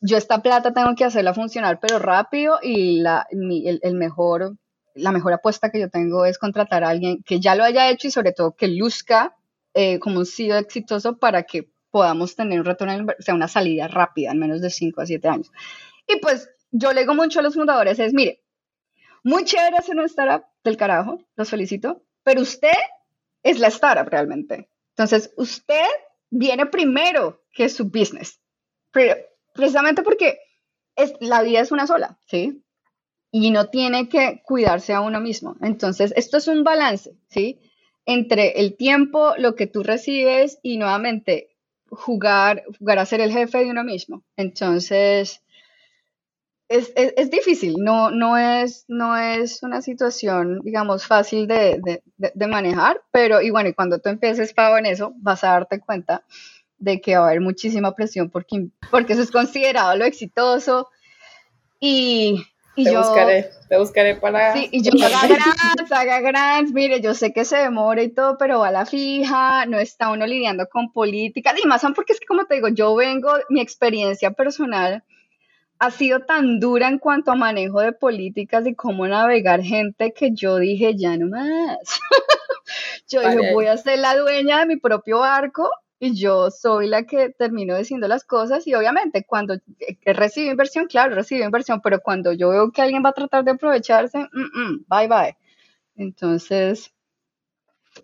yo 0.00 0.18
esta 0.18 0.42
plata 0.42 0.74
tengo 0.74 0.94
que 0.94 1.04
hacerla 1.04 1.32
funcionar 1.32 1.80
pero 1.80 1.98
rápido 1.98 2.58
y 2.62 3.00
la, 3.00 3.26
el, 3.30 3.94
mejor 3.94 4.56
la 4.94 5.12
mejor 5.12 5.32
apuesta 5.32 5.70
que 5.70 5.80
yo 5.80 5.88
tengo 5.88 6.26
es 6.26 6.38
contratar 6.38 6.84
a 6.84 6.90
alguien 6.90 7.22
que 7.22 7.40
ya 7.40 7.54
lo 7.54 7.64
haya 7.64 7.88
hecho 7.88 8.08
y 8.08 8.10
sobre 8.10 8.32
todo 8.32 8.54
que 8.54 8.68
luzca 8.68 9.34
eh, 9.72 9.98
como 9.98 10.18
un 10.18 10.26
CEO 10.26 10.58
exitoso 10.58 11.16
para 11.16 11.44
que 11.44 11.70
podamos 11.90 12.36
tener 12.36 12.58
un 12.58 12.66
retorno, 12.66 13.06
o 13.18 13.22
sea, 13.22 13.34
una 13.34 13.48
salida 13.48 13.88
rápida 13.88 14.32
en 14.32 14.38
menos 14.38 14.60
de 14.60 14.68
5 14.68 15.00
a 15.00 15.06
7 15.06 15.28
años. 15.28 15.52
Y 16.08 16.18
pues 16.18 16.50
yo 16.70 16.92
le 16.92 17.02
digo 17.02 17.14
mucho 17.14 17.38
a 17.38 17.42
los 17.42 17.54
fundadores 17.54 17.98
es, 17.98 18.12
mire, 18.12 18.43
muy 19.24 19.44
chévere 19.44 19.78
hacer 19.78 19.96
una 19.96 20.04
startup 20.04 20.46
del 20.62 20.76
carajo, 20.76 21.18
los 21.34 21.50
felicito, 21.50 22.04
pero 22.22 22.42
usted 22.42 22.76
es 23.42 23.58
la 23.58 23.68
startup 23.68 24.08
realmente. 24.08 24.68
Entonces, 24.90 25.32
usted 25.36 25.86
viene 26.30 26.66
primero 26.66 27.42
que 27.52 27.68
su 27.68 27.86
business. 27.86 28.40
precisamente 29.54 30.02
porque 30.02 30.38
es, 30.94 31.14
la 31.20 31.42
vida 31.42 31.60
es 31.60 31.72
una 31.72 31.86
sola, 31.86 32.18
¿sí? 32.26 32.62
Y 33.30 33.50
no 33.50 33.70
tiene 33.70 34.08
que 34.08 34.42
cuidarse 34.44 34.92
a 34.92 35.00
uno 35.00 35.20
mismo. 35.20 35.56
Entonces, 35.60 36.12
esto 36.16 36.36
es 36.36 36.46
un 36.46 36.62
balance, 36.62 37.16
¿sí? 37.28 37.60
Entre 38.06 38.60
el 38.60 38.76
tiempo, 38.76 39.34
lo 39.38 39.54
que 39.54 39.66
tú 39.66 39.82
recibes 39.82 40.58
y 40.62 40.76
nuevamente 40.76 41.56
jugar, 41.88 42.64
jugar 42.78 42.98
a 42.98 43.06
ser 43.06 43.20
el 43.20 43.32
jefe 43.32 43.58
de 43.58 43.70
uno 43.70 43.84
mismo. 43.84 44.22
Entonces, 44.36 45.42
es, 46.74 46.92
es, 47.16 47.30
difícil, 47.30 47.76
no, 47.78 48.10
no, 48.10 48.36
es, 48.36 48.84
no 48.88 49.16
es 49.16 49.62
una 49.62 49.80
situación, 49.82 50.60
digamos, 50.62 51.06
fácil 51.06 51.46
de, 51.46 52.02
de, 52.16 52.46
manejar, 52.46 53.00
pero 53.12 53.40
y 53.40 53.50
bueno, 53.50 53.68
y 53.68 53.74
cuando 53.74 53.98
tú 53.98 54.08
empieces 54.08 54.52
pago 54.52 54.76
en 54.78 54.86
eso, 54.86 55.12
vas 55.16 55.44
a 55.44 55.48
darte 55.48 55.80
cuenta 55.80 56.24
de 56.78 57.00
que 57.00 57.16
va 57.16 57.24
a 57.24 57.28
haber 57.28 57.40
muchísima 57.40 57.94
presión 57.94 58.28
porque, 58.30 58.66
porque 58.90 59.12
eso 59.12 59.22
es 59.22 59.30
considerado 59.30 59.96
lo 59.96 60.04
exitoso 60.04 60.88
y, 61.78 62.44
y 62.74 62.84
te 62.84 62.92
yo... 62.92 63.00
Buscaré, 63.00 63.50
te 63.68 63.78
buscaré 63.78 64.16
para... 64.16 64.52
Sí, 64.52 64.68
y 64.72 64.82
yo 64.82 64.92
haga 65.04 65.28
grants, 65.28 65.92
haga 65.92 66.20
grants, 66.20 66.72
mire, 66.72 67.00
yo 67.00 67.14
sé 67.14 67.32
que 67.32 67.44
se 67.44 67.58
demora 67.58 68.02
y 68.02 68.08
todo, 68.08 68.36
pero 68.36 68.60
va 68.60 68.68
a 68.68 68.72
la 68.72 68.86
fija, 68.86 69.64
no 69.66 69.78
está 69.78 70.10
uno 70.10 70.26
lidiando 70.26 70.66
con 70.68 70.92
política, 70.92 71.54
y 71.62 71.66
más 71.68 71.82
porque 71.94 72.14
es 72.14 72.20
que 72.20 72.26
como 72.26 72.46
te 72.46 72.56
digo, 72.56 72.68
yo 72.68 72.94
vengo, 72.96 73.30
mi 73.48 73.60
experiencia 73.60 74.32
personal 74.32 75.04
ha 75.78 75.90
sido 75.90 76.20
tan 76.20 76.60
dura 76.60 76.88
en 76.88 76.98
cuanto 76.98 77.32
a 77.32 77.36
manejo 77.36 77.80
de 77.80 77.92
políticas 77.92 78.66
y 78.66 78.74
cómo 78.74 79.06
navegar 79.06 79.62
gente 79.62 80.12
que 80.12 80.32
yo 80.32 80.58
dije, 80.58 80.94
ya 80.96 81.16
no 81.16 81.28
más. 81.28 81.78
yo 83.08 83.20
dije, 83.20 83.52
voy 83.52 83.66
a 83.66 83.76
ser 83.76 83.98
la 83.98 84.16
dueña 84.16 84.60
de 84.60 84.66
mi 84.66 84.76
propio 84.76 85.20
barco 85.20 85.70
y 85.98 86.14
yo 86.14 86.50
soy 86.50 86.86
la 86.86 87.04
que 87.04 87.30
termino 87.30 87.76
diciendo 87.76 88.08
las 88.08 88.24
cosas 88.24 88.66
y 88.66 88.74
obviamente 88.74 89.24
cuando 89.24 89.56
recibo 90.04 90.50
inversión, 90.50 90.86
claro, 90.86 91.14
recibo 91.14 91.44
inversión, 91.44 91.80
pero 91.82 92.00
cuando 92.00 92.32
yo 92.32 92.50
veo 92.50 92.70
que 92.72 92.82
alguien 92.82 93.04
va 93.04 93.10
a 93.10 93.12
tratar 93.14 93.44
de 93.44 93.52
aprovecharse, 93.52 94.18
mm, 94.18 94.60
mm, 94.60 94.84
bye 94.88 95.08
bye. 95.08 95.36
Entonces, 95.96 96.92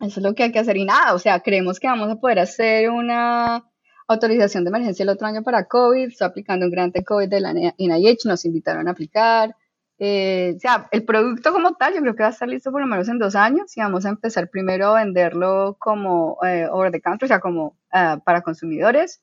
eso 0.01 0.21
es 0.21 0.23
lo 0.25 0.35
que 0.35 0.45
hay 0.45 0.53
que 0.53 0.61
hacer 0.61 0.77
y 0.77 0.85
nada, 0.85 1.15
o 1.15 1.19
sea, 1.19 1.41
creemos 1.41 1.81
que 1.81 1.89
vamos 1.89 2.11
a 2.11 2.17
poder 2.17 2.39
hacer 2.39 2.91
una 2.91 3.70
autorización 4.13 4.65
de 4.65 4.71
emergencia 4.71 5.05
el 5.05 5.09
otro 5.09 5.27
año 5.27 5.43
para 5.43 5.67
COVID, 5.67 6.09
está 6.09 6.27
aplicando 6.27 6.67
un 6.67 6.73
grante 6.73 7.05
COVID 7.05 7.29
de 7.29 7.41
la 7.41 7.53
NIH, 7.53 8.29
nos 8.29 8.45
invitaron 8.45 8.89
a 8.89 8.91
aplicar. 8.91 9.55
Eh, 9.99 10.55
o 10.57 10.59
sea, 10.59 10.89
el 10.91 11.05
producto 11.05 11.53
como 11.53 11.75
tal, 11.75 11.95
yo 11.95 12.01
creo 12.01 12.17
que 12.17 12.23
va 12.23 12.31
a 12.31 12.33
estar 12.33 12.49
listo 12.49 12.73
por 12.73 12.81
lo 12.81 12.87
menos 12.87 13.09
en 13.09 13.19
dos 13.19 13.37
años 13.37 13.77
y 13.77 13.81
vamos 13.81 14.07
a 14.07 14.09
empezar 14.09 14.49
primero 14.49 14.89
a 14.89 15.05
venderlo 15.05 15.77
como 15.79 16.39
eh, 16.43 16.67
over 16.71 16.91
the 16.91 17.01
counter, 17.01 17.27
o 17.27 17.29
sea, 17.29 17.41
como 17.41 17.77
ah, 17.93 18.19
para 18.25 18.41
consumidores. 18.41 19.23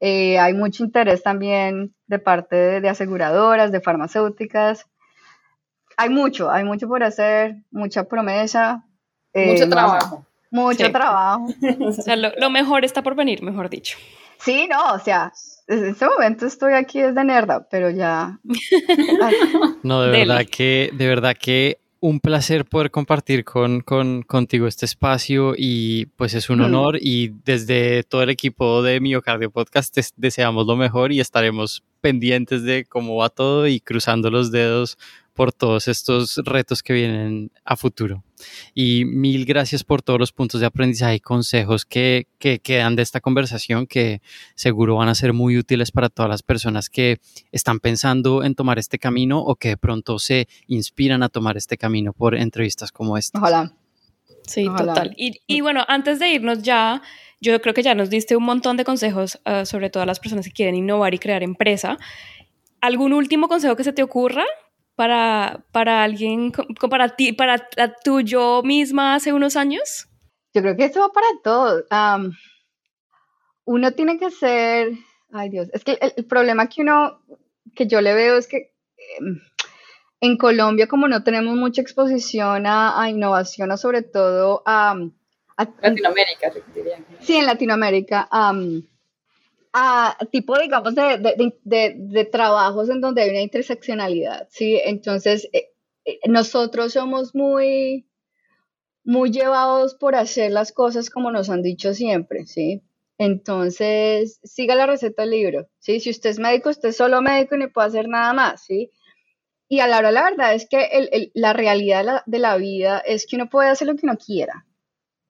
Eh, 0.00 0.38
hay 0.38 0.54
mucho 0.54 0.84
interés 0.84 1.22
también 1.22 1.94
de 2.06 2.18
parte 2.18 2.80
de, 2.80 2.88
aseguradoras, 2.88 3.70
de 3.70 3.80
farmacéuticas. 3.80 4.86
Hay 5.98 6.08
mucho, 6.08 6.50
hay 6.50 6.64
mucho 6.64 6.88
por 6.88 7.02
hacer, 7.02 7.56
mucha 7.70 8.04
promesa. 8.04 8.84
mucho 9.34 9.68
trabajo. 9.68 10.26
Mucho 10.56 10.90
trabajo. 10.90 11.46
O 11.80 11.92
sea, 11.92 12.16
lo, 12.16 12.50
mejor 12.50 12.84
está 12.84 13.02
por 13.02 13.14
venir, 13.14 13.42
mejor 13.42 13.68
dicho. 13.68 13.98
Sí, 14.38 14.68
no, 14.68 14.94
o 14.94 14.98
sea, 14.98 15.32
en 15.68 15.86
este 15.86 16.06
momento 16.06 16.46
estoy 16.46 16.74
aquí 16.74 17.00
desde 17.00 17.24
nerda, 17.24 17.66
pero 17.70 17.90
ya. 17.90 18.38
no, 19.82 20.02
de 20.02 20.10
verdad 20.10 20.46
que, 20.50 20.90
de 20.92 21.06
verdad 21.08 21.36
que 21.38 21.78
un 22.00 22.20
placer 22.20 22.64
poder 22.64 22.90
compartir 22.90 23.44
con, 23.44 23.80
contigo 23.80 24.66
este 24.66 24.84
espacio 24.84 25.54
y 25.56 26.06
pues 26.16 26.34
es 26.34 26.50
un 26.50 26.60
honor 26.60 26.98
y 27.00 27.32
desde 27.44 28.02
todo 28.04 28.22
el 28.22 28.30
equipo 28.30 28.82
de 28.82 29.00
Miocardio 29.00 29.50
Podcast 29.50 29.96
deseamos 30.16 30.66
lo 30.66 30.76
mejor 30.76 31.10
y 31.10 31.20
estaremos 31.20 31.82
pendientes 32.00 32.62
de 32.62 32.84
cómo 32.84 33.16
va 33.16 33.30
todo 33.30 33.66
y 33.66 33.80
cruzando 33.80 34.30
los 34.30 34.52
dedos 34.52 34.98
por 35.36 35.52
todos 35.52 35.86
estos 35.86 36.38
retos 36.44 36.82
que 36.82 36.94
vienen 36.94 37.52
a 37.64 37.76
futuro. 37.76 38.24
Y 38.74 39.04
mil 39.04 39.44
gracias 39.44 39.84
por 39.84 40.02
todos 40.02 40.18
los 40.18 40.32
puntos 40.32 40.60
de 40.60 40.66
aprendizaje 40.66 41.16
y 41.16 41.20
consejos 41.20 41.84
que, 41.84 42.26
que 42.38 42.58
quedan 42.58 42.96
de 42.96 43.02
esta 43.02 43.20
conversación 43.20 43.86
que 43.86 44.22
seguro 44.54 44.96
van 44.96 45.08
a 45.08 45.14
ser 45.14 45.34
muy 45.34 45.58
útiles 45.58 45.92
para 45.92 46.08
todas 46.08 46.30
las 46.30 46.42
personas 46.42 46.88
que 46.88 47.18
están 47.52 47.78
pensando 47.80 48.42
en 48.42 48.54
tomar 48.54 48.78
este 48.78 48.98
camino 48.98 49.38
o 49.38 49.56
que 49.56 49.68
de 49.68 49.76
pronto 49.76 50.18
se 50.18 50.48
inspiran 50.66 51.22
a 51.22 51.28
tomar 51.28 51.56
este 51.56 51.76
camino 51.76 52.14
por 52.14 52.34
entrevistas 52.34 52.90
como 52.90 53.18
esta. 53.18 53.38
Ojalá. 53.38 53.72
Sí, 54.46 54.64
total. 54.64 55.12
Y, 55.16 55.40
y, 55.46 55.60
bueno, 55.60 55.84
antes 55.88 56.18
de 56.18 56.30
irnos 56.30 56.62
ya, 56.62 57.02
yo 57.40 57.60
creo 57.60 57.74
que 57.74 57.82
ya 57.82 57.94
nos 57.94 58.10
diste 58.10 58.36
un 58.36 58.44
montón 58.44 58.76
de 58.76 58.84
consejos 58.84 59.38
uh, 59.44 59.66
sobre 59.66 59.90
todas 59.90 60.06
las 60.06 60.20
personas 60.20 60.46
que 60.46 60.52
quieren 60.52 60.76
innovar 60.76 61.14
y 61.14 61.18
crear 61.18 61.42
empresa. 61.42 61.98
¿Algún 62.80 63.12
último 63.12 63.48
consejo 63.48 63.76
que 63.76 63.84
se 63.84 63.92
te 63.92 64.02
ocurra 64.02 64.44
para, 64.96 65.64
para 65.72 66.02
alguien, 66.02 66.52
para 66.90 67.10
ti, 67.10 67.32
para 67.32 67.68
tú 68.02 68.22
yo 68.22 68.62
misma 68.64 69.14
hace 69.14 69.32
unos 69.32 69.54
años? 69.54 70.08
Yo 70.54 70.62
creo 70.62 70.76
que 70.76 70.86
eso 70.86 71.00
va 71.00 71.10
para 71.12 71.26
todos. 71.44 71.84
uno 73.66 73.92
tiene 73.92 74.18
que 74.18 74.30
ser, 74.30 74.92
ay 75.30 75.50
Dios, 75.50 75.68
es 75.72 75.84
que 75.84 75.98
el, 76.00 76.24
problema 76.24 76.68
que 76.68 76.80
uno, 76.80 77.20
que 77.74 77.86
yo 77.86 78.00
le 78.00 78.14
veo 78.14 78.36
es 78.38 78.48
que 78.48 78.72
em, 79.18 79.38
en 80.20 80.38
Colombia 80.38 80.88
como 80.88 81.08
no 81.08 81.22
tenemos 81.22 81.54
mucha 81.56 81.82
exposición 81.82 82.64
a, 82.66 83.08
innovación 83.10 83.70
o 83.70 83.76
sobre 83.76 84.02
todo 84.02 84.62
a... 84.64 84.96
Latinoamérica, 85.80 86.52
Sí, 87.20 87.36
en 87.36 87.46
Latinoamérica 87.46 88.28
a 89.78 90.16
tipo, 90.32 90.58
digamos, 90.58 90.94
de, 90.94 91.18
de, 91.64 91.94
de, 91.98 92.24
trabajos 92.24 92.88
en 92.88 93.02
donde 93.02 93.20
hay 93.20 93.28
una 93.30 93.42
interseccionalidad, 93.42 94.48
¿sí? 94.50 94.80
Entonces, 94.82 95.50
eh, 95.52 95.68
eh, 96.06 96.18
nosotros 96.28 96.94
somos 96.94 97.34
muy, 97.34 98.08
muy 99.04 99.30
llevados 99.30 99.94
por 99.94 100.14
hacer 100.14 100.50
las 100.50 100.72
cosas 100.72 101.10
como 101.10 101.30
nos 101.30 101.50
han 101.50 101.60
dicho 101.60 101.92
siempre, 101.92 102.46
¿sí? 102.46 102.82
Entonces, 103.18 104.40
siga 104.44 104.74
la 104.76 104.86
receta 104.86 105.22
del 105.22 105.32
libro, 105.32 105.68
¿sí? 105.78 106.00
Si 106.00 106.08
usted 106.08 106.30
es 106.30 106.38
médico, 106.38 106.70
usted 106.70 106.88
es 106.88 106.96
solo 106.96 107.20
médico 107.20 107.54
y 107.56 107.58
no 107.58 107.70
puede 107.70 107.88
hacer 107.88 108.08
nada 108.08 108.32
más, 108.32 108.64
¿sí? 108.64 108.90
Y 109.68 109.80
a 109.80 109.88
la 109.88 109.98
hora, 109.98 110.10
la 110.10 110.22
verdad 110.22 110.54
es 110.54 110.66
que 110.66 110.84
el, 110.84 111.10
el, 111.12 111.32
la 111.34 111.52
realidad 111.52 111.98
de 111.98 112.04
la, 112.04 112.22
de 112.24 112.38
la, 112.38 112.56
vida 112.56 112.98
es 113.00 113.26
que 113.26 113.36
uno 113.36 113.50
puede 113.50 113.68
hacer 113.68 113.88
lo 113.88 113.96
que 113.96 114.06
uno 114.06 114.16
quiera, 114.16 114.64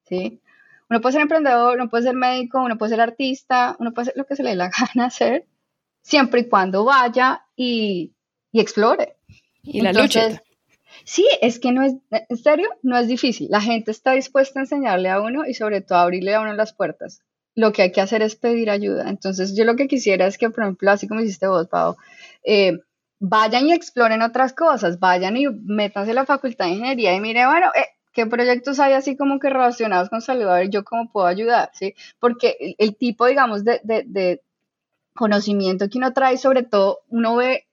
¿sí? 0.04 0.40
Uno 0.88 1.00
puede 1.00 1.14
ser 1.14 1.22
emprendedor, 1.22 1.76
uno 1.76 1.88
puede 1.88 2.04
ser 2.04 2.14
médico, 2.14 2.62
uno 2.62 2.78
puede 2.78 2.90
ser 2.90 3.00
artista, 3.00 3.76
uno 3.78 3.92
puede 3.92 4.04
hacer 4.04 4.16
lo 4.16 4.24
que 4.24 4.36
se 4.36 4.42
le 4.42 4.50
dé 4.50 4.56
la 4.56 4.70
gana 4.94 5.06
hacer, 5.06 5.46
siempre 6.02 6.42
y 6.42 6.48
cuando 6.48 6.84
vaya 6.84 7.44
y, 7.56 8.12
y 8.52 8.60
explore. 8.60 9.16
Y 9.62 9.80
la 9.80 9.92
lucha. 9.92 10.40
Sí, 11.04 11.26
es 11.42 11.58
que 11.58 11.72
no 11.72 11.82
es, 11.82 11.94
en 12.10 12.36
serio, 12.36 12.68
no 12.82 12.96
es 12.96 13.08
difícil. 13.08 13.48
La 13.50 13.60
gente 13.60 13.90
está 13.90 14.12
dispuesta 14.12 14.58
a 14.58 14.62
enseñarle 14.62 15.10
a 15.10 15.20
uno 15.20 15.44
y 15.46 15.54
sobre 15.54 15.80
todo 15.80 15.98
a 15.98 16.02
abrirle 16.02 16.34
a 16.34 16.40
uno 16.40 16.52
las 16.54 16.72
puertas. 16.72 17.20
Lo 17.54 17.72
que 17.72 17.82
hay 17.82 17.92
que 17.92 18.00
hacer 18.00 18.22
es 18.22 18.36
pedir 18.36 18.70
ayuda. 18.70 19.08
Entonces, 19.08 19.56
yo 19.56 19.64
lo 19.64 19.76
que 19.76 19.88
quisiera 19.88 20.26
es 20.26 20.38
que, 20.38 20.50
por 20.50 20.64
ejemplo, 20.64 20.90
así 20.90 21.08
como 21.08 21.20
hiciste 21.20 21.48
vos, 21.48 21.68
Pau, 21.68 21.96
eh, 22.44 22.78
vayan 23.18 23.66
y 23.66 23.72
exploren 23.72 24.22
otras 24.22 24.52
cosas, 24.52 24.98
vayan 24.98 25.36
y 25.36 25.46
métanse 25.48 26.10
a 26.10 26.14
la 26.14 26.26
facultad 26.26 26.66
de 26.66 26.72
ingeniería 26.72 27.14
y 27.14 27.20
mire, 27.20 27.46
bueno, 27.46 27.68
eh, 27.74 27.86
qué 28.16 28.26
proyectos 28.26 28.80
hay 28.80 28.94
así 28.94 29.14
como 29.14 29.38
que 29.38 29.50
relacionados 29.50 30.08
con 30.08 30.22
salud, 30.22 30.48
y 30.64 30.70
yo 30.70 30.84
cómo 30.84 31.12
puedo 31.12 31.26
ayudar, 31.26 31.70
¿sí? 31.74 31.94
Porque 32.18 32.74
el, 32.78 32.96
tipo, 32.96 33.26
digamos, 33.26 33.62
de, 33.62 33.78
de, 33.84 34.42
conocimiento 35.14 35.90
que 35.90 35.98
uno 35.98 36.14
trae, 36.14 36.38
sobre 36.38 36.62
todo, 36.62 37.00
uno 37.08 37.36
ve 37.36 37.66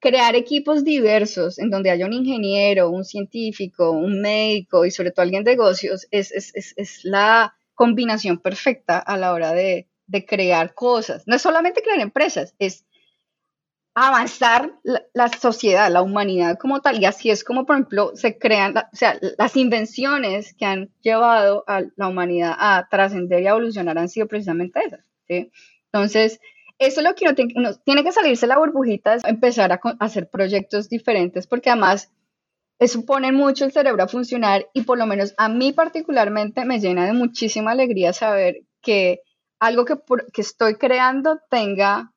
crear 0.00 0.34
equipos 0.34 0.82
diversos 0.82 1.58
en 1.58 1.68
donde 1.68 1.90
haya 1.90 2.06
un 2.06 2.14
ingeniero, 2.14 2.90
un 2.90 3.04
científico, 3.04 3.90
un 3.90 4.22
médico 4.22 4.86
y 4.86 4.90
sobre 4.90 5.10
todo 5.10 5.24
alguien 5.24 5.44
de 5.44 5.52
negocios, 5.52 6.06
es, 6.10 6.32
es, 6.32 6.54
es, 6.54 6.72
es 6.76 7.04
la 7.04 7.54
combinación 7.74 8.38
perfecta 8.38 8.98
a 8.98 9.18
la 9.18 9.34
hora 9.34 9.52
de, 9.52 9.88
de 10.06 10.24
crear 10.24 10.74
cosas. 10.74 11.22
No 11.26 11.36
es 11.36 11.42
solamente 11.42 11.82
crear 11.82 12.00
empresas, 12.00 12.54
es 12.58 12.86
avanzar 13.94 14.72
la, 14.82 15.28
sociedad, 15.28 15.90
la 15.90 16.02
humanidad 16.02 16.58
como 16.58 16.80
tal. 16.80 17.00
Y 17.00 17.04
así 17.04 17.30
es 17.30 17.44
como, 17.44 17.66
por 17.66 17.76
ejemplo, 17.76 18.12
se 18.14 18.38
crean, 18.38 18.76
o 18.76 18.82
sea, 18.92 19.18
las 19.38 19.56
invenciones 19.56 20.54
que 20.54 20.64
han 20.64 20.90
llevado 21.02 21.64
a 21.66 21.82
la 21.96 22.08
humanidad 22.08 22.54
a 22.58 22.88
trascender 22.90 23.42
y 23.42 23.46
evolucionar 23.46 23.98
han 23.98 24.08
sido 24.08 24.26
precisamente 24.26 24.80
esas. 24.84 25.00
Entonces, 25.92 26.40
eso 26.78 27.00
es 27.00 27.06
lo 27.06 27.14
que 27.14 27.26
uno 27.56 27.74
tiene, 27.84 28.04
que 28.04 28.12
salirse 28.12 28.46
la 28.46 28.58
burbujita, 28.58 29.14
es 29.14 29.24
empezar 29.24 29.72
a, 29.72 29.80
hacer 30.00 30.28
proyectos 30.28 30.88
diferentes, 30.88 31.46
porque 31.46 31.70
además 31.70 32.10
eso 32.78 33.04
pone 33.04 33.30
mucho 33.30 33.64
el 33.64 33.72
cerebro 33.72 34.02
a 34.02 34.08
funcionar 34.08 34.68
y 34.72 34.82
por 34.82 34.98
lo 34.98 35.06
menos 35.06 35.34
a 35.36 35.48
mí 35.48 35.72
particularmente 35.72 36.64
me 36.64 36.80
llena 36.80 37.06
de 37.06 37.12
muchísima 37.12 37.70
alegría 37.70 38.12
saber 38.12 38.62
que 38.80 39.20
algo 39.60 39.84
que, 39.84 39.94
que 40.32 40.40
estoy 40.40 40.74
creando 40.74 41.38
tenga 41.48 42.11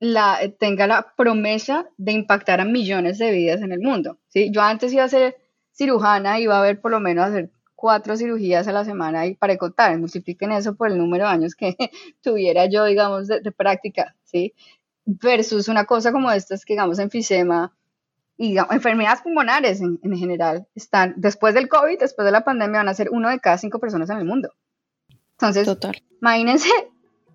la, 0.00 0.38
tenga 0.58 0.86
la 0.86 1.14
promesa 1.16 1.88
de 1.96 2.12
impactar 2.12 2.60
a 2.60 2.64
millones 2.64 3.18
de 3.18 3.30
vidas 3.30 3.62
en 3.62 3.72
el 3.72 3.80
mundo. 3.80 4.18
¿sí? 4.28 4.50
Yo 4.52 4.62
antes 4.62 4.92
iba 4.92 5.04
a 5.04 5.08
ser 5.08 5.36
cirujana, 5.72 6.40
iba 6.40 6.58
a 6.58 6.62
ver 6.62 6.80
por 6.80 6.90
lo 6.90 7.00
menos 7.00 7.26
hacer 7.26 7.50
cuatro 7.74 8.16
cirugías 8.16 8.66
a 8.66 8.72
la 8.72 8.84
semana 8.84 9.26
y 9.26 9.34
para 9.34 9.56
contar, 9.56 9.96
multipliquen 9.98 10.50
eso 10.52 10.74
por 10.74 10.90
el 10.90 10.98
número 10.98 11.24
de 11.24 11.30
años 11.30 11.54
que 11.54 11.76
tuviera 12.22 12.66
yo, 12.66 12.84
digamos, 12.84 13.28
de, 13.28 13.52
práctica, 13.52 14.16
¿sí? 14.24 14.54
Versus 15.04 15.68
una 15.68 15.84
cosa 15.84 16.12
como 16.12 16.30
estas 16.32 16.64
que, 16.64 16.74
digamos, 16.74 16.98
enfisema 16.98 17.72
y 18.36 18.56
enfermedades 18.58 19.22
pulmonares 19.22 19.80
en, 19.80 19.98
en, 20.02 20.16
general, 20.16 20.66
están, 20.74 21.14
después 21.16 21.54
del 21.54 21.68
COVID, 21.68 21.98
después 21.98 22.24
de 22.24 22.32
la 22.32 22.44
pandemia, 22.44 22.80
van 22.80 22.88
a 22.88 22.94
ser 22.94 23.10
uno 23.10 23.30
de 23.30 23.40
cada 23.40 23.58
cinco 23.58 23.78
personas 23.78 24.10
en 24.10 24.18
el 24.18 24.24
mundo. 24.24 24.52
Entonces, 25.32 25.66
Total. 25.66 26.02
imagínense 26.20 26.68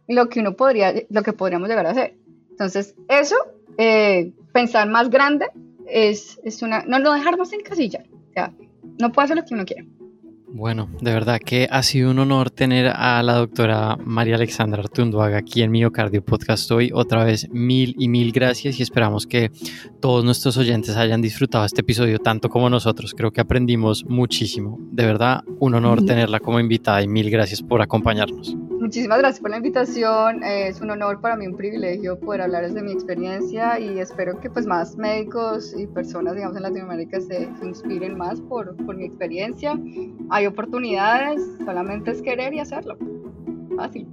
lo 0.07 0.29
que 0.29 0.41
uno 0.41 0.55
podría, 0.55 0.93
lo 1.09 1.23
que 1.23 1.33
podríamos 1.33 1.69
llegar 1.69 1.85
a 1.85 1.91
hacer. 1.91 2.17
Entonces, 2.53 2.95
eso, 3.07 3.35
eh, 3.79 4.31
pensar 4.51 4.87
más 4.87 5.09
grande, 5.09 5.47
es, 5.87 6.39
es 6.43 6.61
una, 6.61 6.83
no, 6.83 6.99
no 6.99 7.13
dejarnos 7.13 7.51
encasillar. 7.51 8.05
O 8.29 8.33
sea, 8.33 8.53
no 8.99 9.11
puede 9.11 9.25
hacer 9.25 9.37
lo 9.37 9.45
que 9.45 9.53
uno 9.55 9.65
quiere. 9.65 9.87
Bueno, 10.55 10.87
de 11.01 11.11
verdad 11.11 11.39
que 11.43 11.67
ha 11.71 11.81
sido 11.81 12.11
un 12.11 12.19
honor 12.19 12.51
tener 12.51 12.85
a 12.95 13.23
la 13.23 13.33
doctora 13.33 13.97
María 14.05 14.35
Alexandra 14.35 14.83
Artunduaga 14.83 15.39
aquí 15.39 15.63
en 15.63 15.71
Miocardio 15.71 16.23
Podcast 16.23 16.69
hoy. 16.69 16.91
Otra 16.93 17.23
vez, 17.23 17.49
mil 17.49 17.95
y 17.97 18.07
mil 18.07 18.31
gracias 18.31 18.79
y 18.79 18.83
esperamos 18.83 19.25
que 19.25 19.49
todos 19.99 20.23
nuestros 20.23 20.55
oyentes 20.57 20.95
hayan 20.95 21.23
disfrutado 21.23 21.65
este 21.65 21.81
episodio 21.81 22.19
tanto 22.19 22.49
como 22.49 22.69
nosotros. 22.69 23.15
Creo 23.17 23.31
que 23.31 23.41
aprendimos 23.41 24.05
muchísimo. 24.05 24.77
De 24.91 25.07
verdad, 25.07 25.41
un 25.59 25.73
honor 25.73 26.05
tenerla 26.05 26.39
como 26.39 26.59
invitada 26.59 27.01
y 27.01 27.07
mil 27.07 27.31
gracias 27.31 27.63
por 27.63 27.81
acompañarnos. 27.81 28.55
Muchísimas 28.83 29.19
gracias 29.19 29.39
por 29.39 29.49
la 29.49 29.57
invitación. 29.57 30.43
Es 30.43 30.81
un 30.81 30.91
honor 30.91 31.21
para 31.21 31.37
mí, 31.37 31.47
un 31.47 31.55
privilegio 31.55 32.19
poder 32.19 32.41
hablar 32.41 32.69
de 32.69 32.81
mi 32.81 32.91
experiencia 32.91 33.79
y 33.79 33.97
espero 33.97 34.39
que 34.41 34.49
pues 34.49 34.65
más 34.65 34.97
médicos 34.97 35.73
y 35.75 35.87
personas, 35.87 36.35
digamos, 36.35 36.57
en 36.57 36.63
Latinoamérica 36.63 37.21
se, 37.21 37.49
inspiren 37.63 38.17
más 38.17 38.41
por, 38.41 38.75
por 38.85 38.97
mi 38.97 39.05
experiencia. 39.05 39.79
Hay 40.29 40.42
oportunidades, 40.47 41.41
solamente 41.65 42.11
es 42.11 42.21
querer 42.21 42.53
y 42.53 42.59
hacerlo. 42.59 42.97
Fácil. 43.75 44.07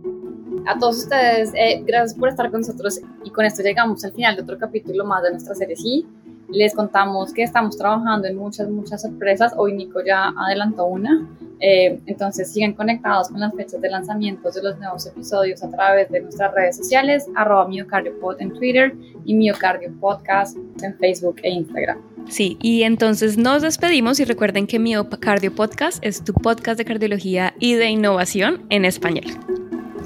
A 0.66 0.78
todos 0.78 0.99
ustedes, 0.99 1.53
eh, 1.55 1.83
gracias 1.87 2.18
por 2.18 2.28
estar 2.28 2.51
con 2.51 2.61
nosotros 2.61 3.01
y 3.24 3.31
con 3.31 3.45
esto 3.45 3.62
llegamos 3.62 4.05
al 4.05 4.12
final 4.12 4.37
de 4.37 4.43
otro 4.43 4.59
capítulo 4.59 5.05
más 5.05 5.22
de 5.22 5.31
nuestra 5.31 5.55
serie. 5.55 5.76
Sí, 5.76 6.07
les 6.53 6.74
contamos 6.74 7.32
que 7.32 7.42
estamos 7.42 7.76
trabajando 7.76 8.28
en 8.28 8.36
muchas, 8.36 8.68
muchas 8.68 9.03
sorpresas. 9.03 9.53
Hoy 9.57 9.74
Nico 9.74 10.01
ya 10.05 10.32
adelantó 10.36 10.86
una. 10.86 11.28
Eh, 11.61 12.01
entonces 12.07 12.51
siguen 12.51 12.72
conectados 12.72 13.28
con 13.28 13.40
las 13.40 13.55
fechas 13.55 13.80
de 13.80 13.90
lanzamientos 13.90 14.55
de 14.55 14.62
los 14.62 14.78
nuevos 14.78 15.07
episodios 15.07 15.62
a 15.62 15.70
través 15.70 16.09
de 16.11 16.20
nuestras 16.20 16.55
redes 16.55 16.76
sociales, 16.76 17.28
arroba 17.36 17.68
miocardiopod 17.68 18.40
en 18.40 18.55
Twitter 18.55 18.94
y 19.26 19.34
miocardio 19.34 19.92
podcast 20.01 20.57
en 20.82 20.96
Facebook 20.96 21.36
e 21.42 21.51
Instagram. 21.51 21.98
Sí, 22.28 22.57
y 22.61 22.82
entonces 22.84 23.36
nos 23.36 23.62
despedimos 23.62 24.20
y 24.20 24.24
recuerden 24.24 24.66
que 24.66 24.78
Miocardio 24.78 25.55
Podcast 25.55 26.03
es 26.05 26.22
tu 26.22 26.32
podcast 26.32 26.78
de 26.78 26.84
cardiología 26.84 27.55
y 27.59 27.74
de 27.74 27.90
innovación 27.90 28.62
en 28.70 28.84
español. 28.84 29.26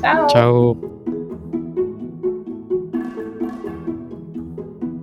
Chao. 0.00 0.26
Chao. 0.28 0.93